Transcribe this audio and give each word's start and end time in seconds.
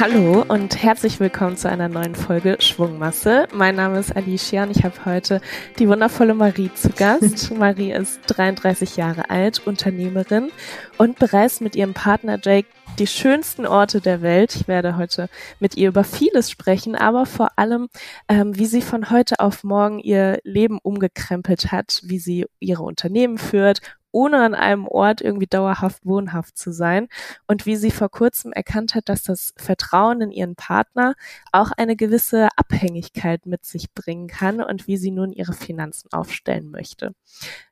Hallo 0.00 0.42
und 0.48 0.82
herzlich 0.82 1.20
willkommen 1.20 1.58
zu 1.58 1.68
einer 1.68 1.90
neuen 1.90 2.14
Folge 2.14 2.56
Schwungmasse. 2.58 3.46
Mein 3.52 3.76
Name 3.76 3.98
ist 3.98 4.16
Alicia 4.16 4.62
und 4.62 4.70
ich 4.70 4.84
habe 4.84 5.04
heute 5.04 5.42
die 5.78 5.86
wundervolle 5.86 6.32
Marie 6.32 6.70
zu 6.72 6.88
Gast. 6.88 7.50
Marie 7.58 7.92
ist 7.92 8.20
33 8.28 8.96
Jahre 8.96 9.28
alt, 9.28 9.66
Unternehmerin 9.66 10.50
und 10.96 11.18
bereist 11.18 11.60
mit 11.60 11.76
ihrem 11.76 11.92
Partner 11.92 12.38
Jake 12.42 12.68
die 12.98 13.06
schönsten 13.06 13.66
Orte 13.66 14.00
der 14.00 14.22
Welt. 14.22 14.56
Ich 14.56 14.66
werde 14.66 14.96
heute 14.96 15.28
mit 15.60 15.76
ihr 15.76 15.88
über 15.88 16.04
vieles 16.04 16.50
sprechen, 16.50 16.94
aber 16.96 17.26
vor 17.26 17.50
allem, 17.56 17.88
ähm, 18.28 18.56
wie 18.58 18.66
sie 18.66 18.82
von 18.82 19.10
heute 19.10 19.40
auf 19.40 19.62
morgen 19.62 19.98
ihr 19.98 20.38
Leben 20.42 20.78
umgekrempelt 20.82 21.70
hat, 21.70 22.00
wie 22.04 22.18
sie 22.18 22.46
ihre 22.60 22.82
Unternehmen 22.82 23.36
führt 23.36 23.82
ohne 24.12 24.38
an 24.44 24.54
einem 24.54 24.86
Ort 24.86 25.20
irgendwie 25.20 25.46
dauerhaft 25.46 26.06
wohnhaft 26.06 26.56
zu 26.56 26.72
sein 26.72 27.08
und 27.46 27.66
wie 27.66 27.76
sie 27.76 27.90
vor 27.90 28.10
kurzem 28.10 28.52
erkannt 28.52 28.94
hat, 28.94 29.08
dass 29.08 29.22
das 29.22 29.52
Vertrauen 29.56 30.20
in 30.20 30.30
ihren 30.30 30.56
Partner 30.56 31.14
auch 31.52 31.70
eine 31.76 31.96
gewisse 31.96 32.48
Abhängigkeit 32.56 33.46
mit 33.46 33.64
sich 33.64 33.92
bringen 33.92 34.28
kann 34.28 34.62
und 34.62 34.86
wie 34.86 34.96
sie 34.96 35.10
nun 35.10 35.32
ihre 35.32 35.52
Finanzen 35.52 36.08
aufstellen 36.12 36.70
möchte. 36.70 37.14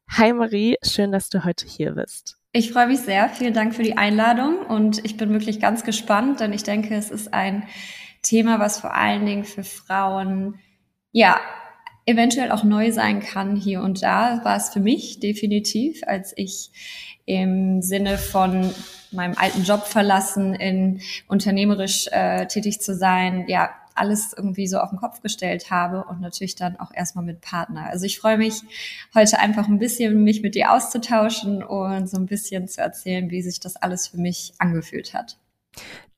Hi 0.09 0.33
Marie, 0.33 0.77
schön, 0.83 1.13
dass 1.13 1.29
du 1.31 1.45
heute 1.45 1.67
hier 1.67 1.93
bist. 1.93 2.37
Ich 2.53 2.73
freue 2.73 2.87
mich 2.87 3.01
sehr. 3.01 3.29
Vielen 3.29 3.53
Dank 3.53 3.75
für 3.75 3.83
die 3.83 3.99
Einladung 3.99 4.59
und 4.65 5.05
ich 5.05 5.17
bin 5.17 5.31
wirklich 5.31 5.61
ganz 5.61 5.85
gespannt, 5.85 6.41
denn 6.41 6.53
ich 6.53 6.63
denke, 6.63 6.95
es 6.95 7.11
ist 7.11 7.35
ein 7.35 7.65
Thema, 8.23 8.59
was 8.59 8.81
vor 8.81 8.95
allen 8.95 9.27
Dingen 9.27 9.45
für 9.45 9.65
Frauen 9.65 10.59
ja 11.13 11.39
eventuell 12.07 12.53
auch 12.53 12.65
neu 12.65 12.93
sein 12.93 13.21
kann 13.21 13.57
hier 13.57 13.83
und 13.83 14.03
da, 14.03 14.41
war 14.45 14.57
es 14.57 14.71
für 14.71 14.81
mich 14.81 15.21
definitiv, 15.21 16.03
als 16.07 16.33
ich 16.37 16.71
im 17.27 17.83
Sinne 17.83 18.17
von 18.17 18.73
meinem 19.11 19.35
alten 19.37 19.65
Job 19.65 19.85
verlassen, 19.87 20.55
in 20.55 21.01
unternehmerisch 21.29 22.09
äh, 22.13 22.47
tätig 22.47 22.81
zu 22.81 22.95
sein, 22.95 23.45
ja, 23.49 23.71
alles 23.97 24.35
irgendwie 24.37 24.67
so 24.67 24.79
auf 24.79 24.91
den 24.91 24.99
Kopf 24.99 25.23
gestellt 25.23 25.71
habe 25.71 26.05
und 26.05 26.21
natürlich 26.21 26.55
dann 26.55 26.79
auch 26.79 26.93
erstmal 26.93 27.25
mit 27.25 27.41
Partner. 27.41 27.87
Also 27.87 28.05
ich 28.05 28.19
freue 28.19 28.37
mich 28.37 28.61
heute 29.15 29.39
einfach 29.39 29.69
ein 29.69 29.79
bisschen 29.79 30.23
mich 30.23 30.43
mit 30.43 30.55
dir 30.55 30.73
auszutauschen 30.73 31.63
und 31.63 32.09
so 32.09 32.19
ein 32.19 32.27
bisschen 32.27 32.69
zu 32.69 32.83
erzählen, 32.83 33.31
wie 33.31 33.43
sich 33.43 33.59
das 33.59 33.77
alles 33.77 34.09
für 34.09 34.19
mich 34.19 34.53
angefühlt 34.59 35.15
hat. 35.15 35.39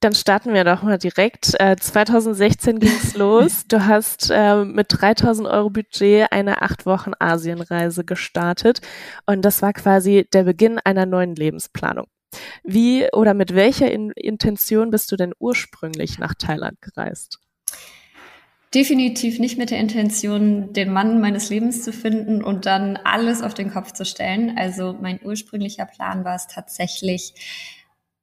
Dann 0.00 0.14
starten 0.14 0.54
wir 0.54 0.62
doch 0.62 0.82
mal 0.82 0.98
direkt. 0.98 1.58
Äh, 1.58 1.76
2016 1.76 2.78
ging's 2.78 3.14
los. 3.16 3.64
Du 3.66 3.84
hast 3.84 4.30
äh, 4.30 4.64
mit 4.64 4.86
3000 4.90 5.48
Euro 5.48 5.70
Budget 5.70 6.30
eine 6.30 6.62
acht 6.62 6.86
Wochen 6.86 7.12
Asienreise 7.18 8.04
gestartet 8.04 8.80
und 9.26 9.42
das 9.42 9.60
war 9.60 9.72
quasi 9.72 10.28
der 10.32 10.44
Beginn 10.44 10.78
einer 10.78 11.04
neuen 11.04 11.34
Lebensplanung. 11.34 12.06
Wie 12.62 13.08
oder 13.12 13.34
mit 13.34 13.54
welcher 13.54 13.90
In 13.90 14.12
Intention 14.12 14.90
bist 14.90 15.10
du 15.10 15.16
denn 15.16 15.32
ursprünglich 15.38 16.18
nach 16.18 16.34
Thailand 16.34 16.80
gereist? 16.80 17.40
Definitiv 18.74 19.38
nicht 19.38 19.56
mit 19.56 19.70
der 19.70 19.78
Intention, 19.78 20.74
den 20.74 20.92
Mann 20.92 21.22
meines 21.22 21.48
Lebens 21.48 21.82
zu 21.82 21.90
finden 21.90 22.44
und 22.44 22.66
dann 22.66 22.98
alles 22.98 23.42
auf 23.42 23.54
den 23.54 23.70
Kopf 23.72 23.92
zu 23.92 24.04
stellen. 24.04 24.58
Also 24.58 24.94
mein 25.00 25.20
ursprünglicher 25.24 25.86
Plan 25.86 26.22
war 26.24 26.36
es 26.36 26.48
tatsächlich, 26.48 27.32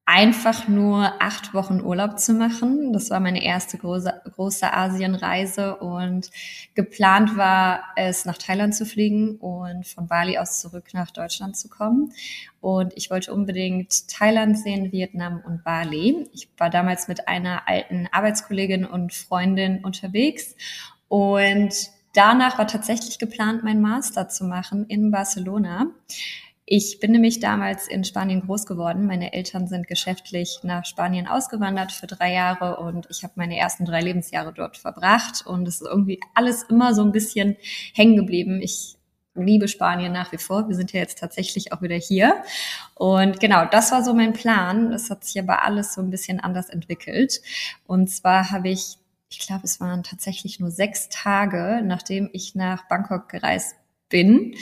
einfach 0.07 0.67
nur 0.67 1.19
acht 1.19 1.55
Wochen 1.55 1.81
Urlaub 1.81 2.19
zu 2.19 2.33
machen. 2.33 2.93
Das 2.93 3.09
war 3.09 3.19
meine 3.19 3.43
erste 3.43 3.79
große, 3.79 4.21
große 4.35 4.71
Asienreise 4.71 5.77
und 5.77 6.29
geplant 6.75 7.35
war 7.37 7.83
es, 7.95 8.23
nach 8.25 8.37
Thailand 8.37 8.75
zu 8.75 8.85
fliegen 8.85 9.37
und 9.37 9.87
von 9.87 10.07
Bali 10.07 10.37
aus 10.37 10.61
zurück 10.61 10.93
nach 10.93 11.09
Deutschland 11.09 11.57
zu 11.57 11.69
kommen. 11.69 12.13
Und 12.61 12.93
ich 12.95 13.09
wollte 13.09 13.33
unbedingt 13.33 14.07
Thailand 14.07 14.59
sehen, 14.59 14.91
Vietnam 14.91 15.41
und 15.43 15.63
Bali. 15.63 16.27
Ich 16.33 16.49
war 16.57 16.69
damals 16.69 17.07
mit 17.07 17.27
einer 17.27 17.67
alten 17.67 18.07
Arbeitskollegin 18.11 18.85
und 18.85 19.11
Freundin 19.11 19.83
unterwegs 19.83 20.55
und 21.07 21.73
danach 22.13 22.59
war 22.59 22.67
tatsächlich 22.67 23.17
geplant, 23.17 23.63
meinen 23.63 23.81
Master 23.81 24.29
zu 24.29 24.45
machen 24.45 24.85
in 24.87 25.09
Barcelona. 25.09 25.87
Ich 26.67 26.99
bin 26.99 27.11
nämlich 27.11 27.39
damals 27.39 27.87
in 27.87 28.03
Spanien 28.03 28.41
groß 28.41 28.65
geworden. 28.65 29.05
Meine 29.05 29.33
Eltern 29.33 29.67
sind 29.67 29.87
geschäftlich 29.87 30.61
nach 30.63 30.83
Spanien 30.83 31.27
ausgewandert 31.27 31.91
für 31.91 32.07
drei 32.07 32.33
Jahre 32.33 32.77
und 32.77 33.05
ich 33.11 33.23
habe 33.23 33.33
meine 33.35 33.55
ersten 33.55 33.85
drei 33.85 34.01
Lebensjahre 34.01 34.51
dort 34.51 34.75
verbracht 34.77 35.45
und 35.45 35.67
es 35.67 35.81
ist 35.81 35.87
irgendwie 35.87 36.19
alles 36.33 36.63
immer 36.63 36.95
so 36.95 37.03
ein 37.03 37.11
bisschen 37.11 37.55
hängen 37.93 38.15
geblieben. 38.15 38.61
Ich 38.63 38.97
liebe 39.35 39.67
Spanien 39.67 40.11
nach 40.11 40.31
wie 40.31 40.39
vor. 40.39 40.67
Wir 40.67 40.75
sind 40.75 40.91
ja 40.91 41.01
jetzt 41.01 41.19
tatsächlich 41.19 41.71
auch 41.71 41.83
wieder 41.83 41.97
hier. 41.97 42.41
Und 42.95 43.39
genau, 43.39 43.65
das 43.65 43.91
war 43.91 44.03
so 44.03 44.15
mein 44.15 44.33
Plan. 44.33 44.89
Das 44.89 45.11
hat 45.11 45.23
sich 45.23 45.39
aber 45.39 45.63
alles 45.63 45.93
so 45.93 46.01
ein 46.01 46.09
bisschen 46.09 46.39
anders 46.39 46.69
entwickelt. 46.69 47.41
Und 47.85 48.09
zwar 48.09 48.49
habe 48.49 48.69
ich, 48.69 48.97
ich 49.29 49.39
glaube, 49.39 49.65
es 49.65 49.79
waren 49.79 50.01
tatsächlich 50.01 50.59
nur 50.59 50.71
sechs 50.71 51.09
Tage, 51.09 51.81
nachdem 51.83 52.29
ich 52.33 52.55
nach 52.55 52.87
Bangkok 52.87 53.29
gereist 53.29 53.75
bin, 54.09 54.55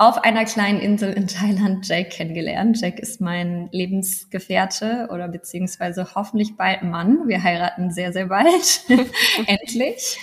auf 0.00 0.22
einer 0.22 0.44
kleinen 0.44 0.78
Insel 0.78 1.12
in 1.12 1.26
Thailand 1.26 1.86
Jake 1.86 2.10
kennengelernt. 2.10 2.80
Jake 2.80 3.02
ist 3.02 3.20
mein 3.20 3.68
Lebensgefährte 3.72 5.08
oder 5.12 5.26
beziehungsweise 5.26 6.14
hoffentlich 6.14 6.56
bald 6.56 6.82
Mann. 6.82 7.26
Wir 7.26 7.42
heiraten 7.42 7.90
sehr, 7.90 8.12
sehr 8.12 8.26
bald. 8.26 8.82
Endlich. 9.46 10.18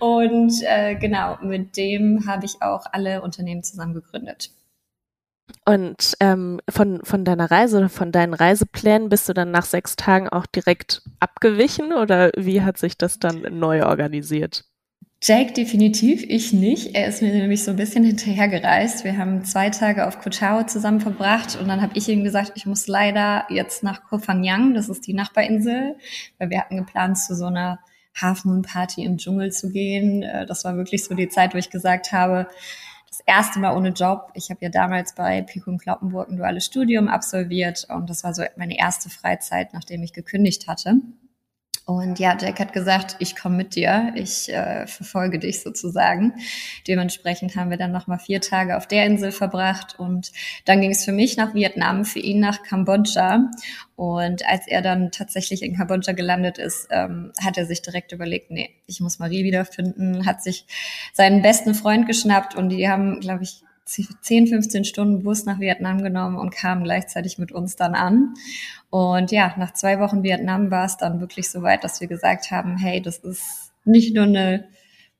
Und 0.00 0.54
äh, 0.62 0.94
genau, 0.94 1.36
mit 1.42 1.76
dem 1.76 2.26
habe 2.26 2.46
ich 2.46 2.62
auch 2.62 2.86
alle 2.92 3.20
Unternehmen 3.20 3.62
zusammen 3.62 3.92
gegründet. 3.92 4.50
Und 5.66 6.14
ähm, 6.20 6.60
von, 6.70 7.04
von 7.04 7.26
deiner 7.26 7.50
Reise 7.50 7.76
oder 7.76 7.88
von 7.90 8.10
deinen 8.10 8.32
Reiseplänen 8.32 9.10
bist 9.10 9.28
du 9.28 9.34
dann 9.34 9.50
nach 9.50 9.66
sechs 9.66 9.96
Tagen 9.96 10.30
auch 10.30 10.46
direkt 10.46 11.02
abgewichen 11.20 11.92
oder 11.92 12.30
wie 12.36 12.62
hat 12.62 12.78
sich 12.78 12.96
das 12.96 13.18
dann 13.18 13.42
neu 13.50 13.84
organisiert? 13.84 14.64
Jake 15.26 15.54
definitiv, 15.54 16.22
ich 16.28 16.52
nicht. 16.52 16.94
Er 16.94 17.06
ist 17.06 17.22
mir 17.22 17.32
nämlich 17.32 17.64
so 17.64 17.70
ein 17.70 17.78
bisschen 17.78 18.04
hinterhergereist. 18.04 19.04
Wir 19.04 19.16
haben 19.16 19.42
zwei 19.42 19.70
Tage 19.70 20.06
auf 20.06 20.18
Koh 20.18 20.28
zusammen 20.66 21.00
verbracht 21.00 21.56
und 21.58 21.66
dann 21.66 21.80
habe 21.80 21.96
ich 21.96 22.10
ihm 22.10 22.24
gesagt, 22.24 22.52
ich 22.56 22.66
muss 22.66 22.88
leider 22.88 23.46
jetzt 23.48 23.82
nach 23.82 24.04
Koh 24.04 24.18
Phangan, 24.18 24.74
das 24.74 24.90
ist 24.90 25.06
die 25.06 25.14
Nachbarinsel, 25.14 25.96
weil 26.36 26.50
wir 26.50 26.60
hatten 26.60 26.76
geplant, 26.76 27.16
zu 27.16 27.34
so 27.34 27.46
einer 27.46 27.78
Half-Moon-Party 28.14 29.02
im 29.02 29.16
Dschungel 29.16 29.50
zu 29.50 29.70
gehen. 29.70 30.22
Äh, 30.22 30.44
das 30.44 30.62
war 30.64 30.76
wirklich 30.76 31.04
so 31.04 31.14
die 31.14 31.30
Zeit, 31.30 31.54
wo 31.54 31.58
ich 31.58 31.70
gesagt 31.70 32.12
habe, 32.12 32.46
das 33.08 33.20
erste 33.24 33.60
Mal 33.60 33.74
ohne 33.74 33.94
Job. 33.94 34.30
Ich 34.34 34.50
habe 34.50 34.60
ja 34.60 34.68
damals 34.68 35.14
bei 35.14 35.46
und 35.64 35.78
Kloppenburg 35.78 36.28
ein 36.28 36.36
duales 36.36 36.66
Studium 36.66 37.08
absolviert 37.08 37.86
und 37.88 38.10
das 38.10 38.24
war 38.24 38.34
so 38.34 38.42
meine 38.56 38.78
erste 38.78 39.08
Freizeit, 39.08 39.72
nachdem 39.72 40.02
ich 40.02 40.12
gekündigt 40.12 40.68
hatte. 40.68 40.96
Und 41.86 42.18
ja, 42.18 42.34
Jack 42.40 42.60
hat 42.60 42.72
gesagt, 42.72 43.16
ich 43.18 43.36
komme 43.36 43.56
mit 43.56 43.74
dir, 43.74 44.12
ich 44.14 44.50
äh, 44.50 44.86
verfolge 44.86 45.38
dich 45.38 45.60
sozusagen. 45.60 46.32
Dementsprechend 46.88 47.56
haben 47.56 47.68
wir 47.68 47.76
dann 47.76 47.92
nochmal 47.92 48.18
vier 48.18 48.40
Tage 48.40 48.78
auf 48.78 48.86
der 48.86 49.04
Insel 49.04 49.32
verbracht 49.32 49.98
und 49.98 50.32
dann 50.64 50.80
ging 50.80 50.92
es 50.92 51.04
für 51.04 51.12
mich 51.12 51.36
nach 51.36 51.52
Vietnam, 51.52 52.06
für 52.06 52.20
ihn 52.20 52.40
nach 52.40 52.62
Kambodscha. 52.62 53.50
Und 53.96 54.46
als 54.48 54.66
er 54.66 54.80
dann 54.80 55.10
tatsächlich 55.10 55.62
in 55.62 55.76
Kambodscha 55.76 56.12
gelandet 56.12 56.56
ist, 56.56 56.88
ähm, 56.90 57.32
hat 57.44 57.58
er 57.58 57.66
sich 57.66 57.82
direkt 57.82 58.12
überlegt, 58.12 58.50
nee, 58.50 58.70
ich 58.86 59.00
muss 59.00 59.18
Marie 59.18 59.44
wiederfinden, 59.44 60.24
hat 60.24 60.42
sich 60.42 60.64
seinen 61.12 61.42
besten 61.42 61.74
Freund 61.74 62.06
geschnappt 62.06 62.54
und 62.54 62.70
die 62.70 62.88
haben, 62.88 63.20
glaube 63.20 63.44
ich, 63.44 63.62
10, 63.86 64.46
15 64.46 64.84
Stunden 64.84 65.22
Bus 65.22 65.44
nach 65.44 65.60
Vietnam 65.60 66.02
genommen 66.02 66.36
und 66.36 66.54
kamen 66.54 66.84
gleichzeitig 66.84 67.38
mit 67.38 67.52
uns 67.52 67.76
dann 67.76 67.94
an. 67.94 68.34
Und 68.90 69.30
ja, 69.30 69.54
nach 69.58 69.74
zwei 69.74 69.98
Wochen 70.00 70.22
Vietnam 70.22 70.70
war 70.70 70.86
es 70.86 70.96
dann 70.96 71.20
wirklich 71.20 71.50
so 71.50 71.62
weit, 71.62 71.84
dass 71.84 72.00
wir 72.00 72.08
gesagt 72.08 72.50
haben, 72.50 72.76
hey, 72.78 73.02
das 73.02 73.18
ist 73.18 73.72
nicht 73.84 74.14
nur 74.14 74.24
eine 74.24 74.68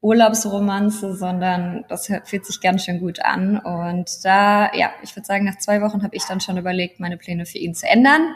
Urlaubsromanze, 0.00 1.14
sondern 1.14 1.84
das 1.88 2.06
fühlt 2.24 2.44
sich 2.44 2.60
ganz 2.60 2.84
schön 2.84 3.00
gut 3.00 3.20
an. 3.20 3.58
Und 3.58 4.10
da, 4.22 4.70
ja, 4.74 4.92
ich 5.02 5.16
würde 5.16 5.26
sagen, 5.26 5.44
nach 5.44 5.58
zwei 5.58 5.80
Wochen 5.80 6.02
habe 6.02 6.14
ich 6.14 6.24
dann 6.24 6.40
schon 6.40 6.58
überlegt, 6.58 7.00
meine 7.00 7.16
Pläne 7.16 7.46
für 7.46 7.58
ihn 7.58 7.74
zu 7.74 7.86
ändern. 7.86 8.34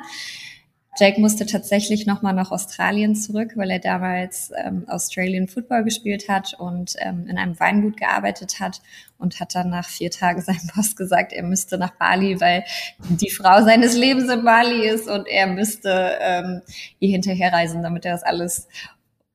Jake 0.97 1.21
musste 1.21 1.47
tatsächlich 1.47 2.07
nochmal 2.07 2.35
nach 2.35 2.51
Australien 2.51 3.15
zurück, 3.15 3.53
weil 3.55 3.71
er 3.71 3.79
damals 3.79 4.51
ähm, 4.57 4.85
Australian 4.89 5.47
Football 5.47 5.85
gespielt 5.85 6.29
hat 6.29 6.55
und 6.59 6.97
ähm, 6.99 7.27
in 7.29 7.39
einem 7.39 7.59
Weingut 7.61 7.97
gearbeitet 7.97 8.59
hat 8.59 8.81
und 9.17 9.39
hat 9.39 9.55
dann 9.55 9.71
nach 9.71 9.89
vier 9.89 10.11
Tagen 10.11 10.41
seinem 10.43 10.69
Boss 10.75 10.97
gesagt, 10.97 11.33
er 11.33 11.45
müsste 11.45 11.79
nach 11.79 11.93
Bali, 11.93 12.41
weil 12.41 12.65
die 13.09 13.31
Frau 13.31 13.63
seines 13.63 13.97
Lebens 13.97 14.31
in 14.31 14.45
Bali 14.45 14.89
ist 14.89 15.09
und 15.09 15.29
er 15.29 15.47
müsste 15.47 16.19
ähm, 16.21 16.63
ihr 16.99 17.11
hinterherreisen, 17.11 17.83
damit 17.83 18.05
er 18.05 18.13
das 18.13 18.25
alles 18.25 18.67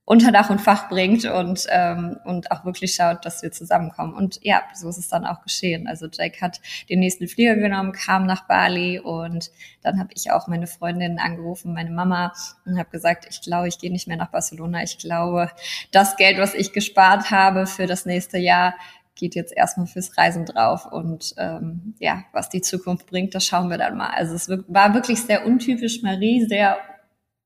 unter 0.06 0.34
Dach 0.34 0.50
und 0.50 0.60
Fach 0.60 0.90
bringt 0.90 1.24
und, 1.24 1.66
ähm, 1.70 2.18
und 2.26 2.52
auch 2.52 2.66
wirklich 2.66 2.94
schaut, 2.94 3.26
dass 3.26 3.42
wir 3.42 3.52
zusammenkommen. 3.52 4.14
Und 4.14 4.40
ja, 4.42 4.64
so 4.74 4.90
ist 4.90 4.98
es 4.98 5.08
dann 5.08 5.26
auch 5.26 5.42
geschehen. 5.44 5.88
Also 5.88 6.08
Jake 6.12 6.42
hat 6.42 6.60
den 6.90 7.00
nächsten 7.00 7.28
Flieger 7.28 7.56
genommen, 7.56 7.94
kam 7.94 8.26
nach 8.26 8.46
Bali 8.46 9.00
und 9.00 9.50
dann 9.82 10.00
habe 10.00 10.10
ich 10.14 10.30
auch 10.32 10.48
meine 10.48 10.68
Freundin 10.68 11.20
angerufen, 11.20 11.74
meine 11.74 11.92
Mama, 11.92 12.34
und 12.66 12.78
habe 12.78 12.90
gesagt, 12.90 13.28
ich 13.30 13.42
glaube, 13.42 13.70
ich 13.70 13.80
gehe 13.80 13.92
nicht 13.92 14.08
mehr 14.08 14.18
nach 14.18 14.32
Barcelona. 14.32 14.84
Ich 14.84 14.98
glaube, 14.98 15.50
das 15.92 16.18
Geld, 16.18 16.38
was 16.38 16.54
ich 16.54 16.74
gespart 16.74 17.32
habe 17.32 17.66
für 17.66 17.88
das 17.88 18.06
nächste 18.06 18.38
Jahr, 18.38 18.74
geht 19.16 19.36
jetzt 19.36 19.56
erstmal 19.56 19.88
fürs 19.88 20.18
Reisen 20.18 20.46
drauf 20.46 20.86
und 20.92 21.36
ähm, 21.38 21.94
ja, 22.00 22.24
was 22.34 22.50
die 22.50 22.62
Zukunft 22.62 23.06
bringt, 23.06 23.36
das 23.36 23.46
schauen 23.46 23.70
wir 23.70 23.78
dann 23.78 23.96
mal. 23.96 24.10
Also 24.10 24.34
es 24.34 24.50
war 24.50 24.94
wirklich 24.96 25.22
sehr 25.22 25.46
untypisch 25.46 26.02
Marie, 26.02 26.46
sehr 26.46 26.78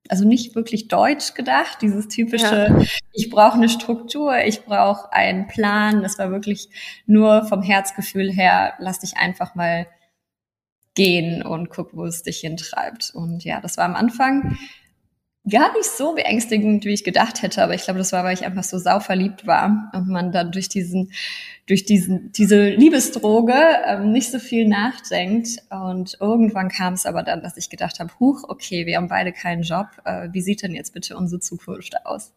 also 0.10 0.28
nicht 0.28 0.56
wirklich 0.56 0.88
deutsch 0.88 1.34
gedacht, 1.34 1.82
dieses 1.82 2.08
typische, 2.08 2.68
ja. 2.70 2.82
ich 3.14 3.30
brauche 3.30 3.56
eine 3.56 3.70
Struktur, 3.70 4.38
ich 4.46 4.64
brauche 4.64 5.12
einen 5.12 5.48
Plan. 5.48 6.02
Das 6.02 6.18
war 6.18 6.32
wirklich 6.32 6.70
nur 7.06 7.46
vom 7.46 7.62
Herzgefühl 7.62 8.32
her, 8.32 8.74
lass 8.80 9.00
dich 9.00 9.18
einfach 9.18 9.56
mal 9.56 9.88
gehen 10.96 11.44
und 11.44 11.70
guck, 11.70 11.96
wo 11.96 12.06
es 12.06 12.24
dich 12.24 12.40
hintreibt. 12.40 13.12
Und 13.14 13.44
ja, 13.44 13.62
das 13.62 13.78
war 13.78 13.86
am 13.86 13.96
Anfang 13.96 14.58
gar 15.50 15.72
nicht 15.74 15.90
so 15.90 16.14
beängstigend, 16.14 16.84
wie 16.86 16.94
ich 16.94 17.04
gedacht 17.04 17.42
hätte, 17.42 17.64
aber 17.64 17.74
ich 17.74 17.84
glaube, 17.84 18.00
das 18.00 18.12
war, 18.12 18.24
weil 18.24 18.34
ich 18.34 18.46
einfach 18.46 18.64
so 18.64 18.78
sauverliebt 18.78 19.48
war 19.48 19.92
und 19.94 20.10
man 20.10 20.32
dann 20.32 20.52
durch 20.52 20.70
diesen, 20.70 21.12
durch 21.68 21.84
diesen, 21.84 22.32
diese 22.32 22.70
Liebesdroge 22.70 23.54
ähm, 23.86 24.12
nicht 24.12 24.32
so 24.32 24.40
viel 24.40 24.68
nachdenkt. 24.68 25.50
Und 25.70 26.18
irgendwann 26.20 26.70
kam 26.70 26.94
es 26.94 27.06
aber 27.06 27.24
dann, 27.24 27.42
dass 27.42 27.58
ich 27.58 27.70
gedacht 27.70 28.00
habe, 28.00 28.12
huch, 28.20 28.44
okay, 28.48 28.86
wir 28.86 28.98
haben 28.98 29.10
beide 29.10 29.34
keinen 29.34 29.64
Job. 29.64 29.88
Äh, 30.06 30.30
wie 30.32 30.42
sieht 30.42 30.64
denn 30.64 30.74
jetzt 30.74 30.94
bitte 30.94 31.18
unsere 31.18 31.42
Zukunft 31.42 32.06
aus? 32.06 32.34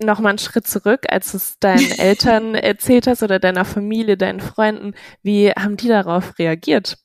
Nochmal 0.00 0.30
einen 0.30 0.38
Schritt 0.38 0.66
zurück, 0.66 1.06
als 1.08 1.30
du 1.30 1.38
es 1.38 1.58
deinen 1.58 1.90
Eltern 1.98 2.54
erzählt 2.54 3.06
hast 3.06 3.22
oder 3.22 3.38
deiner 3.38 3.64
Familie, 3.64 4.16
deinen 4.18 4.40
Freunden, 4.40 4.94
wie 5.22 5.50
haben 5.50 5.78
die 5.78 5.88
darauf 5.88 6.38
reagiert? 6.38 6.98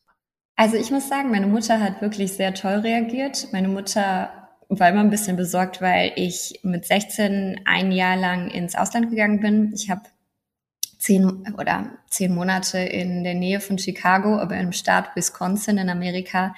Also 0.57 0.75
ich 0.75 0.91
muss 0.91 1.07
sagen, 1.07 1.31
meine 1.31 1.47
Mutter 1.47 1.79
hat 1.79 2.01
wirklich 2.01 2.33
sehr 2.33 2.53
toll 2.53 2.79
reagiert. 2.79 3.47
Meine 3.53 3.69
Mutter 3.69 4.29
war 4.67 4.89
immer 4.89 4.99
ein 4.99 5.09
bisschen 5.09 5.37
besorgt, 5.37 5.81
weil 5.81 6.11
ich 6.17 6.59
mit 6.63 6.85
16 6.85 7.61
ein 7.63 7.93
Jahr 7.93 8.17
lang 8.17 8.49
ins 8.49 8.75
Ausland 8.75 9.09
gegangen 9.09 9.39
bin. 9.39 9.71
Ich 9.73 9.89
habe 9.89 10.01
zehn 10.99 11.55
oder 11.57 11.91
zehn 12.09 12.35
Monate 12.35 12.77
in 12.77 13.23
der 13.23 13.33
Nähe 13.33 13.61
von 13.61 13.79
Chicago, 13.79 14.37
aber 14.37 14.57
im 14.57 14.73
Staat 14.73 15.15
Wisconsin 15.15 15.77
in 15.77 15.89
Amerika 15.89 16.53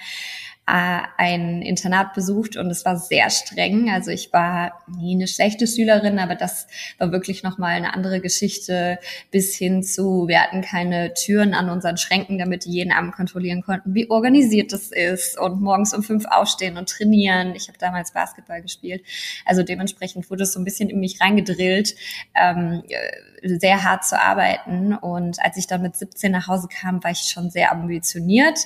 äh, 0.67 1.01
ein 1.17 1.61
Internat 1.63 2.13
besucht 2.13 2.55
und 2.55 2.69
es 2.69 2.85
war 2.85 2.95
sehr 2.95 3.29
streng. 3.29 3.89
Also 3.89 4.11
ich 4.11 4.31
war 4.31 4.83
nie 4.87 5.15
eine 5.15 5.27
schlechte 5.27 5.65
Schülerin, 5.65 6.19
aber 6.19 6.35
das 6.35 6.67
war 6.99 7.11
wirklich 7.11 7.41
nochmal 7.41 7.71
eine 7.71 7.93
andere 7.93 8.21
Geschichte 8.21 8.99
bis 9.31 9.55
hin 9.55 9.81
zu, 9.83 10.27
wir 10.27 10.41
hatten 10.41 10.61
keine 10.61 11.13
Türen 11.13 11.53
an 11.53 11.69
unseren 11.69 11.97
Schränken, 11.97 12.37
damit 12.37 12.65
die 12.65 12.71
jeden 12.71 12.91
Abend 12.91 13.13
kontrollieren 13.13 13.63
konnten, 13.63 13.95
wie 13.95 14.09
organisiert 14.09 14.71
das 14.71 14.91
ist 14.91 15.37
und 15.39 15.61
morgens 15.61 15.93
um 15.93 16.03
fünf 16.03 16.25
aufstehen 16.25 16.77
und 16.77 16.87
trainieren. 16.89 17.55
Ich 17.55 17.67
habe 17.67 17.79
damals 17.79 18.13
Basketball 18.13 18.61
gespielt. 18.61 19.03
Also 19.45 19.63
dementsprechend 19.63 20.29
wurde 20.29 20.43
es 20.43 20.53
so 20.53 20.59
ein 20.59 20.65
bisschen 20.65 20.89
in 20.89 20.99
mich 20.99 21.19
reingedrillt, 21.19 21.95
ähm, 22.35 22.83
sehr 23.43 23.83
hart 23.83 24.05
zu 24.05 24.19
arbeiten. 24.19 24.93
Und 24.93 25.43
als 25.43 25.57
ich 25.57 25.67
dann 25.67 25.81
mit 25.81 25.95
17 25.95 26.31
nach 26.31 26.47
Hause 26.47 26.67
kam, 26.67 27.03
war 27.03 27.11
ich 27.11 27.19
schon 27.21 27.49
sehr 27.49 27.71
ambitioniert. 27.71 28.59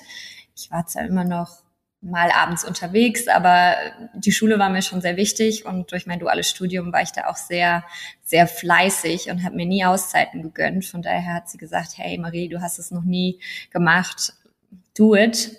Ich 0.56 0.69
war 0.71 0.86
zwar 0.86 1.06
immer 1.06 1.24
noch 1.24 1.65
mal 2.06 2.30
abends 2.31 2.63
unterwegs, 2.63 3.28
aber 3.28 3.75
die 4.13 4.31
Schule 4.31 4.60
war 4.60 4.69
mir 4.69 4.84
schon 4.84 5.02
sehr 5.02 5.18
wichtig 5.18 5.66
und 5.66 5.92
durch 5.92 6.06
mein 6.06 6.19
duales 6.19 6.50
Studium 6.50 6.94
war 6.94 7.02
ich 7.02 7.12
da 7.12 7.28
auch 7.28 7.36
sehr, 7.36 7.84
sehr 8.24 8.48
fleißig 8.48 9.31
und 9.31 9.44
habe 9.44 9.56
mir 9.56 9.66
nie 9.66 9.84
Auszeiten 9.86 10.44
gegönnt. 10.44 10.86
Von 10.86 11.02
daher 11.02 11.34
hat 11.34 11.50
sie 11.50 11.57
gesagt, 11.57 11.98
hey 11.98 12.18
Marie, 12.18 12.48
du 12.48 12.62
hast 12.62 12.78
es 12.78 12.92
noch 12.92 13.04
nie 13.04 13.40
gemacht, 13.72 14.34
do 14.96 15.16
it. 15.16 15.57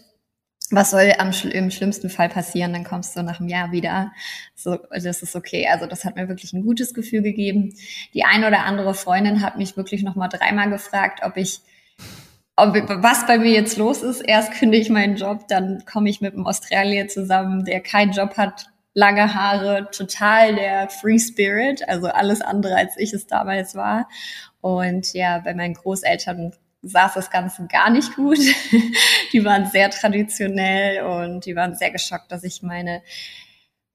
Was 0.71 0.91
soll 0.91 1.13
am, 1.19 1.33
im 1.51 1.71
schlimmsten 1.71 2.11
Fall 2.11 2.29
passieren? 2.29 2.73
Dann 2.73 2.85
kommst 2.85 3.17
du 3.17 3.23
nach 3.23 3.39
einem 3.39 3.49
Jahr 3.49 3.71
wieder. 3.71 4.13
So, 4.55 4.79
das 4.91 5.23
ist 5.23 5.37
okay. 5.37 5.69
Also 5.69 5.87
das 5.87 6.05
hat 6.05 6.17
mir 6.17 6.29
wirklich 6.29 6.53
ein 6.53 6.63
gutes 6.63 6.93
Gefühl 6.93 7.23
gegeben. 7.23 7.75
Die 8.15 8.25
eine 8.25 8.49
oder 8.49 8.65
andere 8.65 8.95
Freundin 8.95 9.43
hat 9.43 9.59
mich 9.59 9.77
wirklich 9.77 10.03
noch 10.03 10.17
mal 10.17 10.29
dreimal 10.29 10.71
gefragt, 10.71 11.21
ob 11.23 11.37
ich 11.37 11.61
was 12.57 13.27
bei 13.27 13.39
mir 13.39 13.51
jetzt 13.51 13.77
los 13.77 14.03
ist. 14.03 14.21
Erst 14.21 14.53
kündige 14.53 14.83
ich 14.83 14.91
meinen 14.91 15.17
Job, 15.17 15.47
dann 15.49 15.85
komme 15.85 16.09
ich 16.09 16.21
mit 16.21 16.35
einem 16.35 16.47
Australier 16.47 17.09
zusammen, 17.09 17.65
der 17.65 17.81
keinen 17.81 18.13
Job 18.13 18.37
hat, 18.37 18.67
lange 18.95 19.35
Haare, 19.35 19.89
total 19.91 20.55
der 20.55 20.89
Free 20.89 21.19
Spirit, 21.19 21.87
also 21.87 22.07
alles 22.07 22.41
andere 22.41 22.77
als 22.77 22.97
ich 22.97 23.13
es 23.13 23.27
damals 23.27 23.75
war. 23.75 24.09
Und 24.63 25.13
ja, 25.13 25.39
bei 25.39 25.55
meinen 25.55 25.75
Großeltern 25.75 26.53
saß 26.83 27.15
das 27.15 27.31
Ganze 27.31 27.67
gar 27.67 27.91
nicht 27.91 28.15
gut. 28.17 28.39
die 29.33 29.45
waren 29.45 29.67
sehr 29.67 29.91
traditionell 29.91 31.03
und 31.03 31.45
die 31.45 31.57
waren 31.57 31.75
sehr 31.75 31.91
geschockt, 31.91 32.33
dass 32.33 32.43
ich 32.43 32.63
meine 32.63 33.03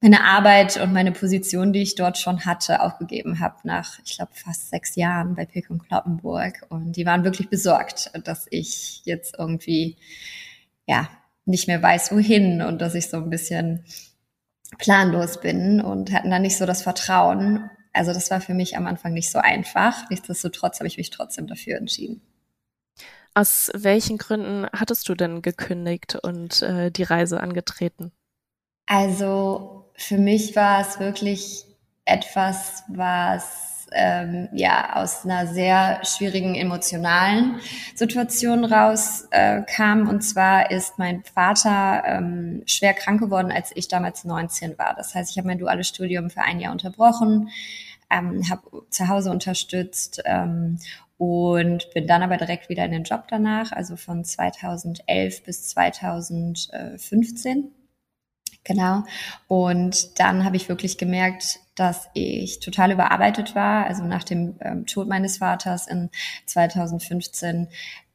meine 0.02 0.24
Arbeit 0.24 0.78
und 0.78 0.92
meine 0.92 1.12
Position, 1.12 1.72
die 1.72 1.82
ich 1.82 1.94
dort 1.94 2.18
schon 2.18 2.44
hatte, 2.44 2.82
aufgegeben 2.82 3.38
habe 3.38 3.56
nach, 3.62 4.00
ich 4.04 4.16
glaube, 4.16 4.32
fast 4.34 4.68
sechs 4.68 4.96
Jahren 4.96 5.36
bei 5.36 5.46
Pick 5.46 5.70
und 5.70 5.86
Kloppenburg. 5.86 6.66
Und 6.70 6.96
die 6.96 7.06
waren 7.06 7.22
wirklich 7.22 7.48
besorgt, 7.48 8.10
dass 8.24 8.48
ich 8.50 9.02
jetzt 9.04 9.36
irgendwie, 9.38 9.96
ja, 10.86 11.08
nicht 11.44 11.68
mehr 11.68 11.80
weiß, 11.80 12.10
wohin 12.10 12.62
und 12.62 12.80
dass 12.80 12.96
ich 12.96 13.08
so 13.08 13.16
ein 13.16 13.30
bisschen 13.30 13.84
planlos 14.78 15.40
bin 15.40 15.80
und 15.80 16.12
hatten 16.12 16.30
da 16.30 16.40
nicht 16.40 16.56
so 16.56 16.66
das 16.66 16.82
Vertrauen. 16.82 17.70
Also 17.92 18.12
das 18.12 18.30
war 18.30 18.40
für 18.40 18.54
mich 18.54 18.76
am 18.76 18.86
Anfang 18.88 19.12
nicht 19.12 19.30
so 19.30 19.38
einfach. 19.38 20.10
Nichtsdestotrotz 20.10 20.80
habe 20.80 20.88
ich 20.88 20.96
mich 20.96 21.10
trotzdem 21.10 21.46
dafür 21.46 21.76
entschieden. 21.76 22.22
Aus 23.34 23.70
welchen 23.74 24.18
Gründen 24.18 24.66
hattest 24.72 25.08
du 25.08 25.14
denn 25.14 25.42
gekündigt 25.42 26.16
und 26.16 26.60
äh, 26.62 26.90
die 26.90 27.04
Reise 27.04 27.40
angetreten? 27.40 28.10
Also 28.86 29.81
für 30.02 30.18
mich 30.18 30.56
war 30.56 30.80
es 30.80 30.98
wirklich 30.98 31.64
etwas, 32.04 32.82
was 32.88 33.86
ähm, 33.94 34.48
ja 34.52 34.96
aus 34.96 35.24
einer 35.24 35.46
sehr 35.46 36.00
schwierigen 36.04 36.54
emotionalen 36.54 37.60
Situation 37.94 38.64
rauskam. 38.64 39.28
Äh, 39.30 39.62
kam. 39.62 40.08
und 40.08 40.22
zwar 40.22 40.70
ist 40.70 40.98
mein 40.98 41.22
Vater 41.22 42.02
ähm, 42.06 42.62
schwer 42.66 42.94
krank 42.94 43.20
geworden, 43.20 43.52
als 43.52 43.70
ich 43.74 43.88
damals 43.88 44.24
19 44.24 44.78
war. 44.78 44.94
Das 44.96 45.14
heißt, 45.14 45.30
ich 45.30 45.38
habe 45.38 45.48
mein 45.48 45.58
duales 45.58 45.88
Studium 45.88 46.30
für 46.30 46.42
ein 46.42 46.60
Jahr 46.60 46.72
unterbrochen, 46.72 47.50
ähm, 48.10 48.48
habe 48.50 48.84
zu 48.90 49.08
Hause 49.08 49.30
unterstützt 49.30 50.22
ähm, 50.24 50.78
und 51.18 51.88
bin 51.94 52.06
dann 52.06 52.22
aber 52.22 52.36
direkt 52.36 52.68
wieder 52.68 52.84
in 52.84 52.92
den 52.92 53.04
Job 53.04 53.24
danach, 53.28 53.72
also 53.72 53.96
von 53.96 54.24
2011 54.24 55.44
bis 55.44 55.68
2015 55.68 57.70
Genau. 58.64 59.02
Und 59.48 60.20
dann 60.20 60.44
habe 60.44 60.56
ich 60.56 60.68
wirklich 60.68 60.96
gemerkt, 60.98 61.58
dass 61.74 62.08
ich 62.14 62.60
total 62.60 62.92
überarbeitet 62.92 63.54
war. 63.54 63.86
Also 63.86 64.04
nach 64.04 64.24
dem 64.24 64.56
ähm, 64.60 64.86
Tod 64.86 65.08
meines 65.08 65.38
Vaters 65.38 65.86
in 65.88 66.10
2015 66.46 67.68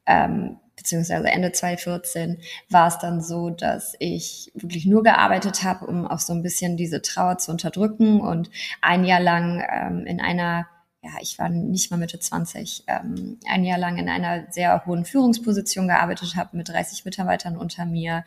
ähm, 0.06 0.56
beziehungsweise 0.78 1.28
Ende 1.28 1.52
2014 1.52 2.38
war 2.70 2.88
es 2.88 2.98
dann 2.98 3.20
so, 3.20 3.50
dass 3.50 3.94
ich 3.98 4.50
wirklich 4.54 4.86
nur 4.86 5.02
gearbeitet 5.02 5.64
habe, 5.64 5.86
um 5.86 6.06
auch 6.06 6.20
so 6.20 6.32
ein 6.32 6.42
bisschen 6.42 6.76
diese 6.76 7.02
Trauer 7.02 7.38
zu 7.38 7.50
unterdrücken 7.50 8.20
und 8.20 8.48
ein 8.80 9.04
Jahr 9.04 9.20
lang 9.20 9.62
ähm, 9.70 10.06
in 10.06 10.20
einer 10.20 10.66
ja, 11.00 11.10
ich 11.20 11.38
war 11.38 11.48
nicht 11.48 11.92
mal 11.92 11.96
Mitte 11.96 12.18
20, 12.18 12.84
ähm, 12.88 13.38
ein 13.46 13.64
Jahr 13.64 13.78
lang 13.78 13.98
in 13.98 14.08
einer 14.08 14.50
sehr 14.50 14.84
hohen 14.84 15.04
Führungsposition 15.04 15.86
gearbeitet 15.86 16.34
habe, 16.34 16.56
mit 16.56 16.68
30 16.68 17.04
Mitarbeitern 17.04 17.56
unter 17.56 17.86
mir, 17.86 18.24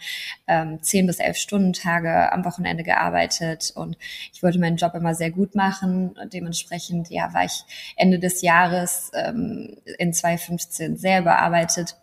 ähm, 0.47 0.81
10 0.81 1.05
bis 1.05 1.19
11 1.19 1.35
Stunden 1.35 1.73
Tage 1.73 2.31
am 2.31 2.45
Wochenende 2.45 2.83
gearbeitet 2.83 3.73
und 3.75 3.97
ich 4.31 4.41
wollte 4.41 4.57
meinen 4.57 4.77
Job 4.77 4.93
immer 4.95 5.15
sehr 5.15 5.31
gut 5.31 5.53
machen. 5.53 6.11
Und 6.11 6.33
dementsprechend, 6.33 7.09
ja, 7.09 7.33
war 7.33 7.43
ich 7.43 7.63
Ende 7.97 8.19
des 8.19 8.41
Jahres 8.41 9.11
ähm, 9.15 9.77
in 9.97 10.13
2015 10.13 10.95
sehr 10.95 11.19
überarbeitet 11.19 11.97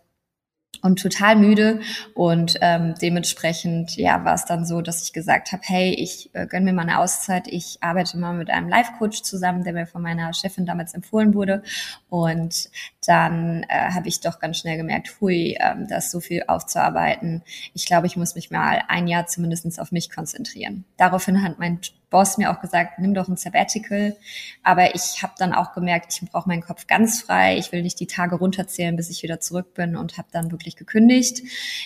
und 0.81 1.01
total 1.01 1.35
müde 1.35 1.81
und 2.13 2.55
ähm, 2.61 2.95
dementsprechend 3.01 3.95
ja 3.97 4.23
war 4.23 4.35
es 4.35 4.45
dann 4.45 4.65
so, 4.65 4.81
dass 4.81 5.03
ich 5.03 5.13
gesagt 5.13 5.51
habe, 5.51 5.61
hey, 5.65 5.93
ich 5.93 6.29
äh, 6.33 6.47
gönn 6.47 6.63
mir 6.63 6.73
mal 6.73 6.83
eine 6.83 6.99
Auszeit. 6.99 7.47
Ich 7.47 7.77
arbeite 7.81 8.17
mal 8.17 8.33
mit 8.33 8.49
einem 8.49 8.69
Life-Coach 8.69 9.23
zusammen, 9.23 9.63
der 9.63 9.73
mir 9.73 9.87
von 9.87 10.01
meiner 10.01 10.33
Chefin 10.33 10.65
damals 10.65 10.93
empfohlen 10.93 11.33
wurde 11.33 11.63
und 12.09 12.69
dann 13.05 13.63
äh, 13.69 13.91
habe 13.91 14.07
ich 14.07 14.19
doch 14.19 14.39
ganz 14.39 14.57
schnell 14.57 14.77
gemerkt, 14.77 15.15
hui, 15.19 15.57
ähm, 15.59 15.87
da 15.87 15.97
ist 15.97 16.11
so 16.11 16.19
viel 16.19 16.43
aufzuarbeiten. 16.47 17.43
Ich 17.73 17.85
glaube, 17.85 18.07
ich 18.07 18.17
muss 18.17 18.35
mich 18.35 18.51
mal 18.51 18.83
ein 18.87 19.07
Jahr 19.07 19.25
zumindestens 19.25 19.79
auf 19.79 19.91
mich 19.91 20.09
konzentrieren. 20.09 20.85
Daraufhin 20.97 21.41
hat 21.41 21.59
mein 21.59 21.79
Boss 22.09 22.37
mir 22.37 22.51
auch 22.51 22.61
gesagt, 22.61 22.99
nimm 22.99 23.13
doch 23.13 23.27
ein 23.27 23.37
Sabbatical. 23.37 24.15
Aber 24.63 24.95
ich 24.95 25.21
habe 25.21 25.33
dann 25.37 25.53
auch 25.53 25.73
gemerkt, 25.73 26.13
ich 26.13 26.29
brauche 26.29 26.47
meinen 26.47 26.61
Kopf 26.61 26.87
ganz 26.87 27.21
frei. 27.21 27.57
Ich 27.57 27.71
will 27.71 27.81
nicht 27.81 27.99
die 27.99 28.07
Tage 28.07 28.35
runterzählen, 28.35 28.95
bis 28.95 29.09
ich 29.09 29.23
wieder 29.23 29.39
zurück 29.39 29.73
bin 29.73 29.95
und 29.95 30.17
habe 30.17 30.27
dann 30.31 30.51
wirklich 30.51 30.75
gekündigt. 30.75 31.41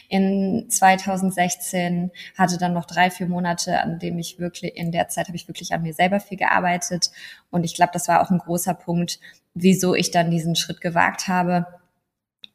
In 0.10 0.66
2016 0.70 2.12
hatte 2.38 2.58
dann 2.58 2.74
noch 2.74 2.86
drei, 2.86 3.10
vier 3.10 3.28
Monate, 3.28 3.80
an 3.80 4.00
dem 4.00 4.18
ich 4.20 4.40
wirklich, 4.40 4.76
in 4.76 4.92
der 4.92 5.10
Zeit 5.10 5.28
habe 5.28 5.36
ich 5.36 5.48
wirklich 5.48 5.74
an 5.74 5.84
mir 5.84 5.94
selber 5.94 6.20
viel 6.20 6.38
gearbeitet. 6.38 7.12
Und 7.52 7.64
ich 7.64 7.76
glaube, 7.76 7.92
das 7.94 8.08
war 8.08 8.22
auch 8.22 8.32
ein 8.32 8.40
großer 8.40 8.74
Punkt, 8.74 9.20
wieso 9.54 9.94
ich 9.94 10.12
dann 10.12 10.32
diesen 10.32 10.56
Schritt 10.56 10.82
gewagt 10.82 11.28
habe 11.28 11.68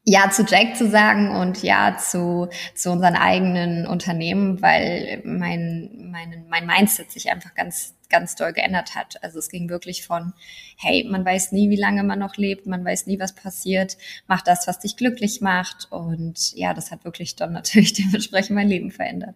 ja 0.09 0.31
zu 0.31 0.43
Jack 0.43 0.75
zu 0.75 0.89
sagen 0.89 1.29
und 1.29 1.61
ja 1.61 1.97
zu, 1.97 2.49
zu 2.73 2.91
unseren 2.91 3.15
eigenen 3.15 3.85
Unternehmen, 3.85 4.61
weil 4.61 5.21
mein, 5.23 6.09
mein, 6.11 6.45
mein 6.49 6.65
Mindset 6.65 7.11
sich 7.11 7.31
einfach 7.31 7.53
ganz, 7.53 7.93
ganz 8.09 8.35
doll 8.35 8.53
geändert 8.53 8.95
hat. 8.95 9.23
Also 9.23 9.37
es 9.37 9.49
ging 9.49 9.69
wirklich 9.69 10.05
von, 10.05 10.33
hey, 10.77 11.07
man 11.09 11.23
weiß 11.23 11.51
nie, 11.51 11.69
wie 11.69 11.75
lange 11.75 12.03
man 12.03 12.17
noch 12.17 12.37
lebt, 12.37 12.65
man 12.65 12.83
weiß 12.83 13.05
nie, 13.05 13.19
was 13.19 13.35
passiert, 13.35 13.97
mach 14.27 14.41
das, 14.41 14.67
was 14.67 14.79
dich 14.79 14.97
glücklich 14.97 15.41
macht. 15.41 15.87
Und 15.91 16.53
ja, 16.55 16.73
das 16.73 16.89
hat 16.89 17.05
wirklich 17.05 17.35
dann 17.35 17.53
natürlich 17.53 17.93
dementsprechend 17.93 18.55
mein 18.55 18.67
Leben 18.67 18.91
verändert. 18.91 19.35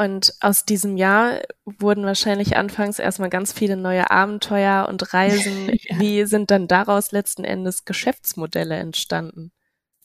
Und 0.00 0.34
aus 0.40 0.64
diesem 0.64 0.96
Jahr 0.96 1.40
wurden 1.64 2.04
wahrscheinlich 2.04 2.56
anfangs 2.56 3.00
erstmal 3.00 3.30
ganz 3.30 3.52
viele 3.52 3.76
neue 3.76 4.10
Abenteuer 4.10 4.86
und 4.88 5.12
Reisen. 5.12 5.68
ja. 5.72 5.98
Wie 5.98 6.24
sind 6.24 6.52
dann 6.52 6.68
daraus 6.68 7.10
letzten 7.10 7.42
Endes 7.42 7.84
Geschäftsmodelle 7.84 8.76
entstanden? 8.76 9.50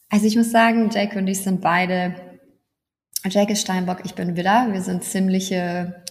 Also 0.10 0.26
ich 0.26 0.36
muss 0.36 0.52
sagen, 0.52 0.90
Jake 0.92 1.18
und 1.18 1.28
ich 1.28 1.44
sind 1.44 1.62
beide, 1.62 2.16
Jake 3.26 3.54
ist 3.54 3.62
Steinbock, 3.62 4.00
ich 4.04 4.16
bin 4.16 4.36
Widder. 4.36 4.68
Wir 4.72 4.82
sind 4.82 5.04
ziemliche 5.04 6.04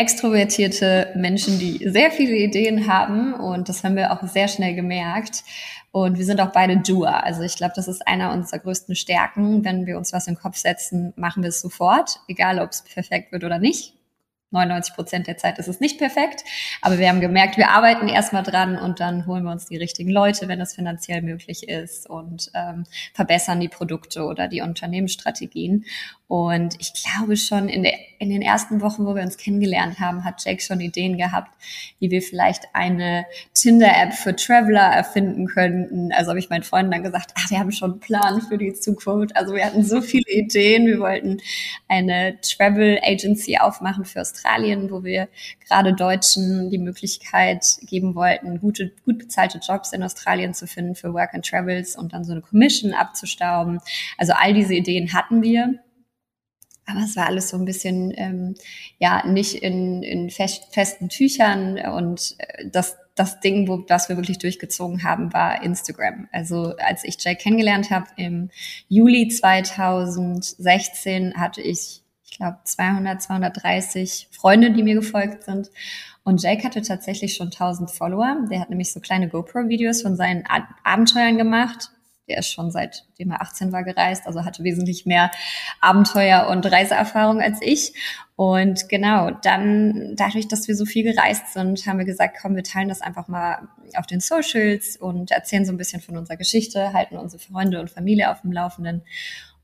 extrovertierte 0.00 1.12
Menschen, 1.14 1.58
die 1.58 1.86
sehr 1.86 2.10
viele 2.10 2.34
Ideen 2.34 2.86
haben 2.86 3.34
und 3.34 3.68
das 3.68 3.84
haben 3.84 3.96
wir 3.96 4.12
auch 4.12 4.26
sehr 4.26 4.48
schnell 4.48 4.74
gemerkt. 4.74 5.44
Und 5.92 6.16
wir 6.16 6.24
sind 6.24 6.40
auch 6.40 6.52
beide 6.52 6.78
Doer. 6.78 7.22
Also 7.24 7.42
ich 7.42 7.56
glaube, 7.56 7.74
das 7.76 7.86
ist 7.86 8.06
einer 8.06 8.32
unserer 8.32 8.60
größten 8.60 8.94
Stärken. 8.94 9.64
Wenn 9.64 9.86
wir 9.86 9.98
uns 9.98 10.12
was 10.12 10.26
in 10.26 10.34
den 10.34 10.40
Kopf 10.40 10.56
setzen, 10.56 11.12
machen 11.16 11.42
wir 11.42 11.50
es 11.50 11.60
sofort, 11.60 12.20
egal 12.28 12.60
ob 12.60 12.70
es 12.70 12.82
perfekt 12.82 13.32
wird 13.32 13.44
oder 13.44 13.58
nicht. 13.58 13.94
99 14.52 14.94
Prozent 14.94 15.26
der 15.26 15.36
Zeit 15.36 15.58
ist 15.58 15.68
es 15.68 15.80
nicht 15.80 15.98
perfekt, 15.98 16.42
aber 16.82 16.98
wir 16.98 17.08
haben 17.08 17.20
gemerkt, 17.20 17.56
wir 17.56 17.70
arbeiten 17.70 18.08
erstmal 18.08 18.42
dran 18.42 18.76
und 18.76 18.98
dann 18.98 19.26
holen 19.26 19.44
wir 19.44 19.52
uns 19.52 19.66
die 19.66 19.76
richtigen 19.76 20.10
Leute, 20.10 20.48
wenn 20.48 20.60
es 20.60 20.74
finanziell 20.74 21.22
möglich 21.22 21.68
ist 21.68 22.10
und 22.10 22.50
ähm, 22.54 22.84
verbessern 23.14 23.60
die 23.60 23.68
Produkte 23.68 24.24
oder 24.24 24.48
die 24.48 24.60
Unternehmensstrategien. 24.60 25.84
Und 26.30 26.76
ich 26.78 26.92
glaube 26.94 27.36
schon 27.36 27.68
in, 27.68 27.82
der, 27.82 27.94
in 28.20 28.30
den 28.30 28.40
ersten 28.40 28.80
Wochen, 28.80 29.04
wo 29.04 29.16
wir 29.16 29.22
uns 29.22 29.36
kennengelernt 29.36 29.98
haben, 29.98 30.22
hat 30.22 30.44
Jake 30.44 30.62
schon 30.62 30.78
Ideen 30.78 31.18
gehabt, 31.18 31.50
wie 31.98 32.12
wir 32.12 32.22
vielleicht 32.22 32.66
eine 32.72 33.26
Tinder-App 33.52 34.14
für 34.14 34.36
Traveler 34.36 34.92
erfinden 34.92 35.48
könnten. 35.48 36.12
Also 36.12 36.28
habe 36.28 36.38
ich 36.38 36.48
meinen 36.48 36.62
Freunden 36.62 36.92
dann 36.92 37.02
gesagt, 37.02 37.32
ach, 37.34 37.50
wir 37.50 37.58
haben 37.58 37.72
schon 37.72 37.90
einen 37.90 38.00
Plan 38.00 38.40
für 38.42 38.58
die 38.58 38.72
Zukunft. 38.74 39.36
Also 39.36 39.56
wir 39.56 39.66
hatten 39.66 39.82
so 39.82 40.00
viele 40.02 40.30
Ideen. 40.30 40.86
Wir 40.86 41.00
wollten 41.00 41.38
eine 41.88 42.40
Travel 42.42 43.00
Agency 43.02 43.58
aufmachen 43.58 44.04
für 44.04 44.20
Australien, 44.20 44.88
wo 44.88 45.02
wir 45.02 45.26
gerade 45.66 45.94
Deutschen 45.94 46.70
die 46.70 46.78
Möglichkeit 46.78 47.78
geben 47.82 48.14
wollten, 48.14 48.60
gute, 48.60 48.92
gut 49.04 49.18
bezahlte 49.18 49.58
Jobs 49.58 49.92
in 49.92 50.04
Australien 50.04 50.54
zu 50.54 50.68
finden 50.68 50.94
für 50.94 51.12
Work 51.12 51.34
and 51.34 51.44
Travels 51.44 51.96
und 51.96 52.12
dann 52.12 52.22
so 52.22 52.30
eine 52.30 52.40
Commission 52.40 52.94
abzustauben. 52.94 53.80
Also 54.16 54.32
all 54.34 54.54
diese 54.54 54.74
Ideen 54.74 55.12
hatten 55.12 55.42
wir. 55.42 55.80
Aber 56.90 57.04
es 57.04 57.16
war 57.16 57.26
alles 57.26 57.50
so 57.50 57.56
ein 57.56 57.64
bisschen, 57.64 58.12
ähm, 58.16 58.54
ja, 58.98 59.26
nicht 59.26 59.56
in, 59.56 60.02
in 60.02 60.30
fest, 60.30 60.68
festen 60.72 61.08
Tüchern. 61.08 61.78
Und 61.78 62.34
äh, 62.38 62.68
das, 62.70 62.96
das 63.14 63.40
Ding, 63.40 63.68
wo, 63.68 63.78
das 63.78 64.08
wir 64.08 64.16
wirklich 64.16 64.38
durchgezogen 64.38 65.02
haben, 65.02 65.32
war 65.32 65.62
Instagram. 65.62 66.28
Also 66.32 66.76
als 66.76 67.04
ich 67.04 67.22
Jake 67.22 67.42
kennengelernt 67.42 67.90
habe 67.90 68.06
im 68.16 68.50
Juli 68.88 69.28
2016, 69.28 71.34
hatte 71.34 71.60
ich, 71.60 72.02
ich 72.24 72.36
glaube, 72.36 72.58
200, 72.64 73.22
230 73.22 74.28
Freunde, 74.30 74.72
die 74.72 74.82
mir 74.82 74.94
gefolgt 74.94 75.44
sind. 75.44 75.70
Und 76.24 76.42
Jake 76.42 76.64
hatte 76.64 76.82
tatsächlich 76.82 77.34
schon 77.34 77.48
1000 77.48 77.90
Follower. 77.90 78.46
Der 78.50 78.60
hat 78.60 78.70
nämlich 78.70 78.92
so 78.92 79.00
kleine 79.00 79.28
GoPro-Videos 79.28 80.02
von 80.02 80.16
seinen 80.16 80.44
Abenteuern 80.84 81.38
gemacht 81.38 81.90
der 82.30 82.38
ist 82.38 82.52
schon 82.52 82.70
seitdem 82.70 83.32
er 83.32 83.42
18 83.42 83.72
war 83.72 83.82
gereist, 83.82 84.26
also 84.26 84.44
hatte 84.44 84.62
wesentlich 84.62 85.04
mehr 85.04 85.30
Abenteuer 85.80 86.46
und 86.48 86.64
Reiseerfahrung 86.64 87.40
als 87.42 87.58
ich. 87.60 87.92
Und 88.36 88.88
genau, 88.88 89.30
dann 89.30 90.14
dadurch, 90.16 90.48
dass 90.48 90.68
wir 90.68 90.76
so 90.76 90.86
viel 90.86 91.02
gereist 91.02 91.52
sind, 91.52 91.84
haben 91.86 91.98
wir 91.98 92.06
gesagt, 92.06 92.38
komm, 92.40 92.54
wir 92.54 92.62
teilen 92.62 92.88
das 92.88 93.02
einfach 93.02 93.26
mal 93.28 93.68
auf 93.96 94.06
den 94.06 94.20
Socials 94.20 94.96
und 94.96 95.32
erzählen 95.32 95.66
so 95.66 95.72
ein 95.72 95.76
bisschen 95.76 96.00
von 96.00 96.16
unserer 96.16 96.36
Geschichte, 96.36 96.92
halten 96.92 97.16
unsere 97.16 97.42
Freunde 97.42 97.80
und 97.80 97.90
Familie 97.90 98.30
auf 98.30 98.42
dem 98.42 98.52
Laufenden. 98.52 99.02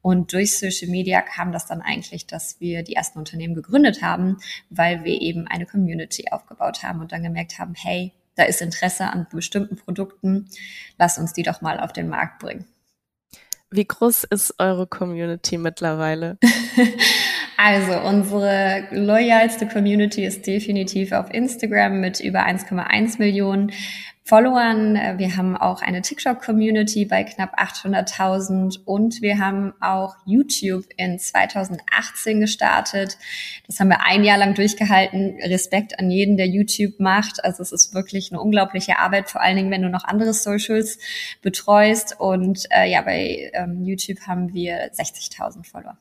Und 0.03 0.33
durch 0.33 0.59
Social 0.59 0.91
Media 0.91 1.21
kam 1.21 1.53
das 1.53 1.67
dann 1.67 1.81
eigentlich, 1.81 2.27
dass 2.27 2.61
wir 2.61 2.83
die 2.83 2.95
ersten 2.95 3.19
Unternehmen 3.19 3.55
gegründet 3.55 4.03
haben, 4.03 4.39
weil 4.71 5.05
wir 5.05 5.21
eben 5.21 5.47
eine 5.47 5.67
Community 5.67 6.27
aufgebaut 6.31 6.83
haben 6.83 7.01
und 7.01 7.13
dann 7.13 7.23
gemerkt 7.23 7.59
haben, 7.59 7.75
hey, 7.77 8.13
da 8.37 8.45
ist 8.45 8.62
Interesse 8.62 9.05
an 9.05 9.26
bestimmten 9.33 9.76
Produkten, 9.76 10.49
lass 10.99 11.19
uns 11.19 11.33
die 11.33 11.43
doch 11.43 11.61
mal 11.61 11.81
auf 11.81 11.93
den 11.93 12.09
Markt 12.09 12.38
bringen. 12.38 12.66
Wie 13.71 13.85
groß 13.85 14.25
ist 14.25 14.55
eure 14.59 14.87
Community 14.87 15.59
mittlerweile? 15.59 16.38
also 17.57 17.99
unsere 18.00 18.87
loyalste 18.93 19.66
Community 19.66 20.25
ist 20.25 20.47
definitiv 20.47 21.12
auf 21.12 21.33
Instagram 21.33 22.00
mit 22.00 22.21
über 22.21 22.47
1,1 22.47 23.19
Millionen. 23.19 23.73
Followern. 24.28 25.18
Wir 25.18 25.37
haben 25.37 25.56
auch 25.56 25.83
eine 25.83 26.02
TikTok-Community 26.02 27.04
bei 27.04 27.23
knapp 27.23 27.56
800.000 27.61 28.80
und 28.85 29.23
wir 29.23 29.38
haben 29.38 29.73
auch 29.80 30.16
YouTube 30.25 30.85
in 30.97 31.21
2018 31.21 32.40
gestartet. 32.40 33.18
Das 33.68 33.78
haben 33.78 33.87
wir 33.87 34.04
ein 34.04 34.25
Jahr 34.25 34.37
lang 34.37 34.54
durchgehalten. 34.54 35.38
Respekt 35.45 36.00
an 36.00 36.11
jeden, 36.11 36.37
der 36.37 36.49
YouTube 36.49 36.99
macht. 36.99 37.45
Also 37.45 37.62
es 37.62 37.71
ist 37.71 37.95
wirklich 37.95 38.33
eine 38.33 38.40
unglaubliche 38.40 38.99
Arbeit, 38.99 39.30
vor 39.30 39.42
allen 39.42 39.54
Dingen, 39.54 39.71
wenn 39.71 39.83
du 39.83 39.90
noch 39.90 40.02
andere 40.02 40.35
Socials 40.35 40.99
betreust. 41.40 42.18
Und 42.18 42.66
äh, 42.71 42.90
ja, 42.90 43.02
bei 43.02 43.52
ähm, 43.54 43.85
YouTube 43.85 44.23
haben 44.26 44.52
wir 44.52 44.92
60.000 44.92 45.64
Follower. 45.64 45.97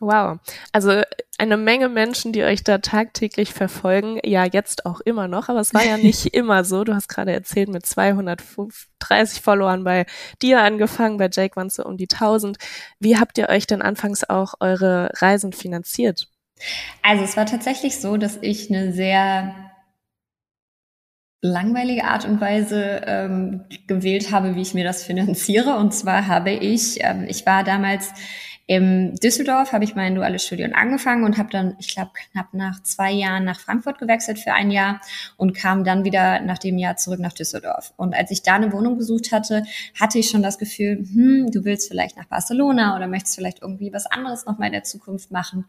Wow. 0.00 0.38
Also 0.72 1.02
eine 1.38 1.56
Menge 1.56 1.88
Menschen, 1.88 2.32
die 2.32 2.44
euch 2.44 2.62
da 2.62 2.78
tagtäglich 2.78 3.52
verfolgen. 3.52 4.20
Ja, 4.24 4.44
jetzt 4.44 4.86
auch 4.86 5.00
immer 5.00 5.26
noch, 5.26 5.48
aber 5.48 5.60
es 5.60 5.74
war 5.74 5.84
ja 5.84 5.96
nicht 5.98 6.26
immer 6.34 6.64
so. 6.64 6.84
Du 6.84 6.94
hast 6.94 7.08
gerade 7.08 7.32
erzählt, 7.32 7.68
mit 7.68 7.84
230 7.84 9.40
Followern 9.40 9.82
bei 9.82 10.06
dir 10.40 10.62
angefangen, 10.62 11.16
bei 11.18 11.28
Jake 11.32 11.56
waren 11.56 11.66
es 11.66 11.74
so 11.74 11.84
um 11.84 11.96
die 11.96 12.08
1000. 12.10 12.58
Wie 13.00 13.18
habt 13.18 13.38
ihr 13.38 13.48
euch 13.48 13.66
denn 13.66 13.82
anfangs 13.82 14.22
auch 14.28 14.54
eure 14.60 15.10
Reisen 15.16 15.52
finanziert? 15.52 16.28
Also 17.02 17.24
es 17.24 17.36
war 17.36 17.46
tatsächlich 17.46 18.00
so, 18.00 18.16
dass 18.16 18.38
ich 18.40 18.70
eine 18.70 18.92
sehr 18.92 19.54
langweilige 21.40 22.04
Art 22.04 22.24
und 22.24 22.40
Weise 22.40 23.02
ähm, 23.06 23.64
gewählt 23.86 24.32
habe, 24.32 24.56
wie 24.56 24.62
ich 24.62 24.74
mir 24.74 24.84
das 24.84 25.04
finanziere. 25.04 25.76
Und 25.76 25.94
zwar 25.94 26.26
habe 26.26 26.50
ich, 26.50 26.98
ähm, 27.04 27.26
ich 27.28 27.46
war 27.46 27.62
damals 27.62 28.12
im 28.68 29.14
Düsseldorf 29.14 29.72
habe 29.72 29.84
ich 29.84 29.94
mein 29.94 30.14
duales 30.14 30.44
Studium 30.44 30.74
angefangen 30.74 31.24
und 31.24 31.38
habe 31.38 31.48
dann, 31.50 31.76
ich 31.80 31.88
glaube, 31.88 32.10
knapp 32.14 32.52
nach 32.52 32.82
zwei 32.82 33.10
Jahren 33.10 33.44
nach 33.44 33.58
Frankfurt 33.58 33.98
gewechselt 33.98 34.38
für 34.38 34.52
ein 34.52 34.70
Jahr 34.70 35.00
und 35.38 35.54
kam 35.54 35.84
dann 35.84 36.04
wieder 36.04 36.40
nach 36.40 36.58
dem 36.58 36.76
Jahr 36.76 36.96
zurück 36.96 37.18
nach 37.18 37.32
Düsseldorf. 37.32 37.94
Und 37.96 38.14
als 38.14 38.30
ich 38.30 38.42
da 38.42 38.56
eine 38.56 38.70
Wohnung 38.70 38.98
besucht 38.98 39.32
hatte, 39.32 39.64
hatte 39.98 40.18
ich 40.18 40.28
schon 40.28 40.42
das 40.42 40.58
Gefühl, 40.58 40.98
hm, 40.98 41.50
du 41.50 41.64
willst 41.64 41.88
vielleicht 41.88 42.18
nach 42.18 42.26
Barcelona 42.26 42.94
oder 42.94 43.06
möchtest 43.06 43.36
vielleicht 43.36 43.62
irgendwie 43.62 43.90
was 43.90 44.04
anderes 44.04 44.44
nochmal 44.44 44.66
in 44.66 44.74
der 44.74 44.84
Zukunft 44.84 45.30
machen. 45.30 45.64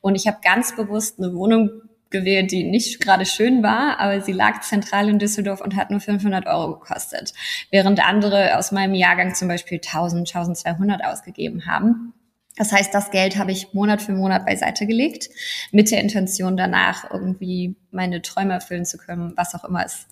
Und 0.00 0.14
ich 0.14 0.28
habe 0.28 0.38
ganz 0.40 0.76
bewusst 0.76 1.18
eine 1.18 1.34
Wohnung 1.34 1.70
gewählt, 2.10 2.52
die 2.52 2.62
nicht 2.62 3.00
gerade 3.00 3.26
schön 3.26 3.64
war, 3.64 3.98
aber 3.98 4.20
sie 4.20 4.30
lag 4.30 4.60
zentral 4.60 5.08
in 5.08 5.18
Düsseldorf 5.18 5.60
und 5.60 5.74
hat 5.74 5.90
nur 5.90 5.98
500 5.98 6.46
Euro 6.46 6.78
gekostet, 6.78 7.32
während 7.72 8.06
andere 8.06 8.56
aus 8.56 8.70
meinem 8.70 8.94
Jahrgang 8.94 9.34
zum 9.34 9.48
Beispiel 9.48 9.80
1000, 9.84 10.32
1200 10.32 11.04
ausgegeben 11.04 11.66
haben. 11.66 12.14
Das 12.56 12.72
heißt, 12.72 12.94
das 12.94 13.10
Geld 13.10 13.36
habe 13.36 13.52
ich 13.52 13.74
Monat 13.74 14.00
für 14.00 14.12
Monat 14.12 14.46
beiseite 14.46 14.86
gelegt, 14.86 15.28
mit 15.72 15.90
der 15.90 16.00
Intention 16.00 16.56
danach 16.56 17.10
irgendwie 17.10 17.76
meine 17.90 18.22
Träume 18.22 18.54
erfüllen 18.54 18.84
zu 18.84 18.96
können, 18.96 19.32
was 19.36 19.54
auch 19.54 19.64
immer 19.64 19.84
es 19.84 20.06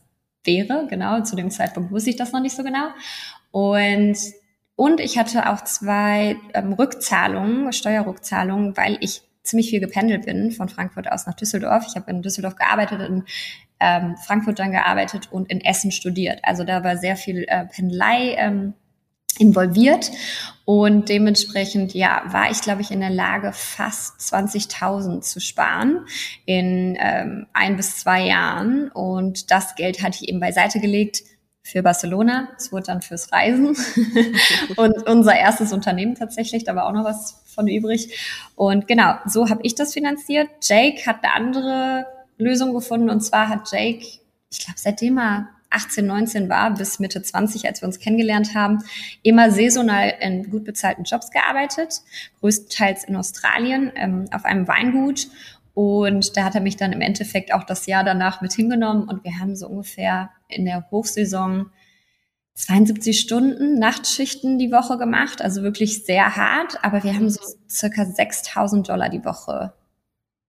wäre. 0.44 0.87
Genau, 0.88 1.22
zu 1.22 1.37
dem 1.37 1.50
Zeitpunkt 1.50 1.92
wusste 1.92 2.11
ich 2.11 2.16
das 2.16 2.32
noch 2.32 2.40
nicht 2.40 2.56
so 2.56 2.64
genau. 2.64 2.88
Und 3.50 4.16
und 4.75 5.00
ich 5.00 5.18
hatte 5.18 5.49
auch 5.50 5.62
zwei 5.62 6.37
ähm, 6.54 6.72
Rückzahlungen, 6.72 7.72
Steuerrückzahlungen, 7.72 8.76
weil 8.76 8.96
ich 9.00 9.22
ziemlich 9.42 9.70
viel 9.70 9.80
gependelt 9.80 10.26
bin 10.26 10.50
von 10.50 10.68
Frankfurt 10.68 11.11
aus 11.11 11.26
nach 11.26 11.34
Düsseldorf. 11.34 11.84
Ich 11.88 11.94
habe 11.94 12.11
in 12.11 12.22
Düsseldorf 12.22 12.56
gearbeitet, 12.56 13.00
in 13.00 13.25
ähm, 13.80 14.16
Frankfurt 14.16 14.58
dann 14.58 14.72
gearbeitet 14.72 15.30
und 15.30 15.50
in 15.50 15.61
Essen 15.61 15.92
studiert. 15.92 16.40
Also 16.42 16.64
da 16.64 16.84
war 16.84 16.96
sehr 16.96 17.16
viel 17.16 17.44
äh, 17.49 17.66
Pendelei 17.66 18.34
ähm, 18.37 18.75
involviert 19.38 20.10
und 20.64 21.08
dementsprechend 21.08 21.94
ja 21.94 22.22
war 22.28 22.50
ich 22.50 22.60
glaube 22.60 22.82
ich 22.82 22.90
in 22.90 23.00
der 23.00 23.10
Lage 23.10 23.52
fast 23.52 24.20
20.000 24.20 25.20
zu 25.22 25.40
sparen 25.40 26.06
in 26.44 26.96
ähm, 27.00 27.46
ein 27.52 27.76
bis 27.76 27.96
zwei 27.98 28.26
Jahren 28.26 28.90
und 28.90 29.50
das 29.50 29.74
Geld 29.74 30.02
hatte 30.02 30.18
ich 30.22 30.28
eben 30.28 30.40
beiseite 30.40 30.80
gelegt 30.80 31.22
für 31.62 31.82
Barcelona. 31.82 32.48
Es 32.56 32.72
wurde 32.72 32.86
dann 32.86 33.02
fürs 33.02 33.32
Reisen 33.32 33.68
und 34.76 35.08
unser 35.08 35.36
erstes 35.36 35.72
Unternehmen 35.72 36.14
tatsächlich. 36.14 36.64
Da 36.64 36.74
war 36.74 36.86
auch 36.86 36.92
noch 36.92 37.04
was 37.04 37.42
von 37.46 37.68
übrig. 37.68 38.18
Und 38.56 38.88
genau, 38.88 39.14
so 39.26 39.48
habe 39.48 39.60
ich 39.62 39.74
das 39.74 39.92
finanziert. 39.92 40.48
Jake 40.62 41.06
hat 41.06 41.22
eine 41.22 41.34
andere 41.34 42.06
Lösung 42.36 42.74
gefunden 42.74 43.10
und 43.10 43.20
zwar 43.20 43.48
hat 43.48 43.70
Jake, 43.70 44.04
ich 44.50 44.58
glaube, 44.58 44.78
seitdem 44.78 45.18
er 45.18 45.48
18, 45.73 46.07
19 46.07 46.49
war, 46.49 46.75
bis 46.75 46.99
Mitte 46.99 47.23
20, 47.23 47.67
als 47.67 47.83
wir 47.83 47.87
uns 47.87 47.99
kennengelernt 47.99 48.55
haben, 48.55 48.79
immer 49.23 49.50
saisonal 49.50 50.14
in 50.21 50.50
gut 50.50 50.64
bezahlten 50.64 51.05
Jobs 51.05 51.31
gearbeitet, 51.31 52.02
größtenteils 52.41 53.05
in 53.05 53.17
Australien 53.17 53.93
ähm, 53.97 54.26
auf 54.33 54.45
einem 54.45 54.69
Weingut. 54.69 55.29
Und 55.75 56.37
da 56.37 56.45
hat 56.45 56.55
er 56.55 56.61
mich 56.61 56.76
dann 56.76 56.93
im 56.93 57.00
Endeffekt 57.00 57.55
auch 57.55 57.64
das 57.64 57.87
Jahr 57.87 58.05
danach 58.05 58.43
mit 58.43 58.52
hingenommen 58.52 59.09
und 59.09 59.25
wir 59.25 59.38
haben 59.38 59.57
so 59.57 59.69
ungefähr 59.69 60.31
in 60.49 60.67
der 60.67 60.91
Hochsaison 60.91 61.71
72 62.55 63.19
Stunden 63.19 63.79
Nachtschichten 63.79 64.59
die 64.59 64.71
Woche 64.71 64.99
gemacht, 64.99 65.41
also 65.41 65.62
wirklich 65.62 66.05
sehr 66.05 66.37
hart, 66.37 66.85
aber 66.85 67.02
wir 67.02 67.14
haben 67.14 67.31
so 67.31 67.41
circa 67.69 68.05
6000 68.05 68.88
Dollar 68.88 69.09
die 69.09 69.25
Woche 69.25 69.73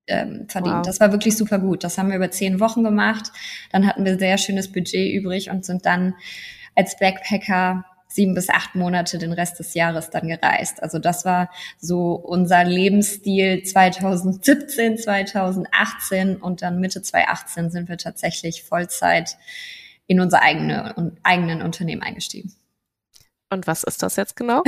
ähm, 0.07 0.45
verdient. 0.49 0.77
Wow. 0.77 0.85
Das 0.85 0.99
war 0.99 1.11
wirklich 1.11 1.37
super 1.37 1.59
gut. 1.59 1.83
Das 1.83 1.97
haben 1.97 2.09
wir 2.09 2.17
über 2.17 2.31
zehn 2.31 2.59
Wochen 2.59 2.83
gemacht. 2.83 3.31
Dann 3.71 3.87
hatten 3.87 4.05
wir 4.05 4.17
sehr 4.17 4.37
schönes 4.37 4.71
Budget 4.71 5.13
übrig 5.13 5.49
und 5.49 5.65
sind 5.65 5.85
dann 5.85 6.15
als 6.75 6.97
Backpacker 6.97 7.85
sieben 8.07 8.35
bis 8.35 8.49
acht 8.49 8.75
Monate 8.75 9.17
den 9.17 9.31
Rest 9.31 9.59
des 9.59 9.73
Jahres 9.73 10.09
dann 10.11 10.27
gereist. 10.27 10.83
Also 10.83 10.99
das 10.99 11.25
war 11.25 11.49
so 11.79 12.13
unser 12.13 12.63
Lebensstil 12.63 13.63
2017, 13.63 14.97
2018 14.99 16.37
und 16.37 16.61
dann 16.61 16.79
Mitte 16.79 17.01
2018 17.01 17.71
sind 17.71 17.89
wir 17.89 17.97
tatsächlich 17.97 18.63
Vollzeit 18.63 19.37
in 20.05 20.19
unser 20.19 20.43
eigene, 20.43 21.13
eigenen 21.23 21.61
Unternehmen 21.61 22.03
eingestiegen. 22.03 22.53
Und 23.53 23.67
was 23.67 23.83
ist 23.83 24.01
das 24.01 24.15
jetzt 24.15 24.35
genau? 24.35 24.63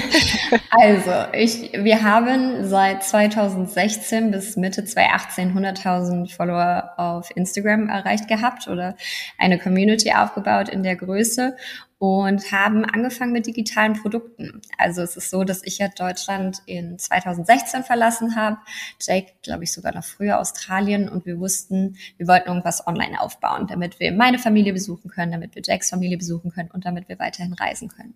also, 0.70 1.32
ich, 1.34 1.72
wir 1.74 2.02
haben 2.02 2.64
seit 2.66 3.04
2016 3.04 4.30
bis 4.30 4.56
Mitte 4.56 4.84
2018 4.84 5.54
100.000 5.54 6.34
Follower 6.34 6.94
auf 6.96 7.30
Instagram 7.36 7.88
erreicht 7.88 8.26
gehabt 8.26 8.66
oder 8.66 8.96
eine 9.38 9.58
Community 9.58 10.12
aufgebaut 10.12 10.70
in 10.70 10.82
der 10.82 10.96
Größe 10.96 11.56
und 11.98 12.52
haben 12.52 12.84
angefangen 12.84 13.32
mit 13.32 13.46
digitalen 13.46 13.94
Produkten. 13.94 14.60
Also 14.78 15.02
es 15.02 15.16
ist 15.16 15.30
so, 15.30 15.44
dass 15.44 15.62
ich 15.64 15.78
ja 15.78 15.88
Deutschland 15.88 16.62
in 16.66 16.98
2016 16.98 17.84
verlassen 17.84 18.36
habe, 18.36 18.58
Jake, 19.00 19.32
glaube 19.42 19.64
ich, 19.64 19.72
sogar 19.72 19.94
noch 19.94 20.04
früher 20.04 20.40
Australien 20.40 21.08
und 21.08 21.24
wir 21.26 21.38
wussten, 21.38 21.96
wir 22.16 22.26
wollten 22.26 22.48
irgendwas 22.48 22.86
online 22.86 23.20
aufbauen, 23.20 23.66
damit 23.68 24.00
wir 24.00 24.12
meine 24.12 24.38
Familie 24.38 24.72
besuchen 24.72 25.10
können, 25.10 25.32
damit 25.32 25.54
wir 25.54 25.62
Jakes 25.64 25.90
Familie 25.90 26.18
besuchen 26.18 26.50
können 26.50 26.70
und 26.72 26.84
damit 26.84 27.08
wir 27.08 27.18
weiterhin 27.18 27.54
reisen 27.54 27.88
können. 27.88 28.14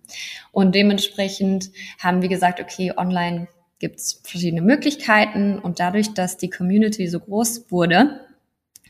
Und 0.53 0.75
dementsprechend 0.75 1.71
haben 1.99 2.23
wir 2.23 2.29
gesagt, 2.29 2.61
okay, 2.61 2.93
online 2.97 3.49
gibt 3.79 4.01
es 4.01 4.21
verschiedene 4.25 4.63
Möglichkeiten 4.63 5.59
und 5.59 5.79
dadurch, 5.79 6.15
dass 6.15 6.37
die 6.37 6.51
Community 6.51 7.07
so 7.07 7.21
groß 7.21 7.71
wurde, 7.71 8.21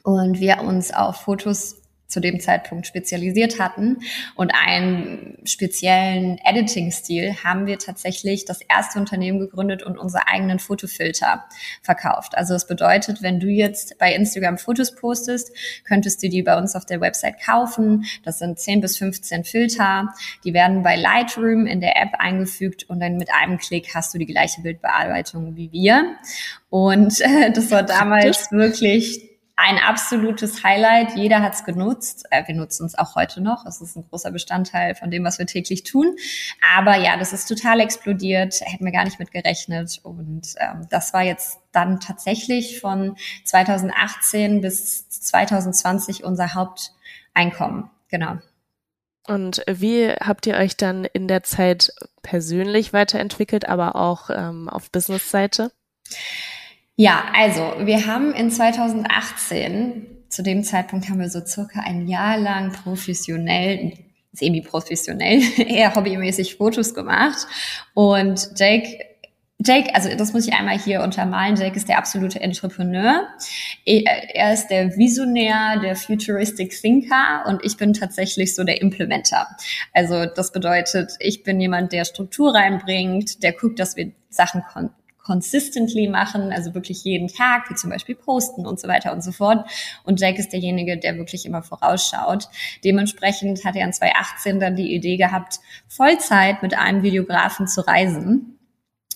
und 0.08 0.40
wir 0.40 0.62
uns 0.62 0.92
auf 0.92 1.16
Fotos 1.16 1.77
zu 2.08 2.20
dem 2.20 2.40
Zeitpunkt 2.40 2.86
spezialisiert 2.86 3.60
hatten 3.60 3.98
und 4.34 4.50
einen 4.54 5.36
speziellen 5.44 6.38
Editing-Stil 6.42 7.44
haben 7.44 7.66
wir 7.66 7.78
tatsächlich 7.78 8.46
das 8.46 8.62
erste 8.62 8.98
Unternehmen 8.98 9.38
gegründet 9.38 9.82
und 9.82 9.98
unsere 9.98 10.26
eigenen 10.26 10.58
Fotofilter 10.58 11.44
verkauft. 11.82 12.36
Also 12.36 12.54
das 12.54 12.66
bedeutet, 12.66 13.22
wenn 13.22 13.40
du 13.40 13.48
jetzt 13.48 13.98
bei 13.98 14.14
Instagram 14.14 14.56
Fotos 14.56 14.94
postest, 14.94 15.52
könntest 15.84 16.22
du 16.22 16.30
die 16.30 16.42
bei 16.42 16.56
uns 16.56 16.74
auf 16.74 16.86
der 16.86 17.02
Website 17.02 17.42
kaufen. 17.44 18.06
Das 18.24 18.38
sind 18.38 18.58
10 18.58 18.80
bis 18.80 18.96
15 18.96 19.44
Filter. 19.44 20.14
Die 20.44 20.54
werden 20.54 20.82
bei 20.82 20.96
Lightroom 20.96 21.66
in 21.66 21.82
der 21.82 22.00
App 22.00 22.14
eingefügt 22.18 22.88
und 22.88 23.00
dann 23.00 23.18
mit 23.18 23.28
einem 23.32 23.58
Klick 23.58 23.94
hast 23.94 24.14
du 24.14 24.18
die 24.18 24.26
gleiche 24.26 24.62
Bildbearbeitung 24.62 25.56
wie 25.56 25.70
wir. 25.72 26.16
Und 26.70 27.20
äh, 27.20 27.52
das 27.52 27.70
war 27.70 27.82
damals 27.82 28.50
wirklich 28.50 29.27
ein 29.58 29.78
absolutes 29.78 30.62
Highlight. 30.62 31.16
Jeder 31.16 31.42
hat 31.42 31.54
es 31.54 31.64
genutzt. 31.64 32.26
Äh, 32.30 32.46
wir 32.46 32.54
nutzen 32.54 32.86
es 32.86 32.96
auch 32.96 33.16
heute 33.16 33.40
noch. 33.40 33.66
Es 33.66 33.80
ist 33.80 33.96
ein 33.96 34.08
großer 34.08 34.30
Bestandteil 34.30 34.94
von 34.94 35.10
dem, 35.10 35.24
was 35.24 35.40
wir 35.40 35.46
täglich 35.46 35.82
tun. 35.82 36.16
Aber 36.76 36.96
ja, 36.96 37.16
das 37.16 37.32
ist 37.32 37.48
total 37.48 37.80
explodiert. 37.80 38.54
Hätten 38.60 38.84
wir 38.84 38.92
gar 38.92 39.04
nicht 39.04 39.18
mit 39.18 39.32
gerechnet. 39.32 39.98
Und 40.04 40.54
ähm, 40.58 40.86
das 40.90 41.12
war 41.12 41.22
jetzt 41.22 41.58
dann 41.72 41.98
tatsächlich 41.98 42.80
von 42.80 43.16
2018 43.44 44.60
bis 44.60 45.08
2020 45.08 46.22
unser 46.22 46.54
Haupteinkommen. 46.54 47.90
Genau. 48.10 48.38
Und 49.26 49.64
wie 49.66 50.12
habt 50.12 50.46
ihr 50.46 50.54
euch 50.54 50.76
dann 50.76 51.04
in 51.04 51.26
der 51.26 51.42
Zeit 51.42 51.92
persönlich 52.22 52.92
weiterentwickelt, 52.92 53.68
aber 53.68 53.96
auch 53.96 54.30
ähm, 54.30 54.68
auf 54.68 54.92
Business-Seite? 54.92 55.72
Ja, 57.00 57.26
also 57.32 57.60
wir 57.84 58.06
haben 58.06 58.32
in 58.32 58.50
2018, 58.50 60.04
zu 60.28 60.42
dem 60.42 60.64
Zeitpunkt 60.64 61.08
haben 61.08 61.20
wir 61.20 61.30
so 61.30 61.38
circa 61.46 61.78
ein 61.78 62.08
Jahr 62.08 62.36
lang 62.36 62.72
professionell, 62.72 63.92
semi-professionell, 64.32 65.40
eher 65.58 65.94
hobbymäßig 65.94 66.56
Fotos 66.56 66.94
gemacht. 66.94 67.46
Und 67.94 68.50
Jake 68.56 68.98
Jake, 69.64 69.94
also 69.94 70.08
das 70.16 70.32
muss 70.32 70.46
ich 70.48 70.54
einmal 70.54 70.78
hier 70.78 71.02
untermalen. 71.02 71.54
Jake 71.54 71.76
ist 71.76 71.88
der 71.88 71.98
absolute 71.98 72.40
Entrepreneur. 72.40 73.28
Er 73.84 74.52
ist 74.52 74.66
der 74.68 74.96
Visionär, 74.96 75.78
der 75.80 75.94
Futuristic 75.94 76.70
Thinker 76.80 77.44
und 77.46 77.64
ich 77.64 77.76
bin 77.76 77.92
tatsächlich 77.92 78.56
so 78.56 78.64
der 78.64 78.80
Implementer. 78.80 79.46
Also 79.92 80.26
das 80.26 80.50
bedeutet, 80.50 81.12
ich 81.20 81.44
bin 81.44 81.60
jemand, 81.60 81.92
der 81.92 82.04
Struktur 82.04 82.54
reinbringt, 82.54 83.42
der 83.44 83.52
guckt, 83.52 83.78
dass 83.78 83.96
wir 83.96 84.10
Sachen 84.30 84.62
consistently 85.28 86.08
machen, 86.08 86.52
also 86.52 86.72
wirklich 86.74 87.04
jeden 87.04 87.28
Tag, 87.28 87.68
wie 87.68 87.74
zum 87.74 87.90
Beispiel 87.90 88.14
posten 88.14 88.66
und 88.66 88.80
so 88.80 88.88
weiter 88.88 89.12
und 89.12 89.22
so 89.22 89.30
fort. 89.30 89.68
Und 90.04 90.20
Jack 90.20 90.38
ist 90.38 90.54
derjenige, 90.54 90.96
der 90.96 91.18
wirklich 91.18 91.44
immer 91.44 91.62
vorausschaut. 91.62 92.48
Dementsprechend 92.82 93.62
hat 93.66 93.76
er 93.76 93.84
in 93.84 93.92
2018 93.92 94.58
dann 94.58 94.74
die 94.74 94.94
Idee 94.94 95.18
gehabt, 95.18 95.60
Vollzeit 95.86 96.62
mit 96.62 96.78
einem 96.78 97.02
Videografen 97.02 97.68
zu 97.68 97.86
reisen. 97.86 98.58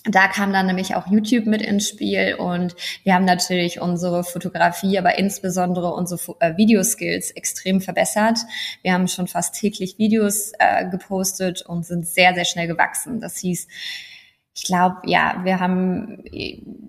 Da 0.05 0.27
kam 0.27 0.53
dann 0.53 0.67
nämlich 0.67 0.95
auch 0.95 1.07
YouTube 1.07 1.47
mit 1.47 1.61
ins 1.61 1.87
Spiel 1.87 2.35
und 2.37 2.75
wir 3.03 3.15
haben 3.15 3.25
natürlich 3.25 3.81
unsere 3.81 4.23
Fotografie, 4.23 4.99
aber 4.99 5.17
insbesondere 5.17 5.93
unsere 5.93 6.19
äh, 6.41 6.57
Videoskills 6.57 7.31
extrem 7.31 7.79
verbessert. 7.81 8.37
Wir 8.83 8.93
haben 8.93 9.07
schon 9.07 9.27
fast 9.27 9.55
täglich 9.55 9.97
Videos 9.97 10.51
äh, 10.59 10.89
gepostet 10.89 11.63
und 11.63 11.85
sind 11.85 12.05
sehr, 12.05 12.35
sehr 12.35 12.45
schnell 12.45 12.67
gewachsen. 12.67 13.21
Das 13.21 13.37
hieß, 13.37 13.67
ich 14.55 14.63
glaube, 14.65 14.97
ja, 15.05 15.41
wir 15.43 15.59
haben 15.59 16.23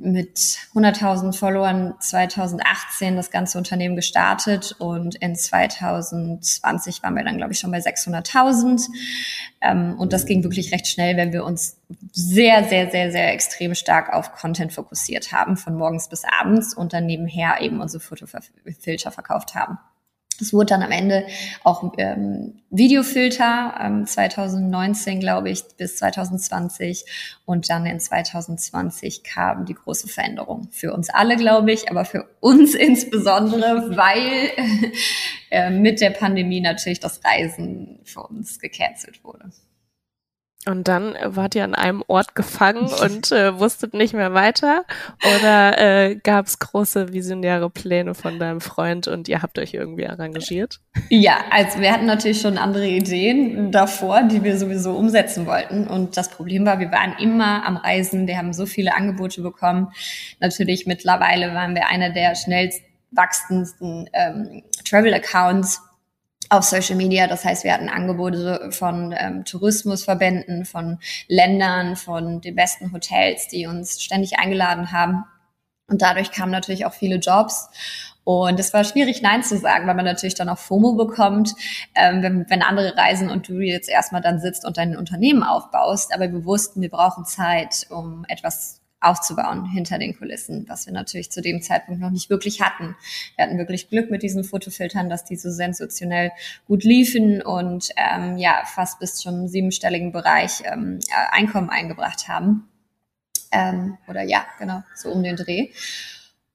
mit 0.00 0.36
100.000 0.74 1.34
Followern 1.34 1.94
2018 1.98 3.16
das 3.16 3.30
ganze 3.30 3.56
Unternehmen 3.56 3.96
gestartet 3.96 4.76
und 4.78 5.14
in 5.14 5.34
2020 5.34 7.02
waren 7.02 7.14
wir 7.14 7.24
dann, 7.24 7.38
glaube 7.38 7.54
ich, 7.54 7.58
schon 7.58 7.70
bei 7.70 7.78
600.000. 7.78 8.86
Ähm, 9.62 9.98
und 9.98 10.12
das 10.12 10.26
ging 10.26 10.44
wirklich 10.44 10.72
recht 10.72 10.86
schnell, 10.88 11.16
wenn 11.16 11.32
wir 11.32 11.44
uns 11.44 11.80
sehr, 12.12 12.64
sehr, 12.64 12.90
sehr, 12.90 13.10
sehr 13.10 13.32
extrem 13.32 13.74
stark 13.74 14.12
auf 14.12 14.32
Content 14.32 14.74
fokussiert 14.74 15.32
haben, 15.32 15.56
von 15.56 15.74
morgens 15.74 16.10
bis 16.10 16.24
abends 16.24 16.74
und 16.74 16.92
dann 16.92 17.06
nebenher 17.06 17.62
eben 17.62 17.80
unsere 17.80 18.02
Fotofilter 18.02 19.10
verkauft 19.10 19.54
haben. 19.54 19.78
Es 20.40 20.52
wurde 20.52 20.66
dann 20.66 20.82
am 20.82 20.90
Ende 20.90 21.26
auch 21.62 21.92
ähm, 21.98 22.60
Videofilter, 22.70 23.78
ähm, 23.80 24.06
2019 24.06 25.20
glaube 25.20 25.50
ich 25.50 25.62
bis 25.76 25.96
2020 25.96 27.04
und 27.44 27.70
dann 27.70 27.86
in 27.86 28.00
2020 28.00 29.22
kam 29.22 29.64
die 29.64 29.74
große 29.74 30.08
Veränderung 30.08 30.68
für 30.70 30.92
uns 30.92 31.10
alle, 31.10 31.36
glaube 31.36 31.72
ich, 31.72 31.90
aber 31.90 32.04
für 32.04 32.26
uns 32.40 32.74
insbesondere, 32.74 33.96
weil 33.96 34.50
äh, 35.50 35.70
mit 35.70 36.00
der 36.00 36.10
Pandemie 36.10 36.60
natürlich 36.60 37.00
das 37.00 37.20
Reisen 37.24 38.00
für 38.04 38.22
uns 38.22 38.58
gecancelt 38.58 39.22
wurde. 39.22 39.50
Und 40.66 40.88
dann 40.88 41.14
wart 41.24 41.54
ihr 41.54 41.64
an 41.64 41.74
einem 41.74 42.02
Ort 42.06 42.34
gefangen 42.34 42.88
und 43.02 43.32
äh, 43.32 43.58
wusstet 43.58 43.94
nicht 43.94 44.14
mehr 44.14 44.34
weiter? 44.34 44.84
Oder 45.36 45.78
äh, 45.78 46.16
gab 46.16 46.46
es 46.46 46.58
große 46.58 47.12
visionäre 47.12 47.70
Pläne 47.70 48.14
von 48.14 48.38
deinem 48.38 48.60
Freund 48.60 49.08
und 49.08 49.28
ihr 49.28 49.42
habt 49.42 49.58
euch 49.58 49.74
irgendwie 49.74 50.06
arrangiert? 50.06 50.80
Ja, 51.10 51.36
also 51.50 51.80
wir 51.80 51.92
hatten 51.92 52.06
natürlich 52.06 52.40
schon 52.40 52.58
andere 52.58 52.86
Ideen 52.86 53.70
davor, 53.70 54.22
die 54.22 54.42
wir 54.42 54.58
sowieso 54.58 54.92
umsetzen 54.92 55.46
wollten. 55.46 55.86
Und 55.86 56.16
das 56.16 56.30
Problem 56.30 56.64
war, 56.64 56.78
wir 56.78 56.90
waren 56.90 57.14
immer 57.18 57.66
am 57.66 57.76
Reisen, 57.76 58.26
wir 58.26 58.38
haben 58.38 58.52
so 58.52 58.66
viele 58.66 58.94
Angebote 58.94 59.42
bekommen. 59.42 59.88
Natürlich 60.40 60.86
mittlerweile 60.86 61.54
waren 61.54 61.74
wir 61.74 61.88
einer 61.88 62.10
der 62.10 62.34
schnellst 62.34 62.82
wachsendsten 63.10 64.08
ähm, 64.12 64.62
Travel-Accounts 64.84 65.80
auf 66.50 66.64
Social 66.64 66.96
Media. 66.96 67.26
Das 67.26 67.44
heißt, 67.44 67.64
wir 67.64 67.72
hatten 67.72 67.88
Angebote 67.88 68.70
von 68.70 69.14
ähm, 69.16 69.44
Tourismusverbänden, 69.44 70.64
von 70.64 70.98
Ländern, 71.28 71.96
von 71.96 72.40
den 72.40 72.54
besten 72.54 72.92
Hotels, 72.92 73.48
die 73.48 73.66
uns 73.66 74.02
ständig 74.02 74.38
eingeladen 74.38 74.92
haben. 74.92 75.24
Und 75.86 76.02
dadurch 76.02 76.30
kamen 76.32 76.52
natürlich 76.52 76.86
auch 76.86 76.94
viele 76.94 77.16
Jobs. 77.16 77.68
Und 78.24 78.58
es 78.58 78.72
war 78.72 78.84
schwierig, 78.84 79.20
Nein 79.20 79.42
zu 79.42 79.58
sagen, 79.58 79.86
weil 79.86 79.94
man 79.94 80.06
natürlich 80.06 80.34
dann 80.34 80.48
auch 80.48 80.58
FOMO 80.58 80.94
bekommt, 80.94 81.54
ähm, 81.94 82.22
wenn, 82.22 82.46
wenn 82.48 82.62
andere 82.62 82.96
reisen 82.96 83.30
und 83.30 83.48
du 83.48 83.60
jetzt 83.60 83.90
erstmal 83.90 84.22
dann 84.22 84.40
sitzt 84.40 84.64
und 84.64 84.78
dein 84.78 84.96
Unternehmen 84.96 85.42
aufbaust. 85.42 86.14
Aber 86.14 86.32
wir 86.32 86.44
wussten, 86.46 86.80
wir 86.80 86.90
brauchen 86.90 87.26
Zeit, 87.26 87.86
um 87.90 88.24
etwas 88.28 88.80
aufzubauen 89.04 89.66
hinter 89.66 89.98
den 89.98 90.16
Kulissen, 90.16 90.66
was 90.68 90.86
wir 90.86 90.92
natürlich 90.92 91.30
zu 91.30 91.42
dem 91.42 91.62
Zeitpunkt 91.62 92.00
noch 92.00 92.10
nicht 92.10 92.30
wirklich 92.30 92.60
hatten. 92.60 92.96
Wir 93.36 93.44
hatten 93.44 93.58
wirklich 93.58 93.88
Glück 93.88 94.10
mit 94.10 94.22
diesen 94.22 94.44
Fotofiltern, 94.44 95.08
dass 95.08 95.24
die 95.24 95.36
so 95.36 95.50
sensationell 95.50 96.30
gut 96.66 96.84
liefen 96.84 97.42
und 97.42 97.90
ähm, 97.96 98.38
ja 98.38 98.62
fast 98.66 98.98
bis 98.98 99.16
zum 99.16 99.48
siebenstelligen 99.48 100.12
Bereich 100.12 100.62
ähm, 100.64 100.98
äh, 101.08 101.34
Einkommen 101.34 101.70
eingebracht 101.70 102.28
haben. 102.28 102.68
Ähm, 103.52 103.98
oder 104.08 104.22
ja, 104.22 104.44
genau, 104.58 104.82
so 104.94 105.10
um 105.10 105.22
den 105.22 105.36
Dreh. 105.36 105.70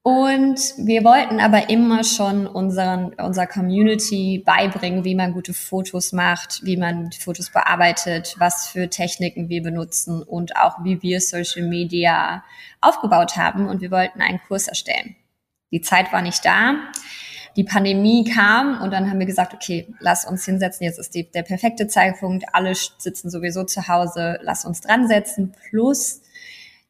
Und 0.10 0.60
wir 0.78 1.04
wollten 1.04 1.40
aber 1.40 1.70
immer 1.70 2.04
schon 2.04 2.48
unseren, 2.48 3.14
unserer 3.14 3.46
Community 3.46 4.42
beibringen, 4.44 5.04
wie 5.04 5.14
man 5.14 5.34
gute 5.34 5.54
Fotos 5.54 6.14
macht, 6.14 6.66
wie 6.66 6.78
man 6.78 7.12
Fotos 7.12 7.52
bearbeitet, 7.52 8.34
was 8.40 8.70
für 8.70 8.90
Techniken 8.90 9.50
wir 9.50 9.62
benutzen 9.62 10.24
und 10.24 10.56
auch 10.56 10.84
wie 10.84 11.00
wir 11.04 11.22
Social 11.22 11.62
Media 11.68 12.44
aufgebaut 12.82 13.38
haben. 13.38 13.68
Und 13.68 13.82
wir 13.82 13.92
wollten 13.92 14.20
einen 14.20 14.42
Kurs 14.48 14.68
erstellen. 14.68 15.16
Die 15.72 15.82
Zeit 15.82 16.12
war 16.12 16.24
nicht 16.24 16.44
da. 16.44 16.90
Die 17.56 17.64
Pandemie 17.64 18.24
kam 18.24 18.82
und 18.82 18.90
dann 18.90 19.12
haben 19.12 19.20
wir 19.20 19.28
gesagt, 19.28 19.54
okay, 19.54 19.94
lass 20.00 20.26
uns 20.26 20.44
hinsetzen. 20.44 20.86
Jetzt 20.86 20.98
ist 20.98 21.14
die, 21.14 21.30
der 21.30 21.44
perfekte 21.44 21.86
Zeitpunkt. 21.88 22.46
Alle 22.52 22.74
sitzen 22.74 23.30
sowieso 23.30 23.64
zu 23.64 23.88
Hause. 23.88 24.40
Lass 24.42 24.66
uns 24.66 24.82
dran 24.82 25.08
setzen. 25.08 25.54
Plus, 25.70 26.22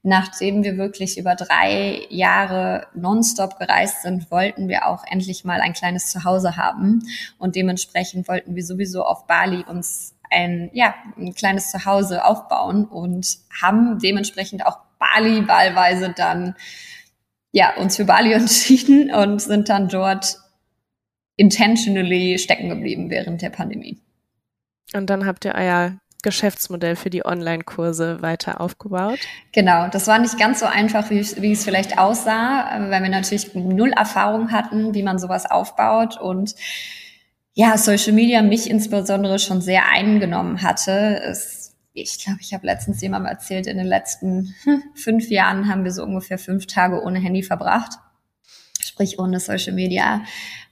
nachdem 0.02 0.64
wir 0.64 0.78
wirklich 0.78 1.18
über 1.18 1.36
drei 1.36 2.06
Jahre 2.10 2.88
nonstop 2.94 3.60
gereist 3.60 4.02
sind, 4.02 4.32
wollten 4.32 4.68
wir 4.70 4.88
auch 4.88 5.04
endlich 5.06 5.44
mal 5.44 5.60
ein 5.60 5.74
kleines 5.74 6.10
Zuhause 6.10 6.56
haben. 6.56 7.04
Und 7.38 7.56
dementsprechend 7.56 8.28
wollten 8.28 8.56
wir 8.56 8.64
sowieso 8.64 9.04
auf 9.04 9.28
Bali 9.28 9.64
uns 9.68 10.16
ein, 10.32 10.70
ja, 10.74 10.96
ein 11.18 11.34
kleines 11.34 11.72
Zuhause 11.72 12.24
aufbauen 12.24 12.86
und 12.86 13.40
haben 13.62 14.00
dementsprechend 14.00 14.66
auch 14.66 14.80
Bali 15.00 15.48
wahlweise 15.48 16.14
dann, 16.16 16.56
ja, 17.52 17.76
uns 17.76 17.98
für 17.98 18.06
Bali 18.06 18.34
entschieden 18.34 19.14
und 19.14 19.42
sind 19.42 19.70
dann 19.70 19.90
dort 19.90 20.38
intentionally 21.36 22.38
stecken 22.38 22.70
geblieben 22.70 23.10
während 23.10 23.42
der 23.42 23.50
Pandemie. 23.50 24.00
Und 24.94 25.10
dann 25.10 25.26
habt 25.26 25.46
ihr 25.46 25.56
euer 25.56 26.00
Geschäftsmodell 26.22 26.96
für 26.96 27.10
die 27.10 27.26
Online-Kurse 27.26 28.22
weiter 28.22 28.60
aufgebaut? 28.62 29.20
Genau, 29.52 29.88
das 29.88 30.08
war 30.08 30.20
nicht 30.20 30.38
ganz 30.38 30.60
so 30.60 30.66
einfach, 30.66 31.10
wie, 31.10 31.22
wie 31.42 31.54
es 31.54 31.64
vielleicht 31.64 31.98
aussah, 31.98 32.90
weil 32.90 33.04
wir 33.04 33.10
natürlich 33.10 33.54
null 33.56 33.92
Erfahrung 33.92 34.52
hatten, 34.52 34.94
wie 34.94 35.04
man 35.04 35.20
sowas 35.20 35.50
aufbaut 35.50 36.20
und 36.20 36.56
ja, 37.54 37.78
Social 37.78 38.14
Media 38.14 38.42
mich 38.42 38.70
insbesondere 38.70 39.40
schon 39.40 39.62
sehr 39.62 39.90
eingenommen 39.90 40.62
hatte. 40.62 41.22
Es, 41.24 41.76
ich 41.94 42.24
glaube, 42.24 42.40
ich 42.42 42.54
habe 42.54 42.66
letztens 42.66 43.02
jemandem 43.02 43.32
erzählt, 43.32 43.68
in 43.68 43.78
den 43.78 43.88
letzten 43.88 44.56
fünf 44.96 45.30
Jahren 45.30 45.68
haben 45.68 45.84
wir 45.84 45.92
so 45.92 46.04
ungefähr 46.04 46.38
fünf 46.38 46.68
Tage 46.68 47.02
ohne 47.02 47.20
Handy 47.20 47.44
verbracht 47.44 48.00
sprich 49.00 49.18
ohne 49.18 49.40
Social 49.40 49.74
Media, 49.74 50.24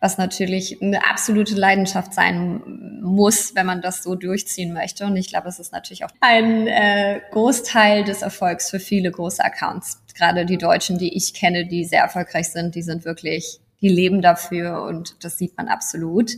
was 0.01 0.17
natürlich 0.17 0.81
eine 0.81 1.09
absolute 1.09 1.55
Leidenschaft 1.55 2.13
sein 2.13 2.99
muss, 3.01 3.55
wenn 3.55 3.65
man 3.65 3.81
das 3.81 4.03
so 4.03 4.15
durchziehen 4.15 4.73
möchte. 4.73 5.05
Und 5.05 5.15
ich 5.15 5.29
glaube, 5.29 5.47
es 5.47 5.59
ist 5.59 5.71
natürlich 5.71 6.03
auch 6.03 6.09
ein 6.19 6.67
äh, 6.67 7.21
Großteil 7.31 8.03
des 8.03 8.23
Erfolgs 8.23 8.69
für 8.69 8.79
viele 8.79 9.11
große 9.11 9.41
Accounts. 9.43 10.01
Gerade 10.13 10.45
die 10.45 10.57
Deutschen, 10.57 10.97
die 10.97 11.15
ich 11.15 11.33
kenne, 11.33 11.67
die 11.67 11.85
sehr 11.85 12.01
erfolgreich 12.01 12.49
sind, 12.49 12.75
die 12.75 12.81
sind 12.81 13.05
wirklich 13.05 13.61
die 13.79 13.89
leben 13.89 14.23
dafür 14.23 14.81
und 14.81 15.23
das 15.23 15.37
sieht 15.37 15.55
man 15.55 15.67
absolut. 15.67 16.31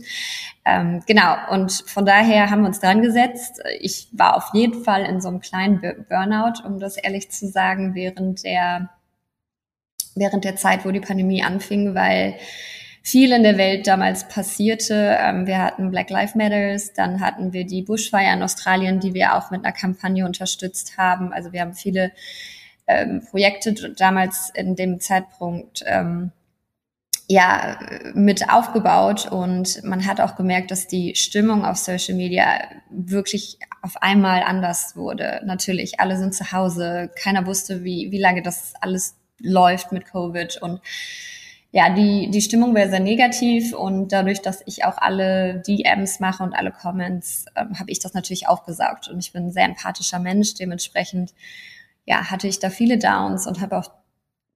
Ähm, 0.66 1.02
genau, 1.06 1.34
und 1.50 1.72
von 1.86 2.04
daher 2.04 2.50
haben 2.50 2.60
wir 2.60 2.68
uns 2.68 2.80
dran 2.80 3.00
gesetzt. 3.00 3.62
Ich 3.80 4.08
war 4.12 4.36
auf 4.36 4.50
jeden 4.52 4.84
Fall 4.84 5.06
in 5.06 5.22
so 5.22 5.28
einem 5.28 5.40
kleinen 5.40 5.80
Burnout, 6.08 6.62
um 6.66 6.78
das 6.78 6.98
ehrlich 6.98 7.30
zu 7.30 7.48
sagen, 7.48 7.94
während 7.94 8.44
der 8.44 8.90
während 10.14 10.44
der 10.44 10.56
Zeit, 10.56 10.84
wo 10.84 10.90
die 10.90 11.00
Pandemie 11.00 11.42
anfing, 11.42 11.94
weil 11.94 12.34
viel 13.02 13.32
in 13.32 13.42
der 13.42 13.56
Welt 13.56 13.86
damals 13.86 14.28
passierte. 14.28 15.16
Ähm, 15.18 15.46
wir 15.46 15.58
hatten 15.58 15.90
Black 15.90 16.10
Lives 16.10 16.34
Matters, 16.34 16.92
dann 16.92 17.20
hatten 17.20 17.52
wir 17.52 17.64
die 17.64 17.82
Bushfire 17.82 18.32
in 18.32 18.42
Australien, 18.42 19.00
die 19.00 19.14
wir 19.14 19.34
auch 19.34 19.50
mit 19.50 19.64
einer 19.64 19.72
Kampagne 19.72 20.24
unterstützt 20.26 20.98
haben. 20.98 21.32
Also 21.32 21.52
wir 21.52 21.62
haben 21.62 21.74
viele 21.74 22.12
ähm, 22.86 23.22
Projekte 23.30 23.72
damals 23.94 24.50
in 24.54 24.76
dem 24.76 25.00
Zeitpunkt 25.00 25.82
ähm, 25.86 26.32
ja 27.28 27.78
mit 28.12 28.50
aufgebaut 28.50 29.30
und 29.30 29.82
man 29.84 30.04
hat 30.04 30.20
auch 30.20 30.34
gemerkt, 30.34 30.72
dass 30.72 30.88
die 30.88 31.14
Stimmung 31.14 31.64
auf 31.64 31.76
Social 31.76 32.16
Media 32.16 32.58
wirklich 32.90 33.58
auf 33.82 34.02
einmal 34.02 34.42
anders 34.42 34.96
wurde. 34.96 35.40
Natürlich, 35.44 36.00
alle 36.00 36.18
sind 36.18 36.34
zu 36.34 36.52
Hause, 36.52 37.10
keiner 37.14 37.46
wusste, 37.46 37.84
wie, 37.84 38.10
wie 38.10 38.18
lange 38.18 38.42
das 38.42 38.74
alles 38.80 39.14
läuft 39.40 39.92
mit 39.92 40.06
Covid. 40.06 40.56
Und 40.62 40.80
ja, 41.72 41.94
die, 41.94 42.30
die 42.30 42.40
Stimmung 42.40 42.74
wäre 42.74 42.90
sehr 42.90 43.00
negativ. 43.00 43.72
Und 43.72 44.08
dadurch, 44.12 44.42
dass 44.42 44.62
ich 44.66 44.84
auch 44.84 44.98
alle 44.98 45.62
DMs 45.66 46.20
mache 46.20 46.42
und 46.42 46.52
alle 46.52 46.72
Comments, 46.72 47.46
ähm, 47.56 47.78
habe 47.78 47.90
ich 47.90 47.98
das 47.98 48.14
natürlich 48.14 48.48
aufgesaugt 48.48 49.08
und 49.08 49.18
ich 49.18 49.32
bin 49.32 49.46
ein 49.46 49.52
sehr 49.52 49.64
empathischer 49.64 50.18
Mensch, 50.18 50.54
dementsprechend 50.54 51.32
ja, 52.06 52.30
hatte 52.30 52.48
ich 52.48 52.58
da 52.58 52.70
viele 52.70 52.98
Downs 52.98 53.46
und 53.46 53.60
habe 53.60 53.78
auch 53.78 53.90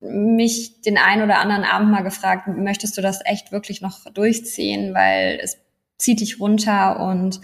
mich 0.01 0.83
den 0.83 0.99
einen 0.99 1.23
oder 1.23 1.39
anderen 1.39 1.65
Abend 1.65 1.91
mal 1.91 2.03
gefragt, 2.03 2.49
möchtest 2.49 2.97
du 2.97 3.01
das 3.01 3.21
echt 3.25 3.53
wirklich 3.53 3.81
noch 3.81 4.05
durchziehen, 4.13 4.93
weil 4.93 5.39
es 5.43 5.59
zieht 6.05 6.21
dich 6.21 6.39
runter. 6.39 7.01
Und 7.01 7.41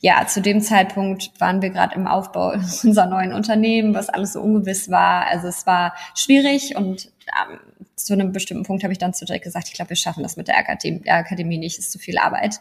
ja, 0.00 0.26
zu 0.26 0.40
dem 0.40 0.60
Zeitpunkt 0.60 1.32
waren 1.38 1.60
wir 1.60 1.70
gerade 1.70 1.94
im 1.96 2.06
Aufbau 2.06 2.52
unserer 2.84 3.06
neuen 3.06 3.32
Unternehmen, 3.32 3.94
was 3.94 4.08
alles 4.08 4.32
so 4.32 4.40
ungewiss 4.40 4.90
war. 4.90 5.26
Also 5.26 5.48
es 5.48 5.66
war 5.66 5.94
schwierig 6.14 6.76
und 6.76 7.10
ähm, 7.26 7.58
zu 7.96 8.12
einem 8.12 8.32
bestimmten 8.32 8.64
Punkt 8.64 8.82
habe 8.82 8.92
ich 8.92 8.98
dann 8.98 9.14
zu 9.14 9.24
Jack 9.24 9.42
gesagt, 9.42 9.68
ich 9.68 9.74
glaube, 9.74 9.90
wir 9.90 9.96
schaffen 9.96 10.22
das 10.22 10.36
mit 10.36 10.48
der 10.48 10.58
Akademie, 10.58 11.00
der 11.00 11.16
Akademie 11.16 11.58
nicht, 11.58 11.78
ist 11.78 11.92
zu 11.92 11.98
viel 11.98 12.18
Arbeit. 12.18 12.60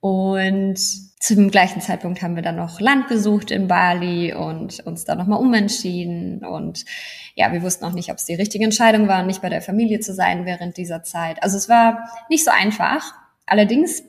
Und 0.00 0.78
zum 1.20 1.50
gleichen 1.50 1.82
Zeitpunkt 1.82 2.22
haben 2.22 2.34
wir 2.34 2.42
dann 2.42 2.56
noch 2.56 2.80
Land 2.80 3.08
gesucht 3.08 3.50
in 3.50 3.68
Bali 3.68 4.32
und 4.32 4.80
uns 4.86 5.04
dann 5.04 5.18
nochmal 5.18 5.40
umentschieden. 5.40 6.42
Und 6.44 6.86
ja, 7.34 7.52
wir 7.52 7.62
wussten 7.62 7.84
auch 7.84 7.92
nicht, 7.92 8.10
ob 8.10 8.16
es 8.16 8.24
die 8.24 8.34
richtige 8.34 8.64
Entscheidung 8.64 9.08
war, 9.08 9.22
nicht 9.24 9.42
bei 9.42 9.50
der 9.50 9.60
Familie 9.60 10.00
zu 10.00 10.14
sein 10.14 10.46
während 10.46 10.78
dieser 10.78 11.02
Zeit. 11.02 11.42
Also 11.42 11.58
es 11.58 11.68
war 11.68 12.08
nicht 12.30 12.44
so 12.44 12.50
einfach. 12.50 13.12
Allerdings 13.44 14.02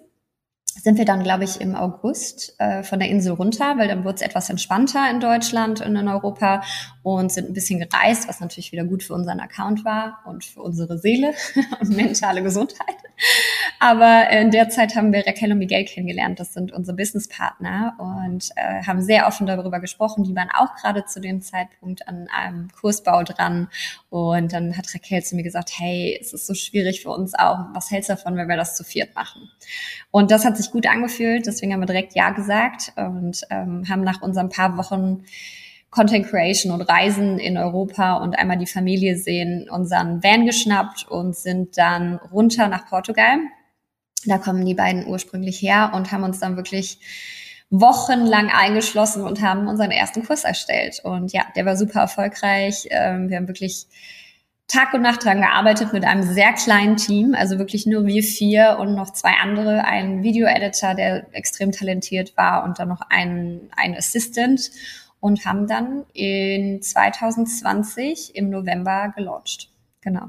sind 0.80 0.98
wir 0.98 1.06
dann, 1.06 1.24
glaube 1.24 1.44
ich, 1.44 1.60
im 1.60 1.76
August 1.76 2.56
äh, 2.60 2.84
von 2.84 3.00
der 3.00 3.10
Insel 3.10 3.34
runter, 3.34 3.78
weil 3.78 3.88
dann 3.88 4.04
wurde 4.04 4.16
es 4.16 4.22
etwas 4.22 4.50
entspannter 4.50 5.10
in 5.10 5.20
Deutschland 5.20 5.82
und 5.82 5.96
in 5.96 6.08
Europa 6.08 6.62
und 7.04 7.32
sind 7.32 7.50
ein 7.50 7.54
bisschen 7.54 7.80
gereist, 7.80 8.28
was 8.28 8.40
natürlich 8.40 8.72
wieder 8.72 8.84
gut 8.84 9.04
für 9.04 9.14
unseren 9.14 9.40
Account 9.40 9.84
war 9.84 10.20
und 10.26 10.46
für 10.46 10.62
unsere 10.62 10.98
Seele 10.98 11.34
und 11.80 11.90
mentale 11.96 12.44
Gesundheit. 12.44 12.96
Aber 13.80 14.30
in 14.30 14.52
der 14.52 14.70
Zeit 14.70 14.96
haben 14.96 15.12
wir 15.12 15.26
Raquel 15.26 15.52
und 15.52 15.58
Miguel 15.58 15.86
kennengelernt. 15.86 16.40
Das 16.40 16.54
sind 16.54 16.72
unsere 16.72 16.96
Businesspartner 16.96 17.96
und 17.98 18.50
äh, 18.56 18.84
haben 18.86 19.02
sehr 19.02 19.28
offen 19.28 19.48
darüber 19.48 19.80
gesprochen. 19.80 20.24
Die 20.24 20.36
waren 20.36 20.50
auch 20.56 20.76
gerade 20.76 21.06
zu 21.06 21.20
dem 21.20 21.42
Zeitpunkt 21.42 22.08
an 22.08 22.28
einem 22.36 22.70
Kursbau 22.72 23.24
dran. 23.24 23.70
Und 24.10 24.54
dann 24.54 24.78
hat 24.78 24.94
Raquel 24.94 25.24
zu 25.24 25.36
mir 25.36 25.44
gesagt, 25.44 25.72
hey, 25.78 26.18
es 26.20 26.34
ist 26.34 26.46
so 26.46 26.54
schwierig 26.54 27.02
für 27.02 27.10
uns 27.10 27.34
auch. 27.34 27.60
Was 27.74 27.90
hältst 27.90 28.10
du 28.10 28.14
davon, 28.14 28.38
wenn 28.38 28.48
wir 28.48 28.58
das 28.58 28.76
zu 28.76 28.84
viert 28.84 29.16
machen? 29.16 29.50
Und 30.12 30.32
das 30.32 30.46
hat 30.46 30.58
sich 30.58 30.72
gut 30.72 30.88
angefühlt. 30.88 31.46
Deswegen 31.48 31.74
haben 31.74 31.82
wir 31.82 31.88
direkt 31.88 32.16
Ja 32.16 32.32
gesagt 32.32 32.94
und 32.96 33.42
ähm, 33.50 33.86
haben 33.90 34.02
nach 34.02 34.22
unseren 34.22 34.50
paar 34.50 34.78
Wochen 34.78 35.24
Content 35.92 36.26
Creation 36.26 36.72
und 36.72 36.82
Reisen 36.82 37.38
in 37.38 37.58
Europa 37.58 38.16
und 38.16 38.34
einmal 38.34 38.58
die 38.58 38.66
Familie 38.66 39.18
sehen, 39.18 39.70
unseren 39.70 40.24
Van 40.24 40.46
geschnappt 40.46 41.08
und 41.10 41.36
sind 41.36 41.78
dann 41.78 42.16
runter 42.32 42.70
nach 42.70 42.88
Portugal. 42.88 43.38
Da 44.26 44.38
kommen 44.38 44.66
die 44.66 44.74
beiden 44.74 45.06
ursprünglich 45.06 45.62
her 45.62 45.92
und 45.94 46.12
haben 46.12 46.24
uns 46.24 46.40
dann 46.40 46.56
wirklich 46.56 46.98
wochenlang 47.70 48.50
eingeschlossen 48.50 49.24
und 49.24 49.42
haben 49.42 49.68
unseren 49.68 49.92
ersten 49.92 50.24
Kurs 50.26 50.46
erstellt. 50.46 51.02
Und 51.04 51.34
ja, 51.34 51.44
der 51.56 51.66
war 51.66 51.76
super 51.76 52.02
erfolgreich. 52.02 52.88
Ähm, 52.90 53.30
wir 53.30 53.38
haben 53.38 53.48
wirklich 53.48 53.88
Tag 54.68 54.94
und 54.94 55.02
Nacht 55.02 55.26
dran 55.26 55.42
gearbeitet 55.42 55.92
mit 55.92 56.06
einem 56.06 56.24
sehr 56.24 56.54
kleinen 56.54 56.96
Team, 56.96 57.36
also 57.36 57.60
wirklich 57.60 57.86
nur 57.86 58.06
wir 58.06 58.24
vier 58.24 58.78
und 58.80 58.96
noch 58.96 59.12
zwei 59.12 59.34
andere, 59.42 59.84
ein 59.84 60.24
Video-Editor, 60.24 60.96
der 60.96 61.28
extrem 61.34 61.74
talentiert 61.74 62.38
war 62.38 62.64
und 62.64 62.80
dann 62.80 62.88
noch 62.88 63.02
ein, 63.10 63.70
ein 63.76 63.98
Assistant 63.98 64.72
und 65.22 65.46
haben 65.46 65.68
dann 65.68 66.04
in 66.12 66.82
2020 66.82 68.36
im 68.36 68.50
November 68.50 69.14
gelauncht. 69.16 69.70
Genau. 70.02 70.28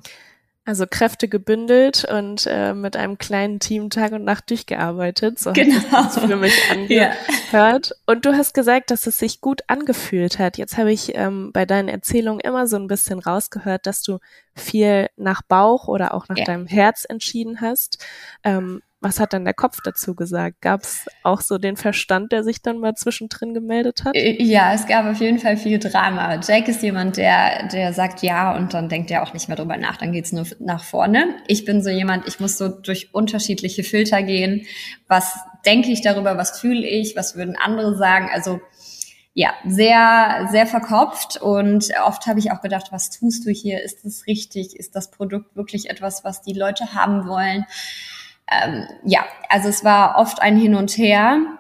Also 0.65 0.87
Kräfte 0.89 1.27
gebündelt 1.27 2.05
und 2.05 2.47
äh, 2.47 2.73
mit 2.73 2.95
einem 2.95 3.19
kleinen 3.19 3.59
Team 3.59 3.91
Tag 3.91 4.13
und 4.13 4.23
Nacht 4.23 4.49
durchgearbeitet. 4.49 5.41
So 5.41 5.53
genau. 5.53 5.81
hat 5.91 6.13
sich 6.13 6.23
für 6.23 6.37
mich 6.37 6.55
angehört. 6.71 7.89
Ja. 7.89 7.95
Und 8.07 8.25
du 8.25 8.37
hast 8.37 8.55
gesagt, 8.55 8.93
dass 8.93 9.09
es 9.09 9.19
sich 9.19 9.41
gut 9.41 9.63
angefühlt 9.67 10.39
hat. 10.39 10.59
Jetzt 10.59 10.79
habe 10.79 10.93
ich 10.93 11.17
ähm, 11.17 11.51
bei 11.53 11.67
deinen 11.67 11.89
Erzählungen 11.89 12.39
immer 12.39 12.69
so 12.69 12.77
ein 12.77 12.87
bisschen 12.87 13.19
rausgehört, 13.19 13.87
dass 13.87 14.03
du 14.03 14.19
viel 14.55 15.09
nach 15.17 15.43
Bauch 15.43 15.89
oder 15.89 16.15
auch 16.15 16.29
nach 16.29 16.39
ja. 16.39 16.45
deinem 16.45 16.69
Herz 16.69 17.07
entschieden 17.09 17.61
hast. 17.61 18.07
Ähm, 18.45 18.83
was 19.03 19.19
hat 19.19 19.33
dann 19.33 19.45
der 19.45 19.55
Kopf 19.55 19.79
dazu 19.83 20.15
gesagt? 20.15 20.61
Gab 20.61 20.83
es 20.83 21.07
auch 21.23 21.41
so 21.41 21.59
den 21.59 21.77
Verstand, 21.77 22.33
der 22.33 22.45
sich 22.45 22.63
dann 22.63 22.79
mal 22.79 22.95
zwischendrin 22.95 23.53
gemeldet 23.53 24.05
hat? 24.05 24.15
Äh, 24.15 24.43
ja, 24.43 24.73
es 24.73 24.87
gab 24.87 25.07
auf 25.07 25.21
jeden 25.21 25.39
Fall 25.39 25.57
viel 25.57 25.79
Drama. 25.79 26.41
Jake 26.41 26.71
ist 26.71 26.83
jemand, 26.83 27.17
der, 27.17 27.69
der 27.69 27.93
sagt 27.93 28.23
ja 28.23 28.57
und 28.57 28.75
dann 28.75 28.89
denkt 28.89 29.11
er 29.11 29.23
auch 29.23 29.35
nicht 29.35 29.49
mehr 29.49 29.57
drüber 29.57 29.77
nach, 29.77 29.97
dann 29.97 30.13
geht's 30.13 30.33
nur 30.33 30.47
nach 30.61 30.85
vorne. 30.85 31.35
Ich 31.49 31.65
bin 31.65 31.83
so 31.83 31.91
jemand, 31.91 32.29
ich 32.29 32.39
muss 32.41 32.57
so 32.57 32.69
durch 32.69 33.13
unterschiedliche 33.13 33.83
Filter 33.83 34.23
gehen. 34.23 34.67
Was 35.09 35.37
denke 35.67 35.91
ich 35.91 36.01
darüber, 36.01 36.37
was 36.39 36.61
fühle 36.61 36.87
ich, 36.87 37.17
was 37.17 37.37
würden 37.37 37.57
andere 37.57 37.97
sagen? 37.97 38.29
Also 38.33 38.61
ja, 39.35 39.55
sehr, 39.67 40.49
sehr 40.51 40.67
verkopft 40.67 41.41
und 41.41 41.89
oft 42.05 42.27
habe 42.27 42.39
ich 42.39 42.53
auch 42.53 42.61
gedacht, 42.61 42.89
was 42.91 43.09
tust 43.11 43.47
du 43.47 43.51
hier? 43.51 43.83
Ist 43.83 44.05
das 44.05 44.27
richtig? 44.27 44.77
Ist 44.77 44.95
das 44.95 45.11
Produkt 45.11 45.57
wirklich 45.57 45.89
etwas, 45.89 46.23
was 46.23 46.43
die 46.43 46.53
Leute 46.53 46.95
haben 46.95 47.27
wollen? 47.27 47.65
Ähm, 48.51 48.87
ja, 49.05 49.25
also 49.49 49.69
es 49.69 49.85
war 49.85 50.19
oft 50.19 50.43
ein 50.43 50.57
Hin 50.57 50.75
und 50.75 50.97
Her. 50.97 51.59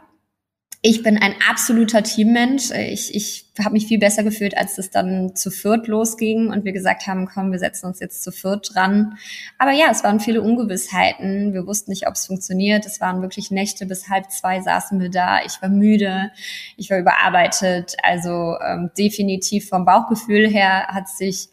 Ich 0.85 1.05
bin 1.05 1.17
ein 1.17 1.37
absoluter 1.49 2.03
Teammensch. 2.03 2.73
Ich, 2.73 3.15
ich 3.15 3.53
habe 3.61 3.75
mich 3.75 3.87
viel 3.87 4.01
besser 4.01 4.25
gefühlt, 4.25 4.57
als 4.59 4.79
es 4.79 4.91
dann 4.91 5.37
zu 5.37 5.53
viert 5.53 5.87
losging 5.87 6.51
und 6.51 6.65
wir 6.65 6.73
gesagt 6.73 7.07
haben, 7.07 7.29
komm, 7.33 7.53
wir 7.53 7.61
setzen 7.61 7.87
uns 7.87 8.01
jetzt 8.01 8.25
zu 8.25 8.33
viert 8.33 8.75
dran. 8.75 9.17
Aber 9.59 9.71
ja, 9.71 9.87
es 9.93 10.03
waren 10.03 10.19
viele 10.19 10.43
Ungewissheiten. 10.43 11.53
Wir 11.53 11.69
wussten 11.69 11.93
nicht, 11.93 12.09
ob 12.09 12.15
es 12.15 12.27
funktioniert. 12.27 12.85
Es 12.85 13.01
waren 13.01 13.23
wirklich 13.23 13.53
Nächte 13.53 13.87
bis 13.87 14.09
halb 14.09 14.33
zwei 14.33 14.61
saßen 14.61 14.99
wir 14.99 15.09
da. 15.09 15.45
Ich 15.45 15.63
war 15.63 15.69
müde, 15.69 16.33
ich 16.77 16.91
war 16.91 16.99
überarbeitet. 16.99 17.95
Also 18.03 18.57
ähm, 18.61 18.91
definitiv 18.99 19.69
vom 19.69 19.85
Bauchgefühl 19.85 20.49
her 20.49 20.89
hat 20.89 21.09
sich 21.09 21.49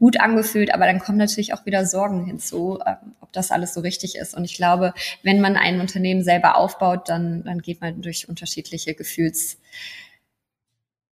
gut 0.00 0.18
angefühlt, 0.18 0.74
aber 0.74 0.86
dann 0.86 0.98
kommen 0.98 1.18
natürlich 1.18 1.52
auch 1.54 1.66
wieder 1.66 1.86
Sorgen 1.86 2.24
hinzu, 2.24 2.80
ähm, 2.84 3.14
ob 3.20 3.32
das 3.32 3.52
alles 3.52 3.74
so 3.74 3.80
richtig 3.80 4.16
ist. 4.16 4.34
Und 4.34 4.44
ich 4.44 4.54
glaube, 4.54 4.94
wenn 5.22 5.40
man 5.40 5.56
ein 5.56 5.78
Unternehmen 5.78 6.24
selber 6.24 6.56
aufbaut, 6.56 7.08
dann, 7.08 7.44
dann 7.44 7.60
geht 7.60 7.80
man 7.82 8.00
durch 8.00 8.28
unterschiedliche 8.28 8.94
Gefühls, 8.94 9.58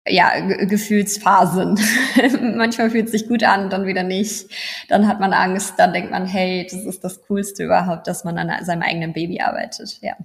ja, 0.08 0.32
Gefühlsphasen. 0.66 1.80
Manchmal 2.58 2.90
fühlt 2.90 3.06
es 3.06 3.12
sich 3.12 3.28
gut 3.28 3.44
an, 3.44 3.70
dann 3.70 3.86
wieder 3.86 4.04
nicht. 4.04 4.50
Dann 4.90 5.08
hat 5.08 5.20
man 5.20 5.32
Angst, 5.32 5.76
dann 5.78 5.94
denkt 5.94 6.10
man, 6.10 6.26
hey, 6.26 6.68
das 6.70 6.84
ist 6.84 7.04
das 7.04 7.22
Coolste 7.28 7.64
überhaupt, 7.64 8.08
dass 8.08 8.24
man 8.24 8.38
an 8.40 8.66
seinem 8.66 8.82
eigenen 8.82 9.14
Baby 9.14 9.42
arbeitet. 9.42 10.00
Ja. 10.02 10.18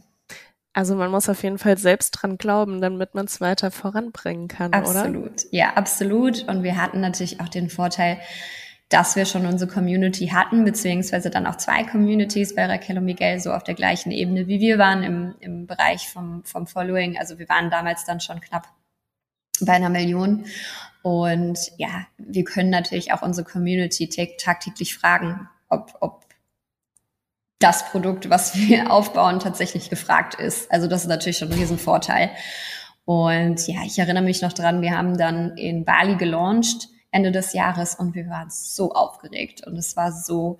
Also 0.76 0.94
man 0.94 1.10
muss 1.10 1.26
auf 1.30 1.42
jeden 1.42 1.56
Fall 1.56 1.78
selbst 1.78 2.10
dran 2.10 2.36
glauben, 2.36 2.82
damit 2.82 3.14
man 3.14 3.24
es 3.24 3.40
weiter 3.40 3.70
voranbringen 3.70 4.46
kann, 4.46 4.74
absolut. 4.74 4.90
oder? 4.90 5.04
Absolut, 5.06 5.46
ja, 5.50 5.72
absolut. 5.72 6.48
Und 6.48 6.64
wir 6.64 6.76
hatten 6.76 7.00
natürlich 7.00 7.40
auch 7.40 7.48
den 7.48 7.70
Vorteil, 7.70 8.20
dass 8.90 9.16
wir 9.16 9.24
schon 9.24 9.46
unsere 9.46 9.72
Community 9.72 10.28
hatten, 10.28 10.66
beziehungsweise 10.66 11.30
dann 11.30 11.46
auch 11.46 11.56
zwei 11.56 11.82
Communities 11.84 12.54
bei 12.54 12.66
Raquel 12.66 12.98
und 12.98 13.06
Miguel 13.06 13.40
so 13.40 13.54
auf 13.54 13.64
der 13.64 13.74
gleichen 13.74 14.10
Ebene 14.10 14.48
wie 14.48 14.60
wir 14.60 14.76
waren 14.76 15.02
im, 15.02 15.34
im 15.40 15.66
Bereich 15.66 16.10
vom, 16.10 16.44
vom 16.44 16.66
Following. 16.66 17.16
Also 17.16 17.38
wir 17.38 17.48
waren 17.48 17.70
damals 17.70 18.04
dann 18.04 18.20
schon 18.20 18.42
knapp 18.42 18.68
bei 19.62 19.72
einer 19.72 19.88
Million. 19.88 20.44
Und 21.00 21.58
ja, 21.78 22.06
wir 22.18 22.44
können 22.44 22.68
natürlich 22.68 23.14
auch 23.14 23.22
unsere 23.22 23.48
Community 23.48 24.10
tagtäglich 24.36 24.94
fragen, 24.94 25.48
ob, 25.70 25.94
ob 26.00 26.25
das 27.58 27.90
Produkt, 27.90 28.30
was 28.30 28.56
wir 28.68 28.92
aufbauen, 28.92 29.40
tatsächlich 29.40 29.90
gefragt 29.90 30.34
ist. 30.34 30.70
Also 30.70 30.86
das 30.86 31.02
ist 31.02 31.08
natürlich 31.08 31.38
schon 31.38 31.52
ein 31.52 31.58
Riesenvorteil. 31.58 32.30
Und 33.04 33.66
ja, 33.68 33.80
ich 33.84 33.98
erinnere 33.98 34.24
mich 34.24 34.42
noch 34.42 34.52
dran, 34.52 34.82
wir 34.82 34.96
haben 34.96 35.16
dann 35.16 35.56
in 35.56 35.84
Bali 35.84 36.16
gelauncht 36.16 36.88
Ende 37.12 37.30
des 37.30 37.52
Jahres 37.52 37.94
und 37.94 38.14
wir 38.14 38.28
waren 38.28 38.50
so 38.50 38.92
aufgeregt 38.92 39.66
und 39.66 39.76
es 39.76 39.96
war 39.96 40.12
so 40.12 40.58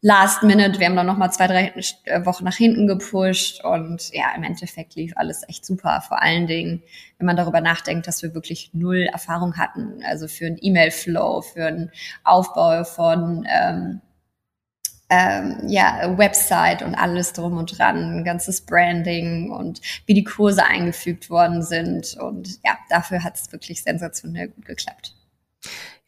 last 0.00 0.42
minute. 0.42 0.80
Wir 0.80 0.86
haben 0.86 0.96
dann 0.96 1.06
nochmal 1.06 1.32
zwei, 1.32 1.46
drei 1.46 1.72
äh, 2.04 2.24
Wochen 2.24 2.44
nach 2.44 2.56
hinten 2.56 2.86
gepusht 2.86 3.64
und 3.64 4.10
ja, 4.12 4.34
im 4.34 4.42
Endeffekt 4.42 4.94
lief 4.94 5.12
alles 5.16 5.42
echt 5.48 5.66
super. 5.66 6.00
Vor 6.00 6.22
allen 6.22 6.46
Dingen, 6.46 6.82
wenn 7.18 7.26
man 7.26 7.36
darüber 7.36 7.60
nachdenkt, 7.60 8.06
dass 8.06 8.22
wir 8.22 8.34
wirklich 8.34 8.70
null 8.72 9.02
Erfahrung 9.12 9.56
hatten, 9.56 10.02
also 10.04 10.28
für 10.28 10.46
einen 10.46 10.58
E-Mail-Flow, 10.60 11.42
für 11.42 11.66
einen 11.66 11.90
Aufbau 12.24 12.84
von 12.84 13.46
ähm, 13.50 14.00
ähm, 15.08 15.62
ja, 15.66 16.16
Website 16.18 16.82
und 16.82 16.94
alles 16.94 17.32
drum 17.32 17.56
und 17.56 17.78
dran, 17.78 18.24
ganzes 18.24 18.60
Branding 18.60 19.50
und 19.50 19.80
wie 20.06 20.14
die 20.14 20.24
Kurse 20.24 20.64
eingefügt 20.64 21.30
worden 21.30 21.62
sind. 21.62 22.16
Und 22.16 22.58
ja, 22.64 22.76
dafür 22.88 23.22
hat 23.22 23.36
es 23.36 23.52
wirklich 23.52 23.82
sensationell 23.82 24.48
gut 24.48 24.64
geklappt. 24.64 25.14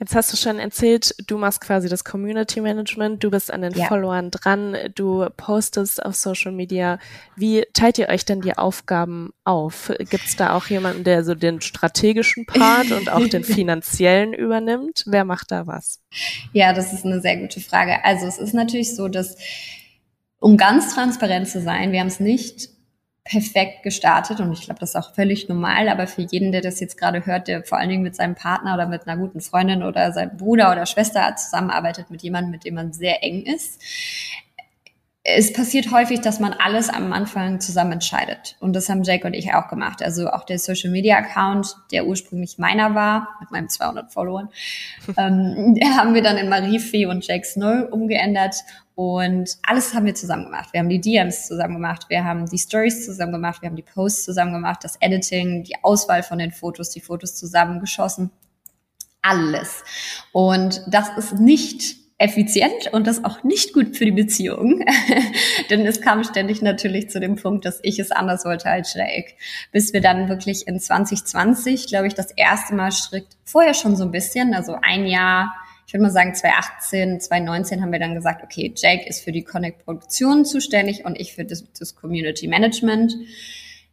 Jetzt 0.00 0.14
hast 0.14 0.32
du 0.32 0.36
schon 0.36 0.60
erzählt, 0.60 1.12
du 1.26 1.38
machst 1.38 1.60
quasi 1.60 1.88
das 1.88 2.04
Community 2.04 2.60
Management, 2.60 3.24
du 3.24 3.30
bist 3.32 3.52
an 3.52 3.62
den 3.62 3.72
ja. 3.72 3.86
Followern 3.86 4.30
dran, 4.30 4.76
du 4.94 5.26
postest 5.36 6.04
auf 6.04 6.14
Social 6.14 6.52
Media. 6.52 7.00
Wie 7.34 7.64
teilt 7.72 7.98
ihr 7.98 8.08
euch 8.08 8.24
denn 8.24 8.40
die 8.40 8.56
Aufgaben 8.56 9.32
auf? 9.42 9.92
Gibt 9.98 10.24
es 10.24 10.36
da 10.36 10.54
auch 10.54 10.66
jemanden, 10.66 11.02
der 11.02 11.24
so 11.24 11.34
den 11.34 11.60
strategischen 11.60 12.46
Part 12.46 12.92
und 12.92 13.10
auch 13.10 13.26
den 13.26 13.42
finanziellen 13.44 14.34
übernimmt? 14.34 15.02
Wer 15.06 15.24
macht 15.24 15.50
da 15.50 15.66
was? 15.66 16.00
Ja, 16.52 16.72
das 16.72 16.92
ist 16.92 17.04
eine 17.04 17.20
sehr 17.20 17.36
gute 17.36 17.60
Frage. 17.60 18.04
Also 18.04 18.26
es 18.26 18.38
ist 18.38 18.54
natürlich 18.54 18.94
so, 18.94 19.08
dass 19.08 19.36
um 20.38 20.56
ganz 20.56 20.94
transparent 20.94 21.48
zu 21.48 21.60
sein, 21.60 21.90
wir 21.90 21.98
haben 21.98 22.06
es 22.06 22.20
nicht 22.20 22.77
perfekt 23.28 23.82
gestartet 23.82 24.40
und 24.40 24.52
ich 24.52 24.62
glaube, 24.62 24.80
das 24.80 24.90
ist 24.90 24.96
auch 24.96 25.14
völlig 25.14 25.48
normal, 25.48 25.88
aber 25.88 26.06
für 26.06 26.22
jeden, 26.22 26.50
der 26.50 26.62
das 26.62 26.80
jetzt 26.80 26.96
gerade 26.96 27.26
hört, 27.26 27.46
der 27.46 27.62
vor 27.62 27.78
allen 27.78 27.90
Dingen 27.90 28.02
mit 28.02 28.16
seinem 28.16 28.34
Partner 28.34 28.74
oder 28.74 28.86
mit 28.86 29.06
einer 29.06 29.20
guten 29.20 29.40
Freundin 29.40 29.82
oder 29.82 30.12
seinem 30.12 30.36
Bruder 30.36 30.72
oder 30.72 30.86
Schwester 30.86 31.36
zusammenarbeitet, 31.36 32.10
mit 32.10 32.22
jemandem, 32.22 32.50
mit 32.50 32.64
dem 32.64 32.74
man 32.74 32.92
sehr 32.92 33.22
eng 33.22 33.42
ist, 33.42 33.82
es 35.30 35.52
passiert 35.52 35.90
häufig, 35.90 36.22
dass 36.22 36.40
man 36.40 36.54
alles 36.54 36.88
am 36.88 37.12
Anfang 37.12 37.60
zusammen 37.60 37.92
entscheidet. 37.92 38.56
Und 38.60 38.74
das 38.74 38.88
haben 38.88 39.02
Jake 39.02 39.26
und 39.26 39.34
ich 39.34 39.52
auch 39.52 39.68
gemacht. 39.68 40.02
Also 40.02 40.30
auch 40.30 40.44
der 40.44 40.58
Social 40.58 40.90
Media 40.90 41.18
Account, 41.18 41.76
der 41.92 42.06
ursprünglich 42.06 42.56
meiner 42.56 42.94
war, 42.94 43.36
mit 43.40 43.50
meinem 43.50 43.68
200 43.68 44.10
Followern, 44.10 44.48
ähm, 45.18 45.76
haben 45.98 46.14
wir 46.14 46.22
dann 46.22 46.38
in 46.38 46.48
Marie-Fee 46.48 47.04
und 47.04 47.26
Jake 47.26 47.44
Snow 47.44 47.92
umgeändert. 47.92 48.56
Und 48.98 49.58
alles 49.62 49.94
haben 49.94 50.06
wir 50.06 50.16
zusammen 50.16 50.46
gemacht. 50.46 50.70
Wir 50.72 50.80
haben 50.80 50.88
die 50.88 51.00
DMs 51.00 51.46
zusammen 51.46 51.74
gemacht, 51.74 52.06
wir 52.08 52.24
haben 52.24 52.46
die 52.46 52.58
Stories 52.58 53.04
zusammen 53.04 53.30
gemacht, 53.30 53.62
wir 53.62 53.68
haben 53.68 53.76
die 53.76 53.84
Posts 53.84 54.24
zusammen 54.24 54.52
gemacht, 54.52 54.80
das 54.82 54.96
Editing, 54.98 55.62
die 55.62 55.76
Auswahl 55.82 56.24
von 56.24 56.38
den 56.38 56.50
Fotos, 56.50 56.90
die 56.90 57.00
Fotos 57.00 57.36
zusammengeschossen. 57.36 58.32
Alles. 59.22 59.84
Und 60.32 60.82
das 60.88 61.16
ist 61.16 61.34
nicht 61.34 61.94
effizient 62.18 62.88
und 62.90 63.06
das 63.06 63.24
auch 63.24 63.44
nicht 63.44 63.72
gut 63.72 63.96
für 63.96 64.04
die 64.04 64.10
Beziehung. 64.10 64.84
Denn 65.70 65.86
es 65.86 66.00
kam 66.00 66.24
ständig 66.24 66.60
natürlich 66.60 67.08
zu 67.08 67.20
dem 67.20 67.36
Punkt, 67.36 67.66
dass 67.66 67.78
ich 67.84 68.00
es 68.00 68.10
anders 68.10 68.44
wollte 68.44 68.68
als 68.68 68.94
Jake. 68.94 69.34
Bis 69.70 69.92
wir 69.92 70.00
dann 70.00 70.28
wirklich 70.28 70.66
in 70.66 70.80
2020, 70.80 71.86
glaube 71.86 72.08
ich, 72.08 72.14
das 72.14 72.32
erste 72.32 72.74
Mal 72.74 72.90
strikt, 72.90 73.36
vorher 73.44 73.74
schon 73.74 73.94
so 73.94 74.02
ein 74.02 74.10
bisschen, 74.10 74.54
also 74.54 74.76
ein 74.82 75.06
Jahr, 75.06 75.54
ich 75.88 75.94
würde 75.94 76.02
mal 76.02 76.10
sagen 76.10 76.34
2018, 76.34 77.18
2019 77.18 77.80
haben 77.80 77.92
wir 77.92 77.98
dann 77.98 78.14
gesagt, 78.14 78.44
okay, 78.44 78.74
Jake 78.76 79.08
ist 79.08 79.24
für 79.24 79.32
die 79.32 79.42
Connect-Produktion 79.42 80.44
zuständig 80.44 81.06
und 81.06 81.18
ich 81.18 81.32
für 81.32 81.46
das, 81.46 81.64
das 81.72 81.94
Community 81.94 82.46
Management. 82.46 83.14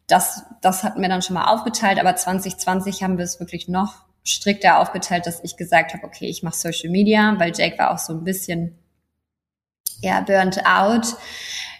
Das, 0.06 0.42
das 0.60 0.84
hatten 0.84 1.00
wir 1.00 1.08
dann 1.08 1.22
schon 1.22 1.32
mal 1.32 1.46
aufgeteilt, 1.46 1.98
aber 1.98 2.14
2020 2.14 3.02
haben 3.02 3.16
wir 3.16 3.24
es 3.24 3.40
wirklich 3.40 3.66
noch 3.68 4.04
strikter 4.24 4.78
aufgeteilt, 4.78 5.26
dass 5.26 5.42
ich 5.42 5.56
gesagt 5.56 5.94
habe, 5.94 6.04
okay, 6.04 6.26
ich 6.26 6.42
mache 6.42 6.56
Social 6.56 6.90
Media, 6.90 7.34
weil 7.38 7.52
Jake 7.56 7.78
war 7.78 7.92
auch 7.92 7.98
so 7.98 8.12
ein 8.12 8.24
bisschen 8.24 8.76
ja, 10.02 10.20
burnt 10.20 10.66
out, 10.66 11.16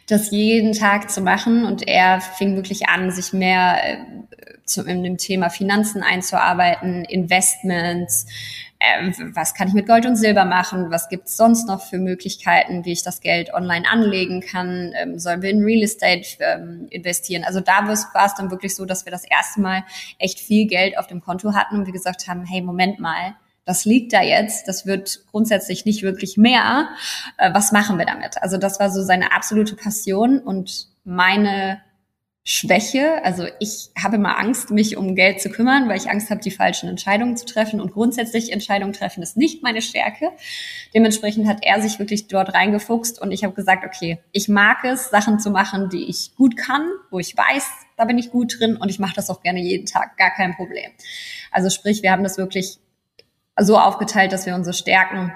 das 0.09 0.31
jeden 0.31 0.73
Tag 0.73 1.11
zu 1.11 1.21
machen 1.21 1.67
und 1.67 1.87
er 1.87 2.23
fing 2.23 2.57
wirklich 2.57 2.89
an, 2.89 3.11
sich 3.11 3.35
mehr 3.35 3.85
äh, 3.85 3.99
zu, 4.65 4.83
in 4.83 5.03
dem 5.03 5.19
Thema 5.19 5.51
Finanzen 5.51 6.03
einzuarbeiten, 6.03 7.05
Investments, 7.05 8.27
äh, 8.79 9.13
was 9.35 9.55
kann 9.55 9.69
ich 9.69 9.75
mit 9.75 9.87
Gold 9.87 10.07
und 10.07 10.17
Silber 10.17 10.45
machen, 10.45 10.91
was 10.91 11.09
gibt's 11.09 11.37
sonst 11.37 11.67
noch 11.67 11.83
für 11.83 11.99
Möglichkeiten, 11.99 12.85
wie 12.85 12.93
ich 12.93 13.03
das 13.03 13.21
Geld 13.21 13.53
online 13.55 13.87
anlegen 13.91 14.41
kann, 14.41 14.93
ähm, 14.97 15.19
sollen 15.19 15.43
wir 15.43 15.51
in 15.51 15.63
Real 15.63 15.83
Estate 15.83 16.27
ähm, 16.41 16.87
investieren. 16.91 17.45
Also 17.45 17.61
da 17.61 17.87
war 17.87 18.27
es 18.27 18.35
dann 18.35 18.51
wirklich 18.51 18.75
so, 18.75 18.85
dass 18.85 19.05
wir 19.05 19.13
das 19.13 19.25
erste 19.25 19.61
Mal 19.61 19.85
echt 20.19 20.41
viel 20.41 20.67
Geld 20.67 20.99
auf 20.99 21.07
dem 21.07 21.21
Konto 21.21 21.55
hatten 21.55 21.77
und 21.77 21.87
wir 21.87 21.93
gesagt 21.93 22.29
haben, 22.29 22.45
hey, 22.45 22.61
Moment 22.61 23.01
mal, 23.01 23.37
das 23.65 23.85
liegt 23.85 24.13
da 24.13 24.23
jetzt, 24.23 24.69
das 24.69 24.87
wird 24.87 25.25
grundsätzlich 25.31 25.85
nicht 25.85 26.03
wirklich 26.03 26.37
mehr. 26.37 26.89
Äh, 27.37 27.53
was 27.53 27.73
machen 27.73 27.99
wir 27.99 28.07
damit? 28.07 28.41
Also 28.43 28.59
das 28.59 28.79
war 28.79 28.91
so 28.91 29.03
seine 29.03 29.33
absolute 29.33 29.75
Passion 29.75 30.39
und 30.39 30.89
meine 31.05 31.81
Schwäche. 32.49 33.25
Also 33.25 33.45
ich 33.59 33.91
habe 34.01 34.15
immer 34.15 34.39
Angst, 34.39 34.71
mich 34.71 34.97
um 34.97 35.17
Geld 35.17 35.41
zu 35.41 35.51
kümmern, 35.51 35.89
weil 35.89 35.97
ich 35.97 36.09
Angst 36.09 36.31
habe, 36.31 36.41
die 36.41 36.53
falschen 36.53 36.89
Entscheidungen 36.89 37.37
zu 37.37 37.45
treffen. 37.45 37.81
Und 37.81 37.93
grundsätzlich 37.93 38.53
Entscheidungen 38.53 38.93
treffen 38.93 39.21
ist 39.21 39.37
nicht 39.37 39.65
meine 39.65 39.83
Stärke. 39.83 40.31
Dementsprechend 40.95 41.49
hat 41.49 41.59
er 41.63 41.83
sich 41.83 41.99
wirklich 41.99 42.29
dort 42.29 42.55
reingefuchst 42.55 43.21
und 43.21 43.33
ich 43.33 43.43
habe 43.43 43.53
gesagt, 43.53 43.85
okay, 43.85 44.21
ich 44.31 44.49
mag 44.49 44.85
es, 44.85 45.11
Sachen 45.11 45.41
zu 45.41 45.51
machen, 45.51 45.91
die 45.91 46.09
ich 46.09 46.37
gut 46.37 46.57
kann, 46.57 46.89
wo 47.11 47.19
ich 47.19 47.37
weiß, 47.37 47.69
da 47.97 48.05
bin 48.05 48.17
ich 48.17 48.31
gut 48.31 48.61
drin 48.61 48.77
und 48.77 48.91
ich 48.91 49.01
mache 49.01 49.17
das 49.17 49.29
auch 49.29 49.43
gerne 49.43 49.61
jeden 49.61 49.87
Tag, 49.87 50.17
gar 50.17 50.31
kein 50.31 50.55
Problem. 50.55 50.93
Also 51.51 51.69
sprich, 51.69 52.05
wir 52.05 52.13
haben 52.13 52.23
das 52.23 52.39
wirklich 52.39 52.79
so 53.59 53.77
aufgeteilt, 53.77 54.33
dass 54.33 54.47
wir 54.47 54.55
unsere 54.55 54.75
Stärken 54.75 55.33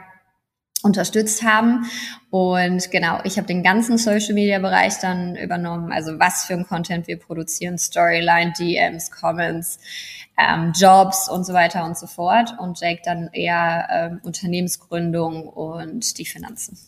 unterstützt 0.83 1.43
haben. 1.43 1.87
Und 2.31 2.91
genau, 2.91 3.21
ich 3.25 3.37
habe 3.37 3.47
den 3.47 3.63
ganzen 3.63 3.99
Social-Media-Bereich 3.99 4.99
dann 5.01 5.37
übernommen, 5.37 5.93
also 5.93 6.19
was 6.19 6.45
für 6.45 6.55
ein 6.55 6.67
Content 6.67 7.07
wir 7.07 7.19
produzieren, 7.19 7.79
Storyline, 7.79 8.53
DMs, 8.59 9.11
Comments, 9.11 9.79
ähm, 10.39 10.73
Jobs 10.75 11.29
und 11.29 11.45
so 11.45 11.53
weiter 11.53 11.85
und 11.85 11.99
so 11.99 12.07
fort. 12.07 12.55
Und 12.59 12.81
Jake 12.81 13.03
dann 13.05 13.31
eher 13.33 13.89
ähm, 13.91 14.21
Unternehmensgründung 14.23 15.49
und 15.49 16.19
die 16.19 16.27
Finanzen. 16.27 16.79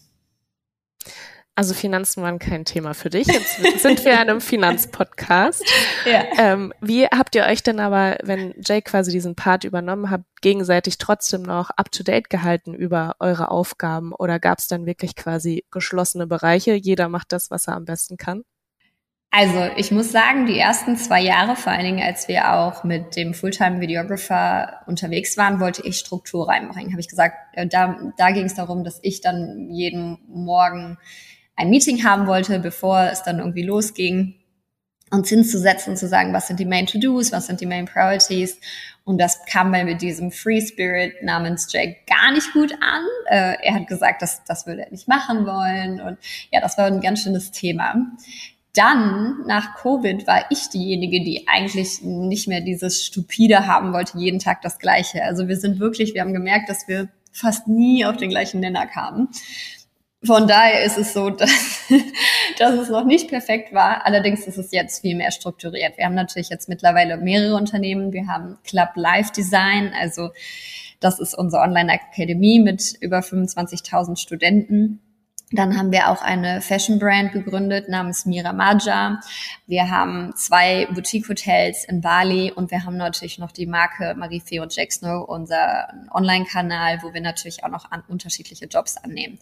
Also 1.55 1.75
Finanzen 1.75 2.23
waren 2.23 2.39
kein 2.39 2.65
Thema 2.65 2.95
für 2.95 3.11
dich. 3.11 3.27
Jetzt 3.27 3.83
sind 3.83 4.05
wir 4.07 4.13
in 4.13 4.19
einem 4.19 4.41
Finanzpodcast. 4.41 5.63
Ja. 6.07 6.25
Ähm, 6.39 6.73
wie 6.81 7.05
habt 7.05 7.35
ihr 7.35 7.45
euch 7.45 7.63
denn 7.63 7.79
aber, 7.79 8.17
wenn 8.23 8.55
Jay 8.65 8.81
quasi 8.81 9.13
diesen 9.13 9.37
Part 9.37 9.65
übernommen 9.65 10.09
hat, 10.09 10.23
gegenseitig 10.41 10.97
trotzdem 10.97 11.43
noch 11.43 11.69
up-to-date 11.71 12.31
gehalten 12.31 12.73
über 12.73 13.17
eure 13.21 13.51
Aufgaben? 13.51 14.13
Oder 14.15 14.39
gab 14.39 14.61
es 14.61 14.69
dann 14.69 14.87
wirklich 14.87 15.15
quasi 15.15 15.67
geschlossene 15.71 16.27
Bereiche? 16.27 16.73
Jeder 16.73 17.11
macht 17.11 17.33
das, 17.33 17.51
was 17.51 17.69
er 17.69 17.77
am 17.77 17.85
besten 17.85 18.17
kann? 18.17 18.45
Also 19.31 19.71
ich 19.77 19.91
muss 19.91 20.11
sagen, 20.13 20.47
die 20.47 20.59
ersten 20.59 20.97
zwei 20.97 21.21
Jahre, 21.21 21.57
vor 21.57 21.73
allen 21.73 21.85
Dingen 21.85 22.03
als 22.03 22.29
wir 22.29 22.53
auch 22.53 22.85
mit 22.85 23.17
dem 23.17 23.33
Fulltime-Videographer 23.35 24.83
unterwegs 24.87 25.37
waren, 25.37 25.61
wollte 25.61 25.87
ich 25.87 25.99
Struktur 25.99 26.49
reinbringen. 26.49 26.93
Habe 26.93 27.01
ich 27.01 27.09
gesagt, 27.09 27.35
äh, 27.53 27.67
da, 27.67 28.13
da 28.17 28.31
ging 28.31 28.45
es 28.45 28.55
darum, 28.55 28.85
dass 28.85 29.01
ich 29.03 29.21
dann 29.21 29.71
jeden 29.71 30.19
Morgen 30.29 30.99
ein 31.57 31.71
Meeting 31.71 32.05
haben 32.05 32.27
wollte, 32.27 32.59
bevor 32.59 33.09
es 33.11 33.23
dann 33.23 33.39
irgendwie 33.39 33.63
losging, 33.63 34.35
uns 35.11 35.29
hinzusetzen 35.29 35.97
zu 35.97 36.09
sagen, 36.09 36.33
was 36.33 36.47
sind 36.47 36.59
die 36.59 36.65
Main 36.65 36.87
To-Dos, 36.87 37.33
was 37.33 37.47
sind 37.47 37.61
die 37.61 37.67
Main 37.67 37.85
Priorities. 37.85 38.59
Und 39.05 39.19
das 39.21 39.45
kam 39.45 39.71
bei 39.71 39.85
mit 39.85 40.01
diesem 40.01 40.31
Free 40.31 40.61
Spirit 40.61 41.23
namens 41.23 41.71
Jake 41.71 41.97
gar 42.07 42.33
nicht 42.33 42.53
gut 42.53 42.73
an. 42.81 43.05
Äh, 43.27 43.57
er 43.63 43.75
hat 43.75 43.87
gesagt, 43.89 44.23
das, 44.23 44.43
das 44.45 44.67
würde 44.67 44.85
er 44.85 44.91
nicht 44.91 45.09
machen 45.09 45.45
wollen. 45.45 46.01
Und 46.01 46.19
ja, 46.51 46.61
das 46.61 46.79
war 46.79 46.87
ein 46.87 47.01
ganz 47.01 47.23
schönes 47.23 47.51
Thema. 47.51 47.95
Dann, 48.75 49.45
nach 49.47 49.77
Covid, 49.77 50.27
war 50.27 50.47
ich 50.49 50.71
diejenige, 50.71 51.23
die 51.23 51.47
eigentlich 51.47 52.01
nicht 52.01 52.49
mehr 52.49 52.63
dieses 52.63 53.05
Stupide 53.05 53.67
haben 53.67 53.93
wollte, 53.93 54.19
jeden 54.19 54.39
Tag 54.39 54.63
das 54.63 54.79
Gleiche. 54.79 55.23
Also 55.25 55.47
wir 55.47 55.59
sind 55.59 55.79
wirklich, 55.79 56.15
wir 56.15 56.23
haben 56.23 56.33
gemerkt, 56.33 56.71
dass 56.71 56.89
wir 56.89 57.09
fast 57.33 57.69
nie 57.69 58.07
auf 58.07 58.17
den 58.17 58.31
gleichen 58.31 58.61
Nenner 58.61 58.87
kamen. 58.87 59.29
Von 60.25 60.47
daher 60.47 60.85
ist 60.85 60.99
es 60.99 61.13
so, 61.13 61.31
dass, 61.31 61.89
dass 62.59 62.75
es 62.75 62.89
noch 62.89 63.05
nicht 63.05 63.29
perfekt 63.29 63.73
war. 63.73 64.07
Allerdings 64.07 64.47
ist 64.47 64.59
es 64.59 64.71
jetzt 64.71 65.01
viel 65.01 65.17
mehr 65.17 65.33
strukturiert. 65.33 65.99
Wir 65.99 66.05
haben 66.05 66.15
natürlich 66.15 66.49
jetzt 66.49 66.69
mittlerweile 66.69 67.17
mehrere 67.17 67.57
Unternehmen. 67.57 68.13
Wir 68.13 68.27
haben 68.29 68.59
Club 68.65 68.91
Live 68.95 69.31
Design, 69.33 69.93
also 69.99 70.31
das 71.01 71.19
ist 71.19 71.35
unsere 71.35 71.63
Online-Akademie 71.63 72.61
mit 72.61 72.95
über 73.01 73.19
25.000 73.19 74.17
Studenten. 74.17 75.01
Dann 75.53 75.77
haben 75.77 75.93
wir 75.93 76.09
auch 76.09 76.23
eine 76.23 76.63
Fashion 76.63 76.99
Brand 76.99 77.33
gegründet 77.33 77.89
namens 77.89 78.25
Mira 78.25 78.53
Maja. 78.53 79.21
Wir 79.67 79.91
haben 79.91 80.35
zwei 80.35 80.87
Boutique 80.87 81.29
Hotels 81.29 81.85
in 81.85 82.01
Bali 82.01 82.51
und 82.51 82.71
wir 82.71 82.85
haben 82.85 82.97
natürlich 82.97 83.39
noch 83.39 83.53
die 83.53 83.67
Marke 83.67 84.15
Marie-Fee 84.17 84.61
und 84.61 84.75
Jack 84.75 84.93
Snow, 84.93 85.29
unser 85.29 85.89
Online-Kanal, 86.11 87.01
wo 87.03 87.13
wir 87.13 87.21
natürlich 87.21 87.65
auch 87.65 87.69
noch 87.69 87.91
an 87.91 88.03
unterschiedliche 88.09 88.67
Jobs 88.67 88.97
annehmen. 88.97 89.39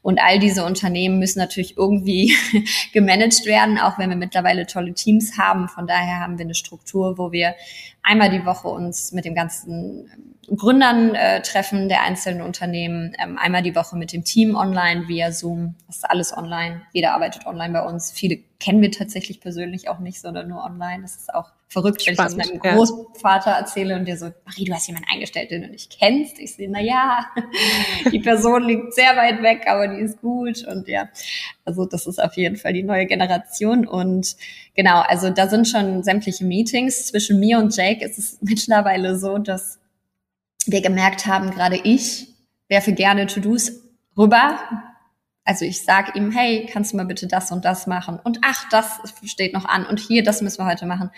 Und 0.00 0.18
all 0.18 0.38
diese 0.38 0.64
Unternehmen 0.64 1.18
müssen 1.18 1.38
natürlich 1.38 1.76
irgendwie 1.76 2.34
gemanagt 2.92 3.44
werden, 3.44 3.78
auch 3.78 3.98
wenn 3.98 4.08
wir 4.08 4.16
mittlerweile 4.16 4.66
tolle 4.66 4.94
Teams 4.94 5.36
haben. 5.38 5.68
Von 5.68 5.86
daher 5.86 6.20
haben 6.20 6.38
wir 6.38 6.46
eine 6.46 6.54
Struktur, 6.54 7.18
wo 7.18 7.32
wir 7.32 7.54
einmal 8.02 8.30
die 8.30 8.46
Woche 8.46 8.68
uns 8.68 9.12
mit 9.12 9.26
dem 9.26 9.34
ganzen 9.34 10.30
Gründern 10.56 11.14
äh, 11.14 11.42
treffen 11.42 11.88
der 11.88 12.02
einzelnen 12.02 12.42
Unternehmen, 12.42 13.14
ähm, 13.22 13.38
einmal 13.38 13.62
die 13.62 13.76
Woche 13.76 13.96
mit 13.96 14.12
dem 14.12 14.24
Team 14.24 14.56
online 14.56 15.06
via 15.06 15.30
Zoom. 15.30 15.49
Das 15.86 15.96
ist 15.96 16.10
alles 16.10 16.36
online. 16.36 16.82
Jeder 16.92 17.14
arbeitet 17.14 17.46
online 17.46 17.72
bei 17.72 17.82
uns. 17.82 18.10
Viele 18.12 18.38
kennen 18.58 18.82
wir 18.82 18.90
tatsächlich 18.90 19.40
persönlich 19.40 19.88
auch 19.88 19.98
nicht, 19.98 20.20
sondern 20.20 20.48
nur 20.48 20.62
online. 20.62 21.02
Das 21.02 21.16
ist 21.16 21.32
auch 21.32 21.52
verrückt, 21.68 22.02
Spannend, 22.02 22.18
wenn 22.18 22.40
ich 22.40 22.46
das 22.46 22.52
meinem 22.52 22.60
ja. 22.64 22.74
Großvater 22.74 23.52
erzähle 23.52 23.96
und 23.96 24.06
der 24.06 24.16
so, 24.16 24.30
Marie, 24.44 24.64
du 24.64 24.74
hast 24.74 24.88
jemanden 24.88 25.08
eingestellt, 25.10 25.50
den 25.50 25.62
du 25.62 25.68
nicht 25.68 25.96
kennst. 25.98 26.38
Ich 26.38 26.54
sehe, 26.54 26.68
na 26.70 26.80
ja, 26.80 27.26
die 28.12 28.18
Person 28.18 28.64
liegt 28.64 28.92
sehr 28.94 29.16
weit 29.16 29.42
weg, 29.42 29.66
aber 29.66 29.88
die 29.88 30.00
ist 30.00 30.20
gut 30.20 30.66
und 30.66 30.88
ja, 30.88 31.08
also 31.64 31.86
das 31.86 32.06
ist 32.06 32.20
auf 32.22 32.34
jeden 32.34 32.56
Fall 32.56 32.72
die 32.72 32.82
neue 32.82 33.06
Generation 33.06 33.86
und 33.86 34.36
genau, 34.74 35.00
also 35.00 35.30
da 35.30 35.48
sind 35.48 35.68
schon 35.68 36.02
sämtliche 36.02 36.44
Meetings. 36.44 37.06
Zwischen 37.06 37.38
mir 37.38 37.58
und 37.58 37.74
Jake 37.76 38.04
ist 38.04 38.18
es 38.18 38.38
mittlerweile 38.42 39.16
so, 39.16 39.38
dass 39.38 39.78
wir 40.66 40.82
gemerkt 40.82 41.26
haben, 41.26 41.50
gerade 41.50 41.80
ich 41.82 42.28
werfe 42.68 42.92
gerne 42.92 43.26
To-Dos 43.26 43.72
rüber. 44.16 44.58
Also 45.50 45.64
ich 45.64 45.84
sage 45.84 46.12
ihm, 46.14 46.30
hey, 46.30 46.68
kannst 46.72 46.92
du 46.92 46.96
mal 46.96 47.06
bitte 47.06 47.26
das 47.26 47.50
und 47.50 47.64
das 47.64 47.88
machen? 47.88 48.20
Und 48.22 48.38
ach, 48.42 48.68
das 48.70 49.00
steht 49.24 49.52
noch 49.52 49.64
an. 49.64 49.84
Und 49.84 49.98
hier, 49.98 50.22
das 50.22 50.42
müssen 50.42 50.62
wir 50.62 50.70
heute 50.70 50.86
machen. 50.86 51.10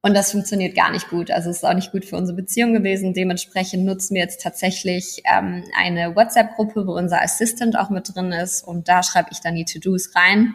Und 0.00 0.14
das 0.14 0.32
funktioniert 0.32 0.74
gar 0.74 0.90
nicht 0.90 1.10
gut. 1.10 1.30
Also 1.30 1.50
es 1.50 1.58
ist 1.58 1.64
auch 1.64 1.74
nicht 1.74 1.92
gut 1.92 2.06
für 2.06 2.16
unsere 2.16 2.34
Beziehung 2.34 2.72
gewesen. 2.72 3.12
Dementsprechend 3.12 3.84
nutzen 3.84 4.14
wir 4.14 4.22
jetzt 4.22 4.40
tatsächlich 4.40 5.20
ähm, 5.30 5.62
eine 5.78 6.16
WhatsApp-Gruppe, 6.16 6.86
wo 6.86 6.92
unser 6.92 7.20
Assistant 7.20 7.78
auch 7.78 7.90
mit 7.90 8.14
drin 8.14 8.32
ist. 8.32 8.66
Und 8.66 8.88
da 8.88 9.02
schreibe 9.02 9.28
ich 9.30 9.42
dann 9.42 9.56
die 9.56 9.66
To-Dos 9.66 10.14
rein. 10.14 10.54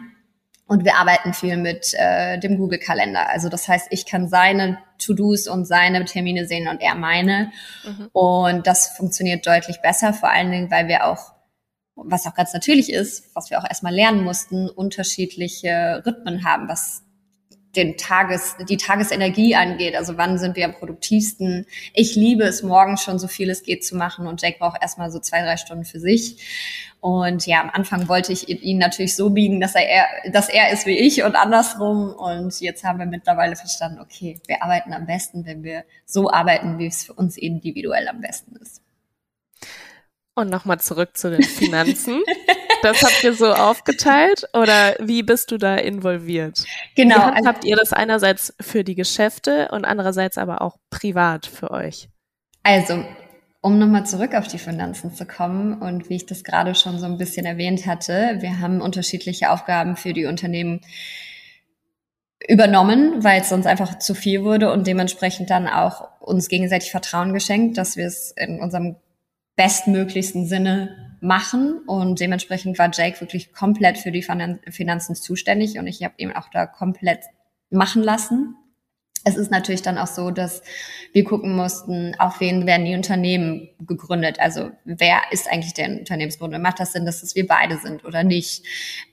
Und 0.66 0.84
wir 0.84 0.96
arbeiten 0.96 1.32
viel 1.32 1.56
mit 1.56 1.94
äh, 1.96 2.40
dem 2.40 2.58
Google-Kalender. 2.58 3.28
Also 3.28 3.48
das 3.48 3.68
heißt, 3.68 3.86
ich 3.90 4.04
kann 4.04 4.28
seine 4.28 4.78
To-Dos 4.98 5.46
und 5.46 5.64
seine 5.64 6.04
Termine 6.06 6.48
sehen 6.48 6.66
und 6.66 6.82
er 6.82 6.96
meine. 6.96 7.52
Mhm. 7.84 8.08
Und 8.12 8.66
das 8.66 8.96
funktioniert 8.96 9.46
deutlich 9.46 9.80
besser, 9.80 10.12
vor 10.12 10.30
allen 10.30 10.50
Dingen, 10.50 10.72
weil 10.72 10.88
wir 10.88 11.06
auch, 11.06 11.34
was 11.96 12.26
auch 12.26 12.34
ganz 12.34 12.52
natürlich 12.52 12.92
ist, 12.92 13.34
was 13.34 13.50
wir 13.50 13.58
auch 13.58 13.68
erstmal 13.68 13.94
lernen 13.94 14.24
mussten, 14.24 14.68
unterschiedliche 14.68 16.02
Rhythmen 16.04 16.44
haben, 16.44 16.68
was 16.68 17.04
den 17.76 17.96
Tages, 17.96 18.56
die 18.68 18.76
Tagesenergie 18.76 19.54
angeht. 19.54 19.96
Also 19.96 20.16
wann 20.16 20.38
sind 20.38 20.56
wir 20.56 20.64
am 20.64 20.74
produktivsten? 20.74 21.66
Ich 21.92 22.14
liebe 22.14 22.44
es, 22.44 22.62
morgens 22.62 23.02
schon 23.02 23.18
so 23.18 23.26
viel 23.26 23.50
es 23.50 23.62
geht 23.62 23.84
zu 23.84 23.96
machen 23.96 24.26
und 24.26 24.40
Jake 24.40 24.58
braucht 24.58 24.80
erstmal 24.80 25.10
so 25.10 25.18
zwei, 25.18 25.42
drei 25.42 25.56
Stunden 25.56 25.84
für 25.84 26.00
sich. 26.00 26.36
Und 27.00 27.46
ja, 27.46 27.60
am 27.60 27.70
Anfang 27.70 28.08
wollte 28.08 28.32
ich 28.32 28.48
ihn 28.48 28.78
natürlich 28.78 29.14
so 29.14 29.30
biegen, 29.30 29.60
dass 29.60 29.74
er, 29.74 30.06
dass 30.32 30.48
er 30.48 30.70
ist 30.72 30.86
wie 30.86 30.98
ich 30.98 31.22
und 31.22 31.36
andersrum. 31.36 32.14
Und 32.14 32.60
jetzt 32.60 32.84
haben 32.84 32.98
wir 32.98 33.06
mittlerweile 33.06 33.56
verstanden, 33.56 33.98
okay, 34.00 34.38
wir 34.46 34.62
arbeiten 34.62 34.92
am 34.92 35.06
besten, 35.06 35.44
wenn 35.44 35.62
wir 35.62 35.84
so 36.06 36.30
arbeiten, 36.30 36.78
wie 36.78 36.86
es 36.86 37.04
für 37.04 37.12
uns 37.12 37.36
individuell 37.36 38.08
am 38.08 38.20
besten 38.20 38.56
ist. 38.56 38.83
Und 40.36 40.50
nochmal 40.50 40.80
zurück 40.80 41.16
zu 41.16 41.30
den 41.30 41.42
Finanzen. 41.42 42.22
das 42.82 43.02
habt 43.02 43.22
ihr 43.22 43.34
so 43.34 43.52
aufgeteilt 43.52 44.48
oder 44.52 44.96
wie 44.98 45.22
bist 45.22 45.52
du 45.52 45.58
da 45.58 45.76
involviert? 45.76 46.64
Genau. 46.96 47.20
Also 47.20 47.48
habt 47.48 47.64
ihr 47.64 47.76
das 47.76 47.92
einerseits 47.92 48.54
für 48.60 48.82
die 48.82 48.96
Geschäfte 48.96 49.68
und 49.70 49.84
andererseits 49.84 50.36
aber 50.36 50.60
auch 50.60 50.76
privat 50.90 51.46
für 51.46 51.70
euch? 51.70 52.08
Also, 52.64 53.04
um 53.60 53.78
nochmal 53.78 54.06
zurück 54.06 54.34
auf 54.34 54.48
die 54.48 54.58
Finanzen 54.58 55.14
zu 55.14 55.24
kommen 55.24 55.80
und 55.80 56.10
wie 56.10 56.16
ich 56.16 56.26
das 56.26 56.42
gerade 56.42 56.74
schon 56.74 56.98
so 56.98 57.06
ein 57.06 57.16
bisschen 57.16 57.46
erwähnt 57.46 57.86
hatte, 57.86 58.38
wir 58.40 58.58
haben 58.58 58.80
unterschiedliche 58.80 59.50
Aufgaben 59.50 59.96
für 59.96 60.12
die 60.12 60.26
Unternehmen 60.26 60.80
übernommen, 62.46 63.22
weil 63.22 63.40
es 63.40 63.48
sonst 63.48 63.66
einfach 63.66 63.98
zu 63.98 64.14
viel 64.14 64.44
wurde 64.44 64.72
und 64.72 64.86
dementsprechend 64.86 65.48
dann 65.48 65.66
auch 65.66 66.08
uns 66.20 66.48
gegenseitig 66.48 66.90
Vertrauen 66.90 67.32
geschenkt, 67.32 67.78
dass 67.78 67.96
wir 67.96 68.06
es 68.06 68.32
in 68.32 68.60
unserem 68.60 68.96
bestmöglichsten 69.56 70.46
Sinne 70.46 71.16
machen. 71.20 71.80
Und 71.86 72.20
dementsprechend 72.20 72.78
war 72.78 72.90
Jake 72.92 73.20
wirklich 73.20 73.52
komplett 73.52 73.98
für 73.98 74.12
die 74.12 74.22
Finanzen 74.22 75.14
zuständig 75.14 75.78
und 75.78 75.86
ich 75.86 76.02
habe 76.02 76.14
ihn 76.18 76.32
auch 76.32 76.48
da 76.50 76.66
komplett 76.66 77.24
machen 77.70 78.02
lassen 78.02 78.56
es 79.24 79.36
ist 79.36 79.50
natürlich 79.50 79.80
dann 79.82 79.96
auch 79.96 80.06
so, 80.06 80.30
dass 80.30 80.62
wir 81.12 81.24
gucken 81.24 81.56
mussten, 81.56 82.14
auf 82.18 82.40
wen 82.40 82.66
werden 82.66 82.84
die 82.84 82.94
Unternehmen 82.94 83.70
gegründet. 83.80 84.38
Also 84.38 84.70
wer 84.84 85.22
ist 85.30 85.50
eigentlich 85.50 85.72
der 85.72 85.88
Unternehmensgründer? 85.88 86.58
Macht 86.58 86.78
das 86.78 86.92
Sinn, 86.92 87.06
dass 87.06 87.22
es 87.22 87.34
wir 87.34 87.46
beide 87.46 87.78
sind 87.78 88.04
oder 88.04 88.22
nicht? 88.22 88.64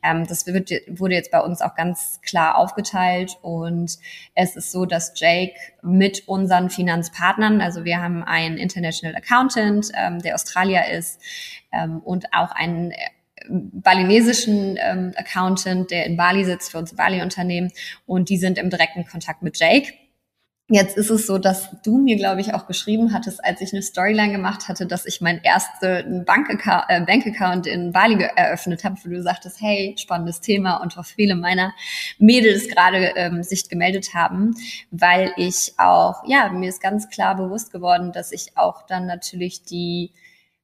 Ähm, 0.04 0.28
das 0.28 0.46
wird, 0.46 0.72
wurde 0.90 1.16
jetzt 1.16 1.32
bei 1.32 1.40
uns 1.40 1.62
auch 1.62 1.76
ganz 1.76 2.20
klar 2.26 2.58
aufgeteilt. 2.58 3.38
Und 3.42 3.98
es 4.36 4.58
ist 4.58 4.72
so, 4.72 4.86
dass 4.86 5.14
Jake 5.16 5.56
mit 5.82 6.28
unseren 6.28 6.70
Finanzpartnern, 6.70 7.62
also 7.62 7.86
wir 7.86 8.02
haben 8.02 8.24
einen 8.24 8.58
International 8.58 9.16
Accountant, 9.16 9.92
ähm, 9.98 10.22
der 10.22 10.36
Australier 10.36 10.90
ist, 10.92 11.22
ähm, 11.72 12.00
und 12.00 12.34
auch 12.34 12.52
einen 12.52 12.94
balinesischen 13.50 14.78
ähm, 14.80 15.14
Accountant, 15.16 15.92
der 15.92 16.06
in 16.06 16.18
Bali 16.18 16.46
sitzt 16.46 16.72
für 16.72 16.78
unser 16.78 16.96
Bali-Unternehmen 16.96 17.72
und 18.06 18.30
die 18.30 18.38
sind 18.38 18.58
im 18.58 18.70
direkten 18.70 19.06
Kontakt 19.06 19.42
mit 19.42 19.60
Jake. 19.60 19.94
Jetzt 20.74 20.96
ist 20.96 21.10
es 21.10 21.28
so, 21.28 21.38
dass 21.38 21.68
du 21.84 21.98
mir, 21.98 22.16
glaube 22.16 22.40
ich, 22.40 22.54
auch 22.54 22.66
geschrieben 22.66 23.12
hattest, 23.12 23.44
als 23.44 23.60
ich 23.60 23.74
eine 23.74 23.82
Storyline 23.82 24.32
gemacht 24.32 24.70
hatte, 24.70 24.86
dass 24.86 25.06
ich 25.06 25.20
mein 25.20 25.44
ersten 25.44 26.24
Bankaccount, 26.24 26.86
äh, 26.88 27.02
Bankaccount 27.02 27.68
in 27.68 27.92
Bali 27.92 28.24
eröffnet 28.38 28.86
habe, 28.86 28.96
wo 29.04 29.10
du 29.10 29.22
sagtest, 29.22 29.60
hey, 29.60 29.94
spannendes 29.98 30.40
Thema 30.40 30.78
und 30.78 30.98
auch 30.98 31.04
viele 31.04 31.36
meiner 31.36 31.74
Mädels 32.20 32.70
gerade 32.70 33.12
ähm, 33.18 33.44
sich 33.44 33.68
gemeldet 33.68 34.14
haben, 34.14 34.56
weil 34.92 35.34
ich 35.36 35.74
auch, 35.76 36.24
ja, 36.26 36.48
mir 36.48 36.70
ist 36.70 36.82
ganz 36.82 37.10
klar 37.10 37.36
bewusst 37.36 37.74
geworden, 37.74 38.14
dass 38.14 38.32
ich 38.32 38.56
auch 38.56 38.84
dann 38.84 39.06
natürlich 39.06 39.66
die 39.66 40.12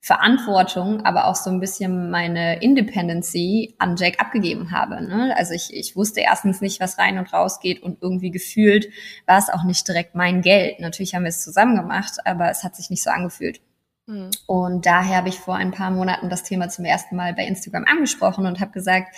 Verantwortung, 0.07 1.05
aber 1.05 1.25
auch 1.25 1.35
so 1.35 1.49
ein 1.49 1.59
bisschen 1.59 2.09
meine 2.09 2.61
Independency 2.61 3.75
an 3.77 3.97
Jake 3.97 4.21
abgegeben 4.21 4.71
habe. 4.71 5.05
Ne? 5.05 5.35
Also 5.35 5.53
ich, 5.53 5.73
ich 5.73 5.97
wusste 5.97 6.21
erstens 6.21 6.61
nicht, 6.61 6.79
was 6.79 6.97
rein 6.97 7.17
und 7.17 7.33
raus 7.33 7.59
geht 7.59 7.83
und 7.83 8.01
irgendwie 8.01 8.31
gefühlt 8.31 8.87
war 9.25 9.37
es 9.37 9.49
auch 9.49 9.65
nicht 9.65 9.85
direkt 9.85 10.15
mein 10.15 10.41
Geld. 10.41 10.79
Natürlich 10.79 11.13
haben 11.13 11.23
wir 11.23 11.29
es 11.29 11.43
zusammen 11.43 11.75
gemacht, 11.75 12.19
aber 12.23 12.49
es 12.49 12.63
hat 12.63 12.77
sich 12.77 12.89
nicht 12.89 13.03
so 13.03 13.09
angefühlt. 13.09 13.59
Mhm. 14.05 14.29
Und 14.45 14.85
daher 14.85 15.17
habe 15.17 15.27
ich 15.27 15.39
vor 15.39 15.55
ein 15.55 15.71
paar 15.71 15.91
Monaten 15.91 16.29
das 16.29 16.43
Thema 16.43 16.69
zum 16.69 16.85
ersten 16.85 17.17
Mal 17.17 17.33
bei 17.33 17.45
Instagram 17.45 17.83
angesprochen 17.83 18.45
und 18.45 18.61
habe 18.61 18.71
gesagt, 18.71 19.13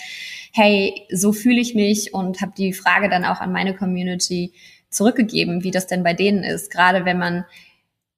hey, 0.54 1.06
so 1.14 1.34
fühle 1.34 1.62
ich 1.62 1.76
mich 1.76 2.16
und 2.16 2.42
habe 2.42 2.54
die 2.58 2.74
Frage 2.74 3.10
dann 3.10 3.26
auch 3.26 3.42
an 3.42 3.52
meine 3.52 3.76
Community 3.76 4.54
zurückgegeben, 4.90 5.64
wie 5.64 5.70
das 5.70 5.86
denn 5.86 6.02
bei 6.02 6.16
denen 6.16 6.44
ist, 6.44 6.72
gerade 6.72 7.06
wenn 7.06 7.20
man 7.20 7.46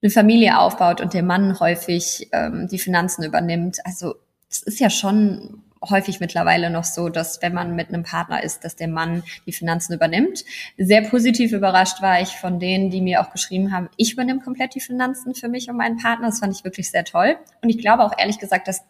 eine 0.01 0.11
Familie 0.11 0.59
aufbaut 0.59 1.01
und 1.01 1.13
der 1.13 1.23
Mann 1.23 1.59
häufig 1.59 2.29
ähm, 2.31 2.67
die 2.67 2.79
Finanzen 2.79 3.23
übernimmt. 3.23 3.79
Also 3.85 4.15
es 4.49 4.61
ist 4.63 4.79
ja 4.79 4.89
schon 4.89 5.63
häufig 5.89 6.19
mittlerweile 6.19 6.69
noch 6.69 6.83
so, 6.83 7.09
dass 7.09 7.41
wenn 7.41 7.53
man 7.53 7.75
mit 7.75 7.89
einem 7.89 8.03
Partner 8.03 8.43
ist, 8.43 8.63
dass 8.63 8.75
der 8.75 8.87
Mann 8.87 9.23
die 9.45 9.51
Finanzen 9.51 9.93
übernimmt. 9.93 10.45
Sehr 10.77 11.01
positiv 11.01 11.53
überrascht 11.53 12.01
war 12.01 12.21
ich 12.21 12.29
von 12.29 12.59
denen, 12.59 12.91
die 12.91 13.01
mir 13.01 13.21
auch 13.21 13.31
geschrieben 13.31 13.71
haben, 13.71 13.89
ich 13.97 14.13
übernehme 14.13 14.41
komplett 14.41 14.75
die 14.75 14.79
Finanzen 14.79 15.33
für 15.33 15.49
mich 15.49 15.69
und 15.69 15.77
meinen 15.77 15.97
Partner. 15.97 16.27
Das 16.27 16.39
fand 16.39 16.55
ich 16.55 16.63
wirklich 16.63 16.91
sehr 16.91 17.03
toll. 17.03 17.35
Und 17.61 17.69
ich 17.69 17.79
glaube 17.79 18.03
auch 18.03 18.13
ehrlich 18.17 18.37
gesagt, 18.37 18.67
dass 18.67 18.81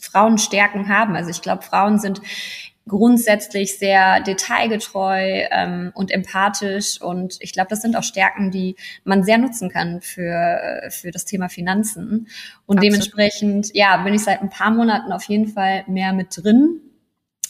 Frauen 0.00 0.38
Stärken 0.38 0.88
haben. 0.88 1.16
Also 1.16 1.30
ich 1.30 1.42
glaube, 1.42 1.62
Frauen 1.62 1.98
sind 1.98 2.20
grundsätzlich 2.88 3.78
sehr 3.78 4.20
detailgetreu 4.20 5.46
ähm, 5.50 5.90
und 5.94 6.10
empathisch. 6.10 7.00
Und 7.00 7.36
ich 7.40 7.52
glaube, 7.52 7.68
das 7.68 7.82
sind 7.82 7.96
auch 7.96 8.04
Stärken, 8.04 8.50
die 8.50 8.76
man 9.04 9.24
sehr 9.24 9.38
nutzen 9.38 9.70
kann 9.70 10.00
für, 10.00 10.82
für 10.90 11.10
das 11.10 11.24
Thema 11.24 11.48
Finanzen. 11.48 12.28
Und 12.66 12.78
Absolut. 12.78 12.82
dementsprechend, 12.82 13.74
ja, 13.74 13.96
bin 13.98 14.14
ich 14.14 14.22
seit 14.22 14.40
ein 14.40 14.50
paar 14.50 14.70
Monaten 14.70 15.12
auf 15.12 15.24
jeden 15.24 15.48
Fall 15.48 15.84
mehr 15.88 16.12
mit 16.12 16.28
drin. 16.36 16.80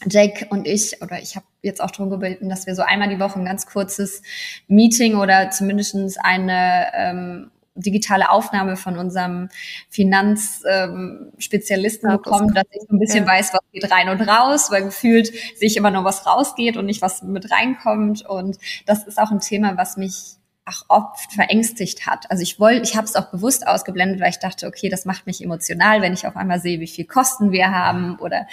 Jake 0.05 0.47
und 0.51 0.66
ich, 0.66 1.01
oder 1.03 1.20
ich 1.20 1.37
habe 1.37 1.47
jetzt 1.62 1.82
auch 1.82 1.91
darum 1.91 2.11
gebeten, 2.11 2.49
dass 2.49 2.66
wir 2.66 2.74
so 2.74 2.82
einmal 2.82 3.09
die 3.09 3.18
Woche 3.18 3.39
ein 3.39 3.47
ganz 3.47 3.66
kurzes 3.66 4.22
Meeting 4.68 5.16
oder 5.16 5.51
zumindestens 5.51 6.18
eine 6.18 6.87
ähm, 6.95 7.51
digitale 7.77 8.31
Aufnahme 8.31 8.77
von 8.77 8.99
unserem 8.99 9.49
Finanzspezialisten 9.91 12.11
ähm, 12.11 12.16
bekommen, 12.16 12.55
dass 12.55 12.64
ich 12.70 12.83
so 12.89 12.95
ein 12.95 12.99
bisschen 12.99 13.24
ja. 13.24 13.31
weiß, 13.31 13.53
was 13.53 13.61
geht 13.72 13.91
rein 13.91 14.09
und 14.09 14.22
raus, 14.22 14.70
weil 14.70 14.85
gefühlt 14.85 15.33
sich 15.57 15.77
immer 15.77 15.91
nur 15.91 16.05
was 16.05 16.27
rausgeht 16.27 16.77
und 16.77 16.87
nicht 16.87 17.03
was 17.03 17.22
mit 17.22 17.51
reinkommt. 17.51 18.24
Und 18.27 18.59
das 18.87 19.07
ist 19.07 19.18
auch 19.18 19.31
ein 19.31 19.41
Thema, 19.41 19.77
was 19.77 19.97
mich 19.97 20.37
auch 20.66 20.85
oft 20.89 21.33
verängstigt 21.33 22.07
hat. 22.07 22.31
Also 22.31 22.43
ich 22.43 22.59
wollte, 22.59 22.83
ich 22.83 22.97
habe 22.97 23.07
es 23.07 23.14
auch 23.14 23.31
bewusst 23.31 23.66
ausgeblendet, 23.66 24.20
weil 24.20 24.31
ich 24.31 24.41
dachte, 24.41 24.66
okay, 24.66 24.89
das 24.89 25.05
macht 25.05 25.27
mich 25.27 25.43
emotional, 25.43 26.03
wenn 26.03 26.12
ich 26.12 26.27
auf 26.27 26.37
einmal 26.37 26.61
sehe, 26.61 26.81
wie 26.81 26.89
viel 26.89 27.05
Kosten 27.05 27.53
wir 27.53 27.70
haben 27.70 28.18
oder 28.18 28.47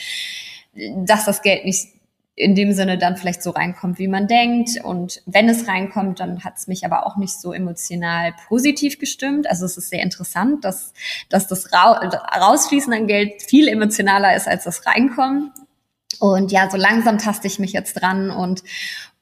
dass 0.76 1.26
das 1.26 1.42
Geld 1.42 1.66
nicht 1.66 1.88
in 2.36 2.56
dem 2.56 2.74
Sinne 2.74 2.98
dann 2.98 3.16
vielleicht 3.16 3.44
so 3.44 3.52
reinkommt, 3.52 4.00
wie 4.00 4.08
man 4.08 4.28
denkt. 4.28 4.84
Und 4.84 5.22
wenn 5.26 5.48
es 5.50 5.68
reinkommt, 5.68 6.20
dann 6.20 6.44
hat 6.44 6.58
es 6.58 6.68
mich 6.68 6.86
aber 6.86 7.06
auch 7.06 7.16
nicht 7.16 7.40
so 7.40 7.54
emotional 7.54 8.34
positiv 8.48 8.98
gestimmt. 8.98 9.48
Also 9.48 9.66
es 9.66 9.78
ist 9.78 9.90
sehr 9.90 10.02
interessant, 10.02 10.66
dass, 10.66 10.94
dass 11.30 11.48
das 11.48 11.72
Rausfließen 11.74 12.92
an 12.92 13.08
Geld 13.08 13.42
viel 13.44 13.68
emotionaler 13.68 14.36
ist 14.36 14.48
als 14.48 14.64
das 14.64 14.86
Reinkommen. 14.86 15.52
Und 16.20 16.52
ja, 16.52 16.70
so 16.70 16.78
langsam 16.78 17.18
taste 17.18 17.48
ich 17.48 17.60
mich 17.60 17.74
jetzt 17.74 17.94
dran 17.94 18.32
und, 18.32 18.64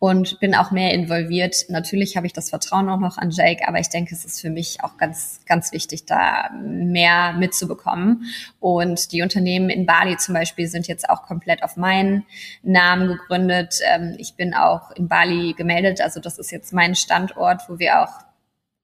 und 0.01 0.39
bin 0.39 0.55
auch 0.55 0.71
mehr 0.71 0.95
involviert. 0.95 1.65
Natürlich 1.69 2.17
habe 2.17 2.25
ich 2.25 2.33
das 2.33 2.49
Vertrauen 2.49 2.89
auch 2.89 2.99
noch 2.99 3.19
an 3.19 3.29
Jake, 3.29 3.67
aber 3.67 3.79
ich 3.79 3.89
denke, 3.89 4.15
es 4.15 4.25
ist 4.25 4.41
für 4.41 4.49
mich 4.49 4.83
auch 4.83 4.97
ganz, 4.97 5.41
ganz 5.45 5.71
wichtig, 5.73 6.07
da 6.07 6.49
mehr 6.59 7.33
mitzubekommen. 7.33 8.25
Und 8.59 9.11
die 9.11 9.21
Unternehmen 9.21 9.69
in 9.69 9.85
Bali 9.85 10.17
zum 10.17 10.33
Beispiel 10.33 10.67
sind 10.67 10.87
jetzt 10.87 11.07
auch 11.07 11.21
komplett 11.21 11.61
auf 11.61 11.77
meinen 11.77 12.25
Namen 12.63 13.09
gegründet. 13.09 13.79
Ähm, 13.93 14.15
ich 14.17 14.33
bin 14.33 14.55
auch 14.55 14.89
in 14.89 15.07
Bali 15.07 15.53
gemeldet, 15.53 16.01
also 16.01 16.19
das 16.19 16.39
ist 16.39 16.49
jetzt 16.49 16.73
mein 16.73 16.95
Standort, 16.95 17.69
wo 17.69 17.77
wir 17.77 18.01
auch 18.01 18.25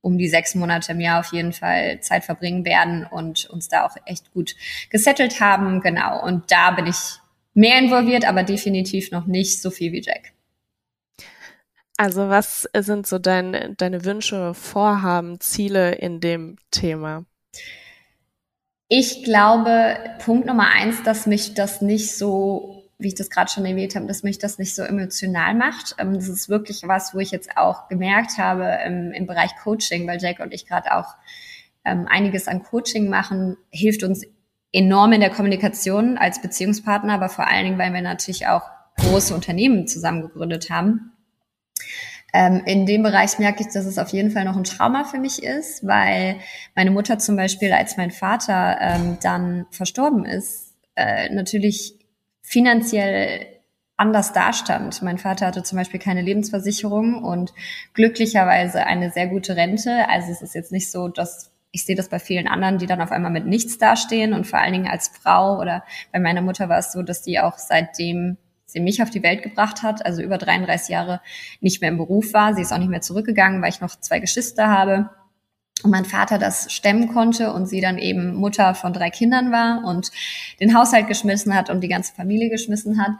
um 0.01 0.19
die 0.19 0.29
sechs 0.29 0.53
Monate 0.53 0.91
im 0.91 0.99
Jahr 0.99 1.21
auf 1.21 1.33
jeden 1.33 1.51
Fall 1.51 1.99
Zeit 2.01 2.25
verbringen 2.25 2.63
werden 2.63 3.07
und 3.09 3.49
uns 3.49 3.69
da 3.69 3.87
auch 3.87 3.95
echt 4.05 4.31
gut 4.33 4.55
gesettelt 4.91 5.41
haben. 5.41 5.81
Genau. 5.81 6.23
Und 6.23 6.51
da 6.51 6.69
bin 6.69 6.85
ich 6.85 7.17
mehr 7.55 7.79
involviert, 7.79 8.29
aber 8.29 8.43
definitiv 8.43 9.09
noch 9.09 9.25
nicht 9.25 9.63
so 9.63 9.71
viel 9.71 9.91
wie 9.93 10.03
Jack. 10.03 10.36
Also 11.97 12.29
was 12.29 12.69
sind 12.77 13.07
so 13.07 13.17
dein, 13.17 13.73
deine 13.75 14.05
Wünsche, 14.05 14.53
Vorhaben, 14.53 15.39
Ziele 15.39 15.95
in 15.95 16.19
dem 16.19 16.57
Thema? 16.69 17.25
Ich 18.87 19.23
glaube, 19.23 19.97
Punkt 20.23 20.45
Nummer 20.45 20.69
eins, 20.69 21.01
dass 21.03 21.25
mich 21.25 21.55
das 21.55 21.81
nicht 21.81 22.15
so, 22.15 22.83
wie 22.99 23.09
ich 23.09 23.15
das 23.15 23.31
gerade 23.31 23.51
schon 23.51 23.65
erwähnt 23.65 23.95
habe, 23.95 24.05
dass 24.05 24.21
mich 24.21 24.37
das 24.37 24.59
nicht 24.59 24.75
so 24.75 24.83
emotional 24.83 25.55
macht. 25.55 25.95
Ähm, 25.97 26.13
das 26.13 26.29
ist 26.29 26.49
wirklich 26.49 26.83
was, 26.83 27.15
wo 27.15 27.19
ich 27.19 27.31
jetzt 27.31 27.57
auch 27.57 27.87
gemerkt 27.89 28.37
habe 28.37 28.77
im, 28.85 29.11
im 29.11 29.25
Bereich 29.25 29.55
Coaching, 29.61 30.07
weil 30.07 30.21
Jack 30.21 30.39
und 30.39 30.53
ich 30.53 30.67
gerade 30.67 30.95
auch 30.95 31.15
ähm, 31.83 32.07
einiges 32.07 32.47
an 32.47 32.61
Coaching 32.61 33.09
machen, 33.09 33.57
hilft 33.71 34.03
uns 34.03 34.23
enorm 34.71 35.13
in 35.13 35.21
der 35.21 35.31
Kommunikation 35.31 36.17
als 36.19 36.41
Beziehungspartner, 36.41 37.13
aber 37.13 37.29
vor 37.29 37.47
allen 37.47 37.65
Dingen, 37.65 37.79
weil 37.79 37.93
wir 37.93 38.01
natürlich 38.01 38.45
auch 38.45 38.69
große 38.97 39.33
Unternehmen 39.33 39.87
zusammen 39.87 40.21
gegründet 40.21 40.69
haben 40.69 41.11
ähm, 42.33 42.61
in 42.65 42.85
dem 42.85 43.03
Bereich 43.03 43.39
merke 43.39 43.61
ich, 43.61 43.67
dass 43.67 43.85
es 43.85 43.97
auf 43.97 44.09
jeden 44.09 44.31
Fall 44.31 44.45
noch 44.45 44.57
ein 44.57 44.63
Trauma 44.63 45.05
für 45.05 45.19
mich 45.19 45.43
ist, 45.43 45.85
weil 45.85 46.37
meine 46.75 46.91
Mutter 46.91 47.19
zum 47.19 47.35
Beispiel, 47.35 47.71
als 47.71 47.97
mein 47.97 48.11
Vater 48.11 48.77
ähm, 48.81 49.17
dann 49.21 49.65
verstorben 49.71 50.25
ist, 50.25 50.75
äh, 50.95 51.33
natürlich 51.33 51.95
finanziell 52.41 53.47
anders 53.95 54.33
dastand. 54.33 55.01
Mein 55.01 55.17
Vater 55.17 55.47
hatte 55.47 55.63
zum 55.63 55.77
Beispiel 55.77 55.99
keine 55.99 56.21
Lebensversicherung 56.21 57.23
und 57.23 57.53
glücklicherweise 57.93 58.85
eine 58.85 59.09
sehr 59.11 59.27
gute 59.27 59.55
Rente. 59.55 60.07
Also 60.09 60.31
es 60.31 60.41
ist 60.41 60.53
jetzt 60.53 60.71
nicht 60.71 60.91
so, 60.91 61.07
dass 61.07 61.51
ich 61.71 61.85
sehe 61.85 61.95
das 61.95 62.09
bei 62.09 62.19
vielen 62.19 62.47
anderen, 62.47 62.77
die 62.77 62.85
dann 62.85 63.01
auf 63.01 63.11
einmal 63.11 63.31
mit 63.31 63.45
nichts 63.45 63.77
dastehen 63.77 64.33
und 64.33 64.47
vor 64.47 64.59
allen 64.59 64.73
Dingen 64.73 64.87
als 64.87 65.09
Frau 65.09 65.59
oder 65.59 65.83
bei 66.11 66.19
meiner 66.19 66.41
Mutter 66.41 66.69
war 66.69 66.79
es 66.79 66.91
so, 66.91 67.01
dass 67.03 67.21
die 67.21 67.39
auch 67.39 67.57
seitdem 67.57 68.37
sie 68.67 68.81
mich 68.81 69.01
auf 69.01 69.09
die 69.09 69.23
Welt 69.23 69.41
gebracht 69.41 69.81
hat, 69.81 70.05
also 70.05 70.21
über 70.21 70.37
33 70.37 70.89
Jahre 70.89 71.21
nicht 71.61 71.81
mehr 71.81 71.89
im 71.89 71.97
Beruf 71.97 72.33
war. 72.33 72.53
Sie 72.53 72.61
ist 72.61 72.73
auch 72.73 72.77
nicht 72.77 72.89
mehr 72.89 73.01
zurückgegangen, 73.01 73.61
weil 73.61 73.69
ich 73.69 73.81
noch 73.81 73.95
zwei 73.99 74.19
Geschwister 74.19 74.67
habe. 74.67 75.09
Und 75.83 75.91
mein 75.91 76.05
Vater 76.05 76.37
das 76.37 76.71
stemmen 76.71 77.07
konnte 77.13 77.53
und 77.53 77.67
sie 77.67 77.81
dann 77.81 77.97
eben 77.97 78.35
Mutter 78.35 78.73
von 78.75 78.93
drei 78.93 79.09
Kindern 79.09 79.51
war 79.51 79.83
und 79.85 80.11
den 80.59 80.75
Haushalt 80.75 81.07
geschmissen 81.07 81.55
hat 81.55 81.69
und 81.69 81.81
die 81.81 81.87
ganze 81.87 82.13
Familie 82.13 82.49
geschmissen 82.49 83.01
hat. 83.01 83.11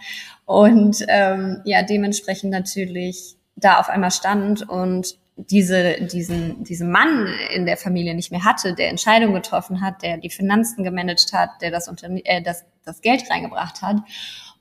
Und 0.46 1.06
ähm, 1.08 1.62
ja, 1.66 1.84
dementsprechend 1.84 2.52
natürlich 2.52 3.38
da 3.56 3.80
auf 3.80 3.90
einmal 3.90 4.12
stand 4.12 4.68
und 4.68 5.18
diese, 5.38 6.02
diesen, 6.02 6.64
diesen 6.64 6.92
Mann 6.92 7.28
in 7.54 7.68
der 7.68 7.78
Familie 7.78 8.16
nicht 8.16 8.32
mehr 8.32 8.44
hatte, 8.44 8.74
der 8.74 8.90
Entscheidungen 8.90 9.36
getroffen 9.36 9.82
hat, 9.82 10.02
der 10.02 10.18
die 10.18 10.32
Finanzen 10.32 10.84
gemanagt 10.84 11.32
hat, 11.32 11.52
der 11.62 11.70
das, 11.70 11.88
Unterne 11.88 12.26
äh, 12.26 12.42
das, 12.42 12.66
das 12.84 13.02
Geld 13.02 13.30
reingebracht 13.30 13.84
hat. 13.84 13.98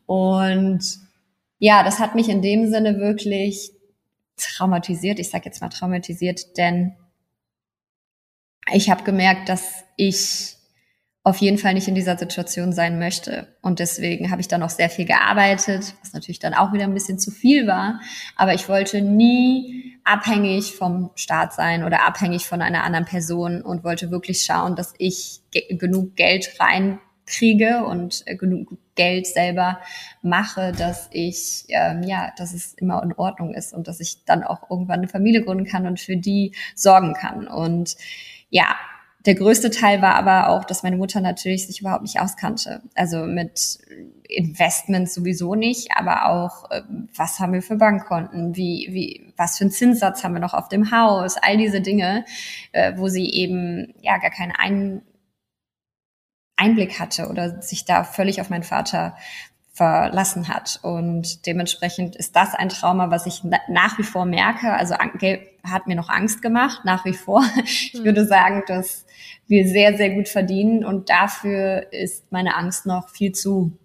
Und 0.07 0.99
ja, 1.59 1.83
das 1.83 1.99
hat 1.99 2.15
mich 2.15 2.29
in 2.29 2.43
dem 2.43 2.71
Sinne 2.71 2.99
wirklich 2.99 3.73
traumatisiert. 4.37 5.19
Ich 5.19 5.31
sage 5.31 5.47
jetzt 5.47 5.61
mal 5.61 5.69
traumatisiert, 5.69 6.57
denn 6.57 6.95
ich 8.73 8.91
habe 8.91 9.05
gemerkt, 9.05 9.49
dass 9.49 9.85
ich 9.97 10.57
auf 11.27 11.39
jeden 11.39 11.59
Fall 11.59 11.75
nicht 11.75 11.89
in 11.89 11.97
dieser 11.97 12.17
Situation 12.17 12.73
sein 12.73 13.01
möchte. 13.01 13.49
Und 13.61 13.81
deswegen 13.81 14.31
habe 14.31 14.41
ich 14.41 14.47
dann 14.47 14.63
auch 14.63 14.71
sehr 14.71 14.89
viel 14.89 15.07
gearbeitet, 15.07 15.95
was 16.01 16.13
natürlich 16.13 16.39
dann 16.39 16.55
auch 16.55 16.73
wieder 16.73 16.85
ein 16.85 16.95
bisschen 16.95 17.19
zu 17.19 17.33
viel 17.33 17.67
war. 17.67 18.01
Aber 18.37 18.55
ich 18.55 18.69
wollte 18.69 19.03
nie 19.03 19.99
abhängig 20.05 20.77
vom 20.77 21.11
Staat 21.17 21.53
sein 21.53 21.83
oder 21.83 22.07
abhängig 22.07 22.47
von 22.47 22.63
einer 22.63 22.85
anderen 22.85 23.07
Person 23.07 23.61
und 23.61 23.83
wollte 23.83 24.13
wirklich 24.13 24.45
schauen, 24.45 24.77
dass 24.77 24.95
ich 24.99 25.41
genug 25.69 26.15
Geld 26.15 26.61
rein 26.61 27.01
kriege 27.27 27.85
und 27.85 28.23
äh, 28.27 28.37
genug 28.37 28.79
Geld 28.95 29.27
selber 29.27 29.81
mache, 30.23 30.73
dass 30.73 31.09
ich 31.13 31.65
ähm, 31.69 32.03
ja, 32.03 32.33
dass 32.39 32.55
es 32.55 32.75
immer 32.75 33.03
in 33.03 33.13
Ordnung 33.13 33.53
ist 33.53 33.75
und 33.75 33.89
dass 33.89 34.01
ich 34.01 34.25
dann 34.25 34.43
auch 34.43 34.71
irgendwann 34.71 35.01
eine 35.01 35.09
Familie 35.09 35.45
gründen 35.45 35.67
kann 35.67 35.87
und 35.87 36.01
für 36.01 36.17
die 36.17 36.53
sorgen 36.75 37.13
kann. 37.13 37.47
Und 37.47 37.97
ja, 38.49 38.77
der 39.27 39.35
größte 39.35 39.71
Teil 39.71 40.03
war 40.03 40.15
aber 40.15 40.49
auch, 40.49 40.65
dass 40.65 40.85
meine 40.85 40.97
Mutter 40.97 41.21
natürlich 41.21 41.67
sich 41.67 41.81
überhaupt 41.81 42.03
nicht 42.03 42.21
auskannte. 42.21 42.81
Also 42.95 43.25
mit 43.25 43.79
Investments 44.29 45.15
sowieso 45.15 45.57
nicht, 45.57 45.89
aber 45.97 46.27
auch, 46.27 46.71
äh, 46.71 46.83
was 47.15 47.41
haben 47.41 47.53
wir 47.53 47.63
für 47.63 47.77
Bankkonten, 47.77 48.57
wie, 48.57 48.89
wie, 48.91 49.33
was 49.37 49.59
für 49.59 49.65
einen 49.65 49.73
Zinssatz 49.73 50.23
haben 50.23 50.35
wir 50.35 50.41
noch 50.41 50.55
auf 50.55 50.69
dem 50.69 50.93
Haus, 50.93 51.37
all 51.37 51.57
diese 51.57 51.81
Dinge, 51.81 52.25
äh, 52.73 52.93
wo 52.97 53.09
sie 53.09 53.29
eben 53.31 53.95
ja 54.01 54.19
gar 54.19 54.31
keine 54.31 54.59
Ein 54.59 55.03
Einblick 56.57 56.99
hatte 56.99 57.29
oder 57.29 57.63
sich 57.63 57.85
da 57.85 58.05
völlig 58.05 58.41
auf 58.41 58.51
meinen 58.51 58.63
Vater 58.63 59.17
verlassen 59.77 60.49
hat. 60.49 60.81
Und 60.83 61.45
dementsprechend 61.47 62.17
ist 62.17 62.35
das 62.35 62.55
ein 62.55 62.71
Trauma, 62.71 63.11
was 63.11 63.27
ich 63.27 63.43
nach 63.69 63.99
wie 63.99 64.05
vor 64.05 64.25
merke. 64.25 64.73
Also 64.73 64.95
hat 64.95 65.87
mir 65.87 65.97
noch 65.97 66.09
Angst 66.09 66.41
gemacht, 66.41 66.85
nach 66.85 67.05
wie 67.05 67.13
vor. 67.13 67.45
Ich 67.65 67.93
hm. 67.93 68.05
würde 68.05 68.27
sagen, 68.27 68.63
dass 68.67 69.05
wir 69.47 69.69
sehr, 69.69 69.97
sehr 69.97 70.11
gut 70.11 70.29
verdienen 70.29 70.85
und 70.85 71.11
dafür 71.11 71.93
ist 71.93 72.33
meine 72.33 72.57
Angst 72.57 72.87
noch 72.87 73.11
viel 73.11 73.33
zu 73.33 73.79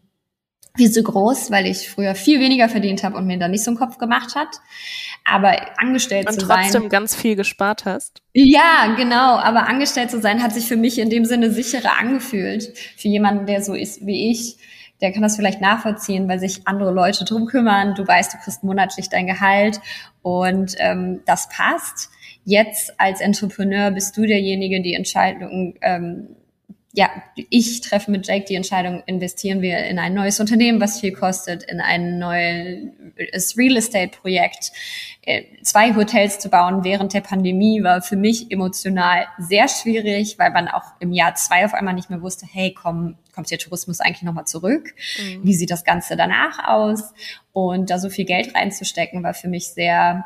viel 0.75 0.91
zu 0.91 1.03
groß, 1.03 1.51
weil 1.51 1.67
ich 1.67 1.89
früher 1.89 2.15
viel 2.15 2.39
weniger 2.39 2.69
verdient 2.69 3.03
habe 3.03 3.17
und 3.17 3.27
mir 3.27 3.37
da 3.37 3.47
nicht 3.47 3.63
so 3.63 3.71
einen 3.71 3.77
Kopf 3.77 3.97
gemacht 3.97 4.35
hat. 4.35 4.47
Aber 5.25 5.55
angestellt 5.77 6.27
und 6.27 6.39
zu 6.39 6.45
sein. 6.45 6.57
Und 6.57 6.63
trotzdem 6.63 6.89
ganz 6.89 7.15
viel 7.15 7.35
gespart 7.35 7.85
hast. 7.85 8.21
Ja, 8.33 8.93
genau. 8.95 9.37
Aber 9.37 9.67
angestellt 9.67 10.11
zu 10.11 10.19
sein 10.21 10.41
hat 10.41 10.53
sich 10.53 10.65
für 10.65 10.77
mich 10.77 10.97
in 10.97 11.09
dem 11.09 11.25
Sinne 11.25 11.51
sicherer 11.51 11.99
angefühlt. 11.99 12.77
Für 12.97 13.07
jemanden, 13.07 13.45
der 13.45 13.61
so 13.61 13.73
ist 13.73 14.05
wie 14.05 14.31
ich, 14.31 14.57
der 15.01 15.11
kann 15.11 15.23
das 15.23 15.35
vielleicht 15.35 15.61
nachvollziehen, 15.61 16.27
weil 16.27 16.39
sich 16.39 16.67
andere 16.67 16.91
Leute 16.91 17.25
drum 17.25 17.47
kümmern. 17.47 17.95
Du 17.95 18.07
weißt, 18.07 18.33
du 18.33 18.37
kriegst 18.37 18.63
monatlich 18.63 19.09
dein 19.09 19.27
Gehalt 19.27 19.81
und 20.21 20.75
ähm, 20.77 21.21
das 21.25 21.49
passt. 21.49 22.09
Jetzt 22.45 22.99
als 22.99 23.19
Entrepreneur 23.19 23.91
bist 23.91 24.15
du 24.17 24.25
derjenige, 24.25 24.81
die 24.81 24.93
Entscheidung 24.93 25.75
ähm, 25.81 26.35
ja, 26.93 27.09
ich 27.35 27.79
treffe 27.81 28.11
mit 28.11 28.27
Jake 28.27 28.45
die 28.45 28.55
Entscheidung, 28.55 29.01
investieren 29.05 29.61
wir 29.61 29.85
in 29.85 29.97
ein 29.97 30.13
neues 30.13 30.39
Unternehmen, 30.41 30.81
was 30.81 30.99
viel 30.99 31.13
kostet, 31.13 31.63
in 31.63 31.79
ein 31.79 32.19
neues 32.19 33.57
Real 33.57 33.77
Estate 33.77 34.17
Projekt. 34.19 34.71
Äh, 35.21 35.43
zwei 35.63 35.95
Hotels 35.95 36.39
zu 36.39 36.49
bauen 36.49 36.83
während 36.83 37.13
der 37.13 37.21
Pandemie 37.21 37.81
war 37.81 38.01
für 38.01 38.17
mich 38.17 38.51
emotional 38.51 39.25
sehr 39.37 39.69
schwierig, 39.69 40.37
weil 40.37 40.51
man 40.51 40.67
auch 40.67 40.83
im 40.99 41.13
Jahr 41.13 41.35
zwei 41.35 41.63
auf 41.63 41.73
einmal 41.73 41.93
nicht 41.93 42.09
mehr 42.09 42.21
wusste, 42.21 42.45
hey, 42.51 42.73
komm, 42.73 43.15
kommt 43.33 43.49
der 43.51 43.59
Tourismus 43.59 44.01
eigentlich 44.01 44.23
nochmal 44.23 44.45
zurück? 44.45 44.93
Mhm. 45.17 45.43
Wie 45.43 45.53
sieht 45.53 45.71
das 45.71 45.85
Ganze 45.85 46.17
danach 46.17 46.67
aus? 46.67 47.13
Und 47.53 47.89
da 47.89 47.99
so 47.99 48.09
viel 48.09 48.25
Geld 48.25 48.53
reinzustecken, 48.53 49.23
war 49.23 49.33
für 49.33 49.47
mich 49.47 49.69
sehr, 49.69 50.25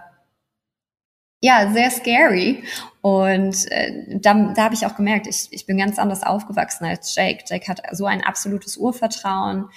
ja, 1.42 1.72
sehr 1.72 1.92
scary. 1.92 2.64
Und 3.02 3.72
äh, 3.72 4.20
da, 4.20 4.54
da 4.54 4.64
habe 4.64 4.74
ich 4.74 4.86
auch 4.86 4.96
gemerkt, 4.96 5.28
ich, 5.28 5.48
ich 5.52 5.66
bin 5.66 5.78
ganz 5.78 6.00
anders 6.00 6.24
aufgewachsen 6.24 6.86
als 6.86 7.14
Jake. 7.16 7.44
Jake 7.48 7.68
hat 7.68 7.82
so 7.92 8.06
ein 8.06 8.24
absolutes 8.24 8.78
Urvertrauen. 8.78 9.70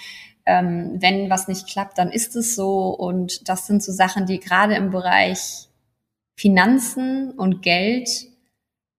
Ähm, 0.45 0.97
wenn 0.99 1.29
was 1.29 1.47
nicht 1.47 1.67
klappt, 1.67 1.97
dann 1.97 2.11
ist 2.11 2.35
es 2.35 2.55
so. 2.55 2.87
Und 2.89 3.47
das 3.49 3.67
sind 3.67 3.83
so 3.83 3.91
Sachen, 3.91 4.25
die 4.25 4.39
gerade 4.39 4.75
im 4.75 4.89
Bereich 4.89 5.67
Finanzen 6.37 7.31
und 7.31 7.61
Geld 7.61 8.09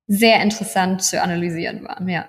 sehr 0.07 0.43
interessant 0.43 1.03
zu 1.03 1.23
analysieren 1.23 1.85
waren, 1.85 2.09
ja. 2.09 2.29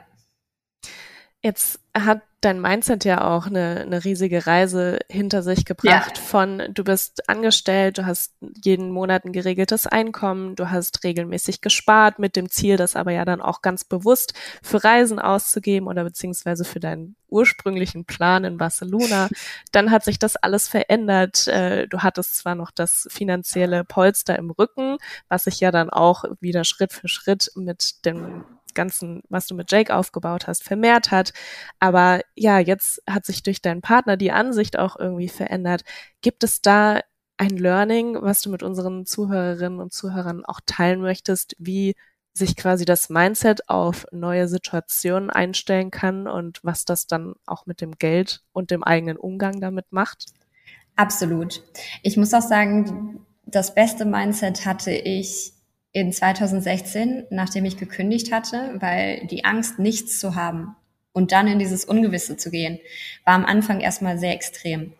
Jetzt 1.43 1.80
hat 1.93 2.21
dein 2.41 2.59
Mindset 2.59 3.05
ja 3.05 3.27
auch 3.27 3.45
eine, 3.45 3.81
eine 3.81 4.03
riesige 4.03 4.47
Reise 4.47 4.99
hinter 5.09 5.43
sich 5.43 5.63
gebracht 5.63 6.17
ja. 6.17 6.23
von 6.23 6.63
du 6.73 6.83
bist 6.83 7.29
angestellt, 7.29 7.99
du 7.99 8.05
hast 8.05 8.33
jeden 8.63 8.91
Monat 8.91 9.25
ein 9.25 9.31
geregeltes 9.31 9.85
Einkommen, 9.85 10.55
du 10.55 10.71
hast 10.71 11.03
regelmäßig 11.03 11.61
gespart 11.61 12.17
mit 12.17 12.35
dem 12.35 12.49
Ziel, 12.49 12.77
das 12.77 12.95
aber 12.95 13.11
ja 13.11 13.25
dann 13.25 13.41
auch 13.41 13.61
ganz 13.61 13.83
bewusst 13.83 14.33
für 14.63 14.83
Reisen 14.83 15.19
auszugeben 15.19 15.87
oder 15.87 16.03
beziehungsweise 16.03 16.65
für 16.65 16.79
deinen 16.79 17.15
ursprünglichen 17.31 18.05
Plan 18.05 18.43
in 18.43 18.57
Barcelona. 18.57 19.29
Dann 19.71 19.89
hat 19.89 20.03
sich 20.03 20.19
das 20.19 20.35
alles 20.35 20.67
verändert. 20.67 21.47
Äh, 21.47 21.87
du 21.87 21.99
hattest 21.99 22.35
zwar 22.35 22.55
noch 22.55 22.71
das 22.71 23.07
finanzielle 23.09 23.85
Polster 23.85 24.37
im 24.37 24.51
Rücken, 24.51 24.97
was 25.29 25.45
sich 25.45 25.61
ja 25.61 25.71
dann 25.71 25.89
auch 25.89 26.25
wieder 26.41 26.65
Schritt 26.65 26.91
für 26.91 27.07
Schritt 27.07 27.49
mit 27.55 28.05
dem 28.05 28.43
Ganzen, 28.73 29.23
was 29.29 29.47
du 29.47 29.55
mit 29.55 29.71
Jake 29.71 29.93
aufgebaut 29.95 30.47
hast, 30.47 30.63
vermehrt 30.63 31.11
hat. 31.11 31.33
Aber 31.79 32.21
ja, 32.35 32.59
jetzt 32.59 33.01
hat 33.07 33.25
sich 33.25 33.43
durch 33.43 33.61
deinen 33.61 33.81
Partner 33.81 34.17
die 34.17 34.31
Ansicht 34.31 34.77
auch 34.77 34.97
irgendwie 34.97 35.29
verändert. 35.29 35.83
Gibt 36.21 36.43
es 36.43 36.61
da 36.61 37.01
ein 37.37 37.57
Learning, 37.57 38.17
was 38.21 38.41
du 38.41 38.51
mit 38.51 38.61
unseren 38.61 39.05
Zuhörerinnen 39.05 39.79
und 39.79 39.93
Zuhörern 39.93 40.45
auch 40.45 40.59
teilen 40.65 41.01
möchtest, 41.01 41.55
wie 41.57 41.95
sich 42.33 42.55
quasi 42.55 42.85
das 42.85 43.09
Mindset 43.09 43.67
auf 43.67 44.05
neue 44.11 44.47
Situationen 44.47 45.29
einstellen 45.29 45.91
kann 45.91 46.27
und 46.27 46.59
was 46.63 46.85
das 46.85 47.07
dann 47.07 47.33
auch 47.45 47.65
mit 47.65 47.81
dem 47.81 47.93
Geld 47.93 48.41
und 48.53 48.71
dem 48.71 48.83
eigenen 48.83 49.17
Umgang 49.17 49.59
damit 49.59 49.91
macht? 49.91 50.27
Absolut. 50.95 51.63
Ich 52.03 52.15
muss 52.15 52.33
auch 52.33 52.41
sagen, 52.41 53.25
das 53.45 53.73
beste 53.73 54.05
Mindset 54.05 54.65
hatte 54.65 54.91
ich 54.91 55.53
in 55.93 56.11
2016, 56.11 57.25
nachdem 57.29 57.65
ich 57.65 57.77
gekündigt 57.77 58.31
hatte, 58.31 58.75
weil 58.79 59.27
die 59.27 59.45
Angst, 59.45 59.79
nichts 59.79 60.19
zu 60.19 60.35
haben 60.35 60.75
und 61.11 61.31
dann 61.31 61.47
in 61.47 61.59
dieses 61.59 61.85
Ungewisse 61.85 62.37
zu 62.37 62.49
gehen, 62.49 62.79
war 63.25 63.35
am 63.35 63.45
Anfang 63.45 63.81
erstmal 63.81 64.17
sehr 64.17 64.33
extrem. 64.33 64.93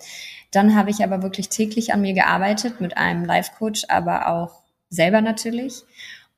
Dann 0.52 0.76
habe 0.76 0.90
ich 0.90 1.04
aber 1.04 1.24
wirklich 1.24 1.48
täglich 1.50 1.94
an 1.94 2.02
mir 2.02 2.14
gearbeitet 2.14 2.82
mit 2.82 2.98
einem 2.98 3.24
Life-Coach, 3.24 3.86
aber 3.88 4.28
auch 4.28 4.64
selber 4.90 5.22
natürlich 5.22 5.84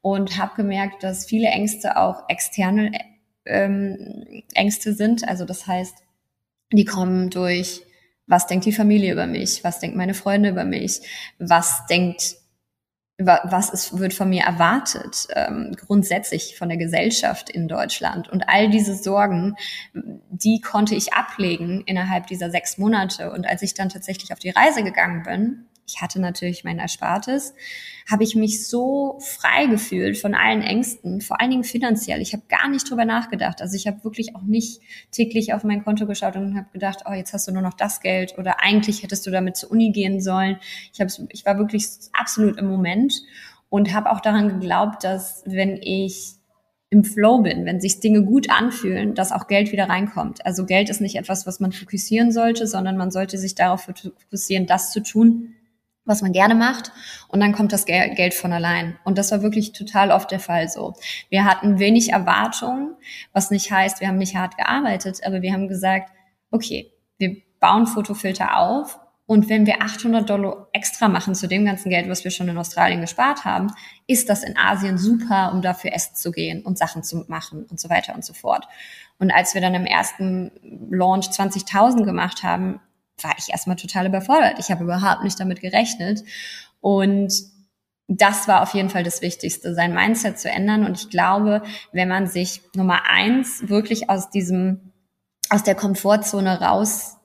und 0.02 0.38
habe 0.38 0.56
gemerkt, 0.56 1.02
dass 1.02 1.26
viele 1.26 1.48
Ängste 1.48 1.98
auch 1.98 2.30
externe 2.30 2.92
ähm, 3.46 4.44
Ängste 4.54 4.94
sind. 4.94 5.28
Also 5.28 5.46
das 5.46 5.66
heißt, 5.66 5.96
die 6.72 6.86
kommen 6.86 7.30
durch, 7.30 7.82
was 8.28 8.46
denkt 8.46 8.66
die 8.66 8.72
Familie 8.72 9.14
über 9.14 9.26
mich, 9.26 9.64
was 9.64 9.80
denkt 9.80 9.98
meine 9.98 10.14
Freunde 10.14 10.50
über 10.50 10.64
mich, 10.64 11.02
was 11.40 11.86
denkt 11.88 12.36
was 13.20 13.70
ist, 13.70 14.00
wird 14.00 14.14
von 14.14 14.30
mir 14.30 14.44
erwartet, 14.44 15.28
ähm, 15.36 15.76
grundsätzlich 15.78 16.58
von 16.58 16.68
der 16.68 16.78
Gesellschaft 16.78 17.50
in 17.50 17.68
Deutschland. 17.68 18.28
Und 18.28 18.50
all 18.50 18.70
diese 18.70 18.96
Sorgen, 18.96 19.56
die 19.94 20.62
konnte 20.62 20.96
ich 20.96 21.14
ablegen 21.14 21.84
innerhalb 21.86 22.28
dieser 22.28 22.50
sechs 22.50 22.78
Monate. 22.78 23.32
Und 23.32 23.46
als 23.46 23.62
ich 23.62 23.76
dann 23.76 23.90
tatsächlich 23.90 24.34
auf 24.34 24.40
die 24.40 24.50
Reise 24.50 24.84
gegangen 24.84 25.24
bin, 25.24 25.66
ich 25.86 26.02
hatte 26.02 26.20
natürlich 26.20 26.64
mein 26.64 26.80
Erspartes, 26.80 27.54
habe 28.10 28.24
ich 28.24 28.36
mich 28.36 28.68
so 28.68 29.18
frei 29.20 29.66
gefühlt 29.68 30.18
von 30.18 30.34
allen 30.34 30.62
Ängsten, 30.62 31.22
vor 31.22 31.40
allen 31.40 31.52
Dingen 31.52 31.64
finanziell. 31.64 32.22
Ich 32.22 32.34
habe 32.34 32.44
gar 32.50 32.70
nicht 32.70 32.90
drüber 32.90 33.06
nachgedacht. 33.06 33.62
Also 33.62 33.76
ich 33.76 33.88
habe 33.88 34.04
wirklich 34.04 34.36
auch 34.36 34.42
nicht 34.44 34.82
täglich 35.12 35.54
auf 35.54 35.64
mein 35.64 35.84
Konto 35.84 36.06
geschaut 36.06 36.36
und 36.36 36.56
habe 36.56 36.68
gedacht, 36.72 37.04
oh, 37.06 37.14
jetzt 37.14 37.34
hast 37.34 37.48
du 37.48 37.52
nur 37.52 37.62
noch 37.62 37.74
das 37.74 38.02
Geld 38.02 38.38
oder 38.38 38.62
eigentlich 38.62 39.04
hättest 39.04 39.26
du 39.26 39.32
damit 39.32 39.58
zur 39.58 39.72
Uni 39.72 39.92
gehen 39.92 40.22
sollen. 40.22 40.58
Ich, 40.94 41.02
hab, 41.02 41.10
ich 41.30 41.46
war 41.46 41.58
wirklich 41.58 41.86
absolut 42.14 42.58
im 42.58 42.68
Moment 42.68 43.14
und 43.70 43.94
habe 43.94 44.12
auch 44.12 44.22
daran 44.22 44.50
geglaubt, 44.50 45.04
dass 45.04 45.44
wenn 45.46 45.78
ich 45.82 46.36
im 46.94 47.04
Flow 47.04 47.40
bin, 47.40 47.66
wenn 47.66 47.82
sich 47.82 48.00
Dinge 48.00 48.24
gut 48.24 48.52
anfühlen, 48.52 49.16
dass 49.16 49.32
auch 49.32 49.48
Geld 49.48 49.72
wieder 49.72 49.90
reinkommt. 49.90 50.46
Also 50.46 50.66
Geld 50.66 50.92
ist 50.92 51.02
nicht 51.02 51.16
etwas, 51.16 51.48
was 51.48 51.60
man 51.60 51.72
fokussieren 51.72 52.32
sollte, 52.32 52.68
sondern 52.68 52.98
man 52.98 53.10
sollte 53.10 53.40
sich 53.40 53.56
darauf 53.56 53.82
fokussieren, 53.86 54.68
das 54.68 54.92
zu 54.92 55.02
tun, 55.02 55.56
was 56.06 56.22
man 56.22 56.34
gerne 56.34 56.56
macht 56.56 56.92
und 57.30 57.40
dann 57.40 57.54
kommt 57.54 57.72
das 57.72 57.86
Geld 57.86 58.34
von 58.34 58.52
allein. 58.54 58.98
Und 59.04 59.18
das 59.18 59.32
war 59.32 59.42
wirklich 59.42 59.72
total 59.72 60.12
oft 60.12 60.32
der 60.32 60.40
Fall 60.40 60.70
so. 60.70 60.94
Wir 61.30 61.46
hatten 61.46 61.80
wenig 61.80 62.12
Erwartungen, 62.12 62.96
was 63.32 63.52
nicht 63.52 63.72
heißt, 63.72 64.02
wir 64.02 64.08
haben 64.08 64.18
nicht 64.18 64.36
hart 64.36 64.58
gearbeitet, 64.58 65.22
aber 65.26 65.42
wir 65.42 65.54
haben 65.54 65.68
gesagt, 65.68 66.12
okay, 66.52 66.92
wir 67.18 67.38
bauen 67.60 67.88
Fotofilter 67.88 68.58
auf 68.58 69.00
und 69.26 69.48
wenn 69.48 69.66
wir 69.66 69.82
800 69.82 70.30
Dollar 70.30 70.68
extra 70.74 71.08
machen 71.08 71.34
zu 71.34 71.48
dem 71.48 71.66
ganzen 71.66 71.90
Geld, 71.90 72.10
was 72.10 72.26
wir 72.26 72.32
schon 72.32 72.50
in 72.50 72.58
Australien 72.58 73.00
gespart 73.00 73.46
haben, 73.46 73.68
ist 74.06 74.28
das 74.28 74.44
in 74.44 74.58
Asien 74.58 74.98
super, 74.98 75.52
um 75.54 75.62
dafür 75.62 75.94
essen 75.94 76.16
zu 76.16 76.32
gehen 76.32 76.62
und 76.64 76.78
Sachen 76.78 77.04
zu 77.04 77.24
machen 77.28 77.66
und 77.70 77.80
so 77.80 77.90
weiter 77.90 78.16
und 78.16 78.26
so 78.26 78.34
fort. 78.34 78.68
Und 79.20 79.32
als 79.32 79.54
wir 79.54 79.62
dann 79.62 79.76
im 79.76 79.86
ersten 79.86 80.52
Launch 80.90 81.28
20.000 81.28 82.04
gemacht 82.04 82.44
haben, 82.44 82.82
war 83.22 83.36
ich 83.38 83.50
erstmal 83.50 83.76
total 83.76 84.08
überfordert. 84.08 84.60
Ich 84.60 84.72
habe 84.72 84.84
überhaupt 84.84 85.24
nicht 85.24 85.40
damit 85.40 85.62
gerechnet. 85.62 86.24
Und 86.82 87.34
das 88.08 88.48
war 88.48 88.62
auf 88.62 88.74
jeden 88.74 88.90
Fall 88.90 89.04
das 89.04 89.22
Wichtigste, 89.22 89.74
sein 89.74 89.94
Mindset 89.94 90.40
zu 90.40 90.50
ändern. 90.50 90.86
Und 90.86 91.00
ich 91.00 91.10
glaube, 91.10 91.64
wenn 91.92 92.10
man 92.10 92.28
sich 92.28 92.62
Nummer 92.76 93.04
eins 93.08 93.70
wirklich 93.70 94.10
aus 94.10 94.30
diesem, 94.30 94.92
aus 95.50 95.64
der 95.64 95.76
Komfortzone 95.76 96.60
rausbringt, 96.62 97.20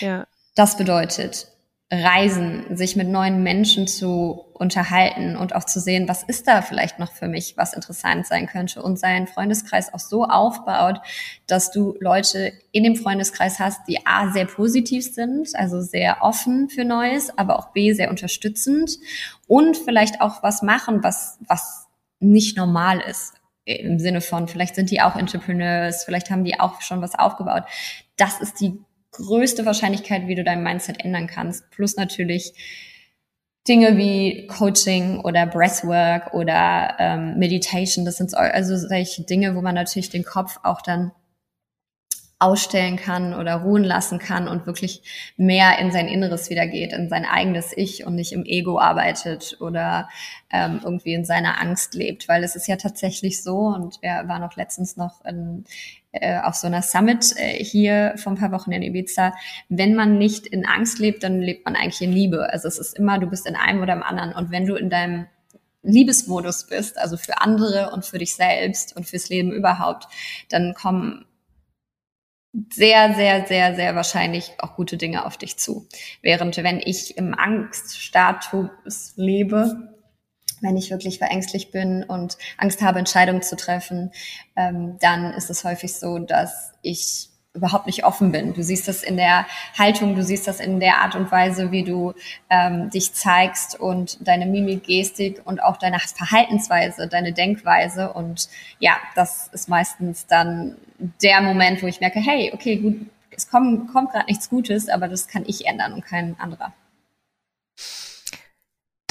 ja. 0.00 0.26
das 0.54 0.76
bedeutet, 0.76 1.48
reisen, 1.94 2.74
sich 2.74 2.96
mit 2.96 3.08
neuen 3.08 3.42
Menschen 3.42 3.86
zu 3.86 4.46
unterhalten 4.54 5.36
und 5.36 5.54
auch 5.54 5.64
zu 5.64 5.78
sehen, 5.78 6.08
was 6.08 6.22
ist 6.22 6.48
da 6.48 6.62
vielleicht 6.62 6.98
noch 6.98 7.12
für 7.12 7.28
mich, 7.28 7.58
was 7.58 7.74
interessant 7.74 8.26
sein 8.26 8.46
könnte 8.46 8.82
und 8.82 8.98
seinen 8.98 9.26
Freundeskreis 9.26 9.92
auch 9.92 9.98
so 9.98 10.24
aufbaut, 10.24 11.02
dass 11.46 11.70
du 11.70 11.94
Leute 12.00 12.54
in 12.70 12.84
dem 12.84 12.96
Freundeskreis 12.96 13.58
hast, 13.58 13.86
die 13.88 14.06
A 14.06 14.32
sehr 14.32 14.46
positiv 14.46 15.04
sind, 15.04 15.54
also 15.54 15.82
sehr 15.82 16.22
offen 16.22 16.70
für 16.70 16.86
Neues, 16.86 17.36
aber 17.36 17.58
auch 17.58 17.72
B 17.72 17.92
sehr 17.92 18.08
unterstützend 18.08 18.98
und 19.46 19.76
vielleicht 19.76 20.22
auch 20.22 20.42
was 20.42 20.62
machen, 20.62 21.04
was, 21.04 21.38
was 21.46 21.88
nicht 22.20 22.56
normal 22.56 23.00
ist 23.00 23.34
im 23.64 23.98
Sinne 23.98 24.22
von, 24.22 24.48
vielleicht 24.48 24.76
sind 24.76 24.90
die 24.90 25.02
auch 25.02 25.14
Entrepreneurs, 25.14 26.04
vielleicht 26.04 26.30
haben 26.30 26.44
die 26.44 26.58
auch 26.58 26.80
schon 26.80 27.02
was 27.02 27.18
aufgebaut. 27.18 27.64
Das 28.16 28.40
ist 28.40 28.60
die 28.60 28.80
größte 29.12 29.64
Wahrscheinlichkeit, 29.64 30.26
wie 30.26 30.34
du 30.34 30.44
dein 30.44 30.62
Mindset 30.62 31.04
ändern 31.04 31.26
kannst. 31.26 31.70
Plus 31.70 31.96
natürlich 31.96 32.54
Dinge 33.68 33.96
wie 33.96 34.46
Coaching 34.48 35.20
oder 35.20 35.46
Breathwork 35.46 36.34
oder 36.34 36.96
ähm, 36.98 37.38
Meditation. 37.38 38.04
Das 38.04 38.16
sind 38.16 38.34
also 38.34 38.76
solche 38.76 39.22
Dinge, 39.22 39.54
wo 39.54 39.60
man 39.60 39.74
natürlich 39.74 40.10
den 40.10 40.24
Kopf 40.24 40.58
auch 40.64 40.82
dann 40.82 41.12
ausstellen 42.40 42.96
kann 42.96 43.34
oder 43.34 43.54
ruhen 43.54 43.84
lassen 43.84 44.18
kann 44.18 44.48
und 44.48 44.66
wirklich 44.66 45.32
mehr 45.36 45.78
in 45.78 45.92
sein 45.92 46.08
Inneres 46.08 46.50
wieder 46.50 46.66
geht, 46.66 46.92
in 46.92 47.08
sein 47.08 47.24
eigenes 47.24 47.72
Ich 47.76 48.04
und 48.04 48.16
nicht 48.16 48.32
im 48.32 48.44
Ego 48.44 48.80
arbeitet 48.80 49.58
oder 49.60 50.08
ähm, 50.50 50.80
irgendwie 50.82 51.14
in 51.14 51.24
seiner 51.24 51.60
Angst 51.60 51.94
lebt. 51.94 52.26
Weil 52.26 52.42
es 52.42 52.56
ist 52.56 52.66
ja 52.66 52.74
tatsächlich 52.74 53.44
so, 53.44 53.58
und 53.58 54.02
wir 54.02 54.24
waren 54.26 54.42
auch 54.42 54.56
letztens 54.56 54.96
noch 54.96 55.24
in, 55.24 55.64
äh, 56.12 56.40
auf 56.40 56.54
so 56.54 56.66
einer 56.66 56.82
Summit 56.82 57.34
äh, 57.36 57.62
hier 57.64 58.14
vor 58.16 58.32
ein 58.32 58.38
paar 58.38 58.52
Wochen 58.52 58.72
in 58.72 58.82
Ibiza, 58.82 59.34
wenn 59.68 59.94
man 59.94 60.18
nicht 60.18 60.46
in 60.46 60.66
Angst 60.66 60.98
lebt, 60.98 61.22
dann 61.22 61.40
lebt 61.40 61.64
man 61.64 61.74
eigentlich 61.74 62.02
in 62.02 62.12
Liebe. 62.12 62.52
Also 62.52 62.68
es 62.68 62.78
ist 62.78 62.98
immer, 62.98 63.18
du 63.18 63.26
bist 63.26 63.46
in 63.46 63.56
einem 63.56 63.82
oder 63.82 63.94
im 63.94 64.02
anderen. 64.02 64.32
Und 64.34 64.50
wenn 64.50 64.66
du 64.66 64.74
in 64.76 64.90
deinem 64.90 65.26
Liebesmodus 65.82 66.66
bist, 66.66 66.98
also 66.98 67.16
für 67.16 67.40
andere 67.40 67.90
und 67.92 68.04
für 68.04 68.18
dich 68.18 68.34
selbst 68.34 68.94
und 68.96 69.06
fürs 69.06 69.28
Leben 69.28 69.52
überhaupt, 69.52 70.06
dann 70.48 70.74
kommen 70.74 71.24
sehr, 72.70 73.14
sehr, 73.14 73.46
sehr, 73.46 73.74
sehr 73.74 73.96
wahrscheinlich 73.96 74.52
auch 74.58 74.76
gute 74.76 74.98
Dinge 74.98 75.24
auf 75.24 75.38
dich 75.38 75.56
zu. 75.56 75.88
Während 76.20 76.56
wenn 76.58 76.80
ich 76.80 77.16
im 77.16 77.34
Angststatus 77.34 79.14
lebe, 79.16 79.91
wenn 80.62 80.76
ich 80.76 80.90
wirklich 80.90 81.18
verängstlich 81.18 81.70
bin 81.70 82.04
und 82.04 82.38
Angst 82.56 82.80
habe, 82.82 82.98
Entscheidungen 82.98 83.42
zu 83.42 83.56
treffen, 83.56 84.12
ähm, 84.56 84.96
dann 85.00 85.34
ist 85.34 85.50
es 85.50 85.64
häufig 85.64 85.94
so, 85.94 86.18
dass 86.18 86.72
ich 86.82 87.28
überhaupt 87.54 87.86
nicht 87.86 88.04
offen 88.04 88.32
bin. 88.32 88.54
Du 88.54 88.62
siehst 88.62 88.88
das 88.88 89.02
in 89.02 89.16
der 89.16 89.46
Haltung, 89.78 90.14
du 90.14 90.22
siehst 90.22 90.48
das 90.48 90.58
in 90.58 90.80
der 90.80 91.02
Art 91.02 91.14
und 91.14 91.30
Weise, 91.30 91.70
wie 91.70 91.84
du 91.84 92.14
ähm, 92.48 92.88
dich 92.88 93.12
zeigst 93.12 93.78
und 93.78 94.26
deine 94.26 94.46
Mimik, 94.46 94.84
Gestik 94.84 95.42
und 95.44 95.62
auch 95.62 95.76
deine 95.76 95.98
Verhaltensweise, 95.98 97.08
deine 97.08 97.32
Denkweise. 97.32 98.12
Und 98.12 98.48
ja, 98.78 98.96
das 99.14 99.48
ist 99.48 99.68
meistens 99.68 100.26
dann 100.26 100.76
der 101.22 101.42
Moment, 101.42 101.82
wo 101.82 101.86
ich 101.86 102.00
merke, 102.00 102.20
hey, 102.20 102.52
okay, 102.54 102.76
gut, 102.76 103.06
es 103.30 103.50
kommt, 103.50 103.92
kommt 103.92 104.12
gerade 104.12 104.26
nichts 104.26 104.48
Gutes, 104.48 104.88
aber 104.88 105.08
das 105.08 105.28
kann 105.28 105.44
ich 105.46 105.66
ändern 105.66 105.92
und 105.92 106.04
kein 106.04 106.36
anderer. 106.38 106.72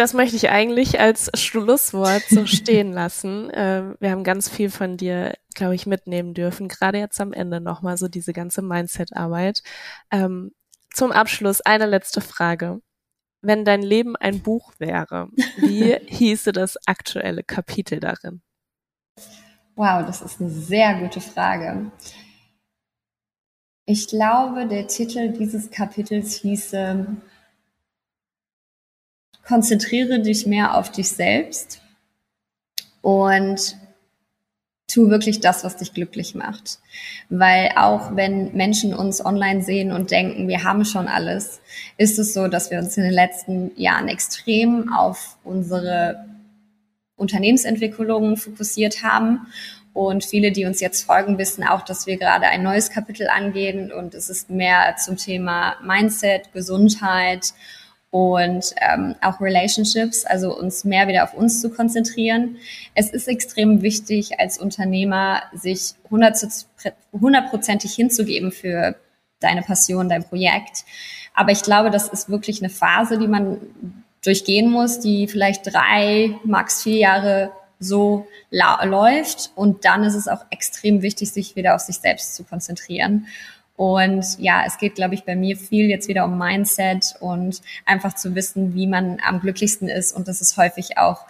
Das 0.01 0.15
möchte 0.15 0.35
ich 0.35 0.49
eigentlich 0.49 0.99
als 0.99 1.29
Schlusswort 1.35 2.23
so 2.27 2.45
stehen 2.47 2.91
lassen. 2.91 3.51
Ähm, 3.53 3.97
wir 3.99 4.09
haben 4.09 4.23
ganz 4.23 4.49
viel 4.49 4.71
von 4.71 4.97
dir, 4.97 5.35
glaube 5.53 5.75
ich, 5.75 5.85
mitnehmen 5.85 6.33
dürfen. 6.33 6.69
Gerade 6.69 6.97
jetzt 6.97 7.21
am 7.21 7.33
Ende 7.33 7.61
nochmal 7.61 7.97
so 7.97 8.07
diese 8.07 8.33
ganze 8.33 8.63
Mindset-Arbeit. 8.63 9.61
Ähm, 10.09 10.55
zum 10.91 11.11
Abschluss 11.11 11.61
eine 11.61 11.85
letzte 11.85 12.19
Frage. 12.19 12.81
Wenn 13.43 13.63
dein 13.63 13.83
Leben 13.83 14.15
ein 14.15 14.41
Buch 14.41 14.73
wäre, 14.79 15.29
wie 15.57 15.95
hieße 16.07 16.51
das 16.51 16.77
aktuelle 16.87 17.43
Kapitel 17.43 17.99
darin? 17.99 18.41
Wow, 19.75 20.03
das 20.03 20.23
ist 20.23 20.41
eine 20.41 20.49
sehr 20.49 20.95
gute 20.95 21.21
Frage. 21.21 21.91
Ich 23.85 24.07
glaube, 24.07 24.67
der 24.67 24.87
Titel 24.87 25.31
dieses 25.31 25.69
Kapitels 25.69 26.33
hieße 26.37 27.05
konzentriere 29.45 30.19
dich 30.19 30.45
mehr 30.45 30.77
auf 30.77 30.91
dich 30.91 31.09
selbst 31.09 31.81
und 33.01 33.75
tu 34.87 35.09
wirklich 35.09 35.39
das, 35.39 35.63
was 35.63 35.77
dich 35.77 35.93
glücklich 35.93 36.35
macht. 36.35 36.79
Weil 37.29 37.71
auch 37.75 38.15
wenn 38.15 38.53
Menschen 38.53 38.93
uns 38.93 39.23
online 39.23 39.63
sehen 39.63 39.91
und 39.91 40.11
denken, 40.11 40.47
wir 40.47 40.63
haben 40.63 40.85
schon 40.85 41.07
alles, 41.07 41.61
ist 41.97 42.19
es 42.19 42.33
so, 42.33 42.47
dass 42.47 42.71
wir 42.71 42.79
uns 42.79 42.97
in 42.97 43.03
den 43.03 43.13
letzten 43.13 43.71
Jahren 43.79 44.07
extrem 44.07 44.93
auf 44.93 45.37
unsere 45.43 46.25
Unternehmensentwicklungen 47.15 48.37
fokussiert 48.37 49.03
haben. 49.03 49.47
Und 49.93 50.23
viele, 50.23 50.51
die 50.51 50.65
uns 50.65 50.79
jetzt 50.79 51.03
folgen, 51.03 51.37
wissen 51.37 51.65
auch, 51.65 51.81
dass 51.81 52.07
wir 52.07 52.17
gerade 52.17 52.47
ein 52.47 52.63
neues 52.63 52.91
Kapitel 52.91 53.27
angehen 53.27 53.91
und 53.91 54.13
es 54.15 54.29
ist 54.29 54.49
mehr 54.49 54.95
zum 54.97 55.17
Thema 55.17 55.75
Mindset, 55.83 56.53
Gesundheit 56.53 57.53
und 58.11 58.75
ähm, 58.81 59.15
auch 59.21 59.39
Relationships, 59.39 60.25
also 60.25 60.55
uns 60.55 60.83
mehr 60.83 61.07
wieder 61.07 61.23
auf 61.23 61.33
uns 61.33 61.61
zu 61.61 61.69
konzentrieren. 61.69 62.57
Es 62.93 63.09
ist 63.09 63.27
extrem 63.27 63.81
wichtig, 63.81 64.39
als 64.39 64.57
Unternehmer 64.57 65.43
sich 65.53 65.93
hundertprozentig 67.13 67.93
hinzugeben 67.93 68.51
für 68.51 68.95
deine 69.39 69.61
Passion, 69.61 70.09
dein 70.09 70.25
Projekt. 70.25 70.83
Aber 71.33 71.51
ich 71.51 71.63
glaube, 71.63 71.89
das 71.89 72.09
ist 72.09 72.29
wirklich 72.29 72.61
eine 72.61 72.69
Phase, 72.69 73.17
die 73.17 73.27
man 73.27 73.61
durchgehen 74.23 74.69
muss, 74.69 74.99
die 74.99 75.27
vielleicht 75.27 75.73
drei, 75.73 76.35
max 76.43 76.83
vier 76.83 76.97
Jahre 76.97 77.51
so 77.79 78.27
läuft. 78.49 79.51
Und 79.55 79.85
dann 79.85 80.03
ist 80.03 80.15
es 80.15 80.27
auch 80.27 80.45
extrem 80.51 81.01
wichtig, 81.01 81.31
sich 81.31 81.55
wieder 81.55 81.75
auf 81.75 81.81
sich 81.81 81.97
selbst 81.97 82.35
zu 82.35 82.43
konzentrieren. 82.43 83.27
Und 83.81 84.37
ja, 84.37 84.61
es 84.63 84.77
geht, 84.77 84.93
glaube 84.93 85.15
ich, 85.15 85.23
bei 85.23 85.35
mir 85.35 85.57
viel 85.57 85.87
jetzt 85.87 86.07
wieder 86.07 86.25
um 86.25 86.37
Mindset 86.37 87.15
und 87.19 87.61
einfach 87.83 88.13
zu 88.13 88.35
wissen, 88.35 88.75
wie 88.75 88.85
man 88.85 89.17
am 89.27 89.39
glücklichsten 89.39 89.89
ist. 89.89 90.15
Und 90.15 90.27
das 90.27 90.39
ist 90.39 90.55
häufig 90.55 90.99
auch, 90.99 91.25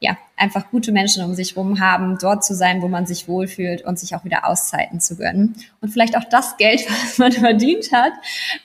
ja, 0.00 0.18
einfach 0.36 0.68
gute 0.72 0.90
Menschen 0.90 1.24
um 1.24 1.32
sich 1.34 1.56
rum 1.56 1.78
haben, 1.78 2.18
dort 2.20 2.44
zu 2.44 2.56
sein, 2.56 2.82
wo 2.82 2.88
man 2.88 3.06
sich 3.06 3.28
wohlfühlt 3.28 3.82
und 3.82 4.00
sich 4.00 4.16
auch 4.16 4.24
wieder 4.24 4.48
Auszeiten 4.48 4.98
zu 4.98 5.16
gönnen. 5.16 5.54
Und 5.80 5.90
vielleicht 5.90 6.16
auch 6.16 6.24
das 6.28 6.56
Geld, 6.56 6.84
was 6.90 7.18
man 7.18 7.30
verdient 7.30 7.92
hat, 7.92 8.14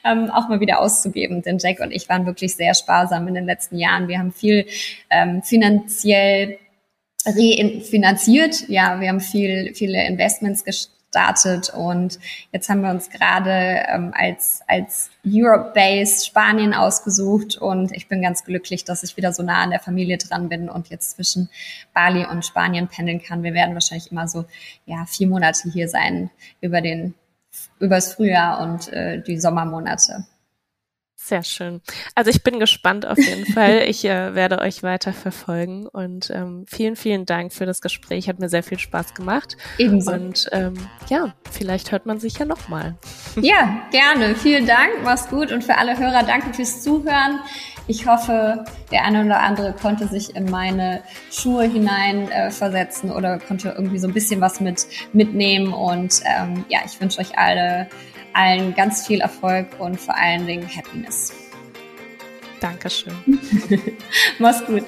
ähm, 0.03 0.31
auch 0.31 0.49
mal 0.49 0.59
wieder 0.59 0.79
auszugeben. 0.79 1.43
Denn 1.43 1.59
Jack 1.59 1.79
und 1.79 1.91
ich 1.91 2.09
waren 2.09 2.25
wirklich 2.25 2.55
sehr 2.55 2.73
sparsam 2.73 3.27
in 3.27 3.35
den 3.35 3.45
letzten 3.45 3.77
Jahren. 3.77 4.07
Wir 4.07 4.17
haben 4.17 4.31
viel 4.31 4.65
ähm, 5.11 5.43
finanziell 5.43 6.57
refinanziert. 7.23 8.67
Ja, 8.67 8.99
wir 8.99 9.09
haben 9.09 9.19
viel, 9.19 9.75
viele 9.75 10.07
Investments 10.07 10.63
gestartet 11.17 11.69
und 11.73 12.19
jetzt 12.51 12.69
haben 12.69 12.81
wir 12.81 12.89
uns 12.89 13.09
gerade 13.09 13.83
ähm, 13.87 14.13
als, 14.15 14.61
als 14.67 15.09
Europe-based 15.25 16.27
Spanien 16.27 16.73
ausgesucht 16.73 17.57
und 17.57 17.91
ich 17.95 18.07
bin 18.07 18.21
ganz 18.21 18.43
glücklich, 18.43 18.83
dass 18.83 19.03
ich 19.03 19.17
wieder 19.17 19.33
so 19.33 19.43
nah 19.43 19.61
an 19.61 19.71
der 19.71 19.79
Familie 19.79 20.17
dran 20.17 20.49
bin 20.49 20.69
und 20.69 20.89
jetzt 20.89 21.15
zwischen 21.15 21.49
Bali 21.93 22.25
und 22.25 22.45
Spanien 22.45 22.87
pendeln 22.87 23.21
kann. 23.21 23.43
Wir 23.43 23.53
werden 23.53 23.73
wahrscheinlich 23.73 24.11
immer 24.11 24.27
so 24.27 24.45
ja 24.85 25.05
vier 25.07 25.27
Monate 25.27 25.69
hier 25.69 25.89
sein 25.89 26.29
über 26.61 26.81
den 26.81 27.13
übers 27.79 28.13
Frühjahr 28.13 28.61
und 28.61 28.91
äh, 28.93 29.21
die 29.21 29.39
Sommermonate. 29.39 30.25
Sehr 31.27 31.43
schön. 31.43 31.81
Also 32.15 32.31
ich 32.31 32.41
bin 32.41 32.57
gespannt 32.57 33.05
auf 33.05 33.17
jeden 33.17 33.45
Fall. 33.53 33.83
Ich 33.89 34.05
äh, 34.05 34.33
werde 34.33 34.59
euch 34.59 34.81
weiter 34.81 35.11
verfolgen 35.11 35.85
und 35.85 36.29
ähm, 36.29 36.63
vielen, 36.69 36.95
vielen 36.95 37.25
Dank 37.25 37.51
für 37.51 37.65
das 37.65 37.81
Gespräch. 37.81 38.29
Hat 38.29 38.39
mir 38.39 38.47
sehr 38.47 38.63
viel 38.63 38.79
Spaß 38.79 39.13
gemacht. 39.13 39.57
Ebenso. 39.77 40.13
Und 40.13 40.47
ähm, 40.53 40.75
ja, 41.09 41.33
vielleicht 41.51 41.91
hört 41.91 42.05
man 42.05 42.21
sich 42.21 42.37
ja 42.37 42.45
nochmal. 42.45 42.95
Ja, 43.41 43.81
gerne. 43.91 44.35
Vielen 44.35 44.65
Dank. 44.65 45.03
Mach's 45.03 45.29
gut. 45.29 45.51
Und 45.51 45.63
für 45.63 45.77
alle 45.77 45.97
Hörer, 45.97 46.23
danke 46.23 46.53
fürs 46.53 46.81
Zuhören. 46.81 47.39
Ich 47.87 48.07
hoffe, 48.07 48.65
der 48.91 49.05
eine 49.05 49.23
oder 49.23 49.41
andere 49.41 49.73
konnte 49.73 50.07
sich 50.07 50.35
in 50.35 50.49
meine 50.49 51.03
Schuhe 51.31 51.65
hinein 51.65 52.31
äh, 52.31 52.49
versetzen 52.49 53.11
oder 53.11 53.37
konnte 53.37 53.69
irgendwie 53.69 53.99
so 53.99 54.07
ein 54.07 54.13
bisschen 54.13 54.41
was 54.41 54.59
mit 54.59 54.87
mitnehmen. 55.13 55.71
Und 55.71 56.21
ähm, 56.25 56.65
ja, 56.67 56.79
ich 56.85 56.99
wünsche 56.99 57.19
euch 57.21 57.37
alle 57.37 57.87
allen 58.37 58.75
ganz 58.75 59.05
viel 59.05 59.21
Erfolg 59.21 59.67
und 59.79 59.99
vor 59.99 60.15
allen 60.15 60.45
Dingen 60.45 60.69
Happiness. 60.69 61.33
Dankeschön. 62.59 63.13
Mach's 64.39 64.65
gut. 64.65 64.85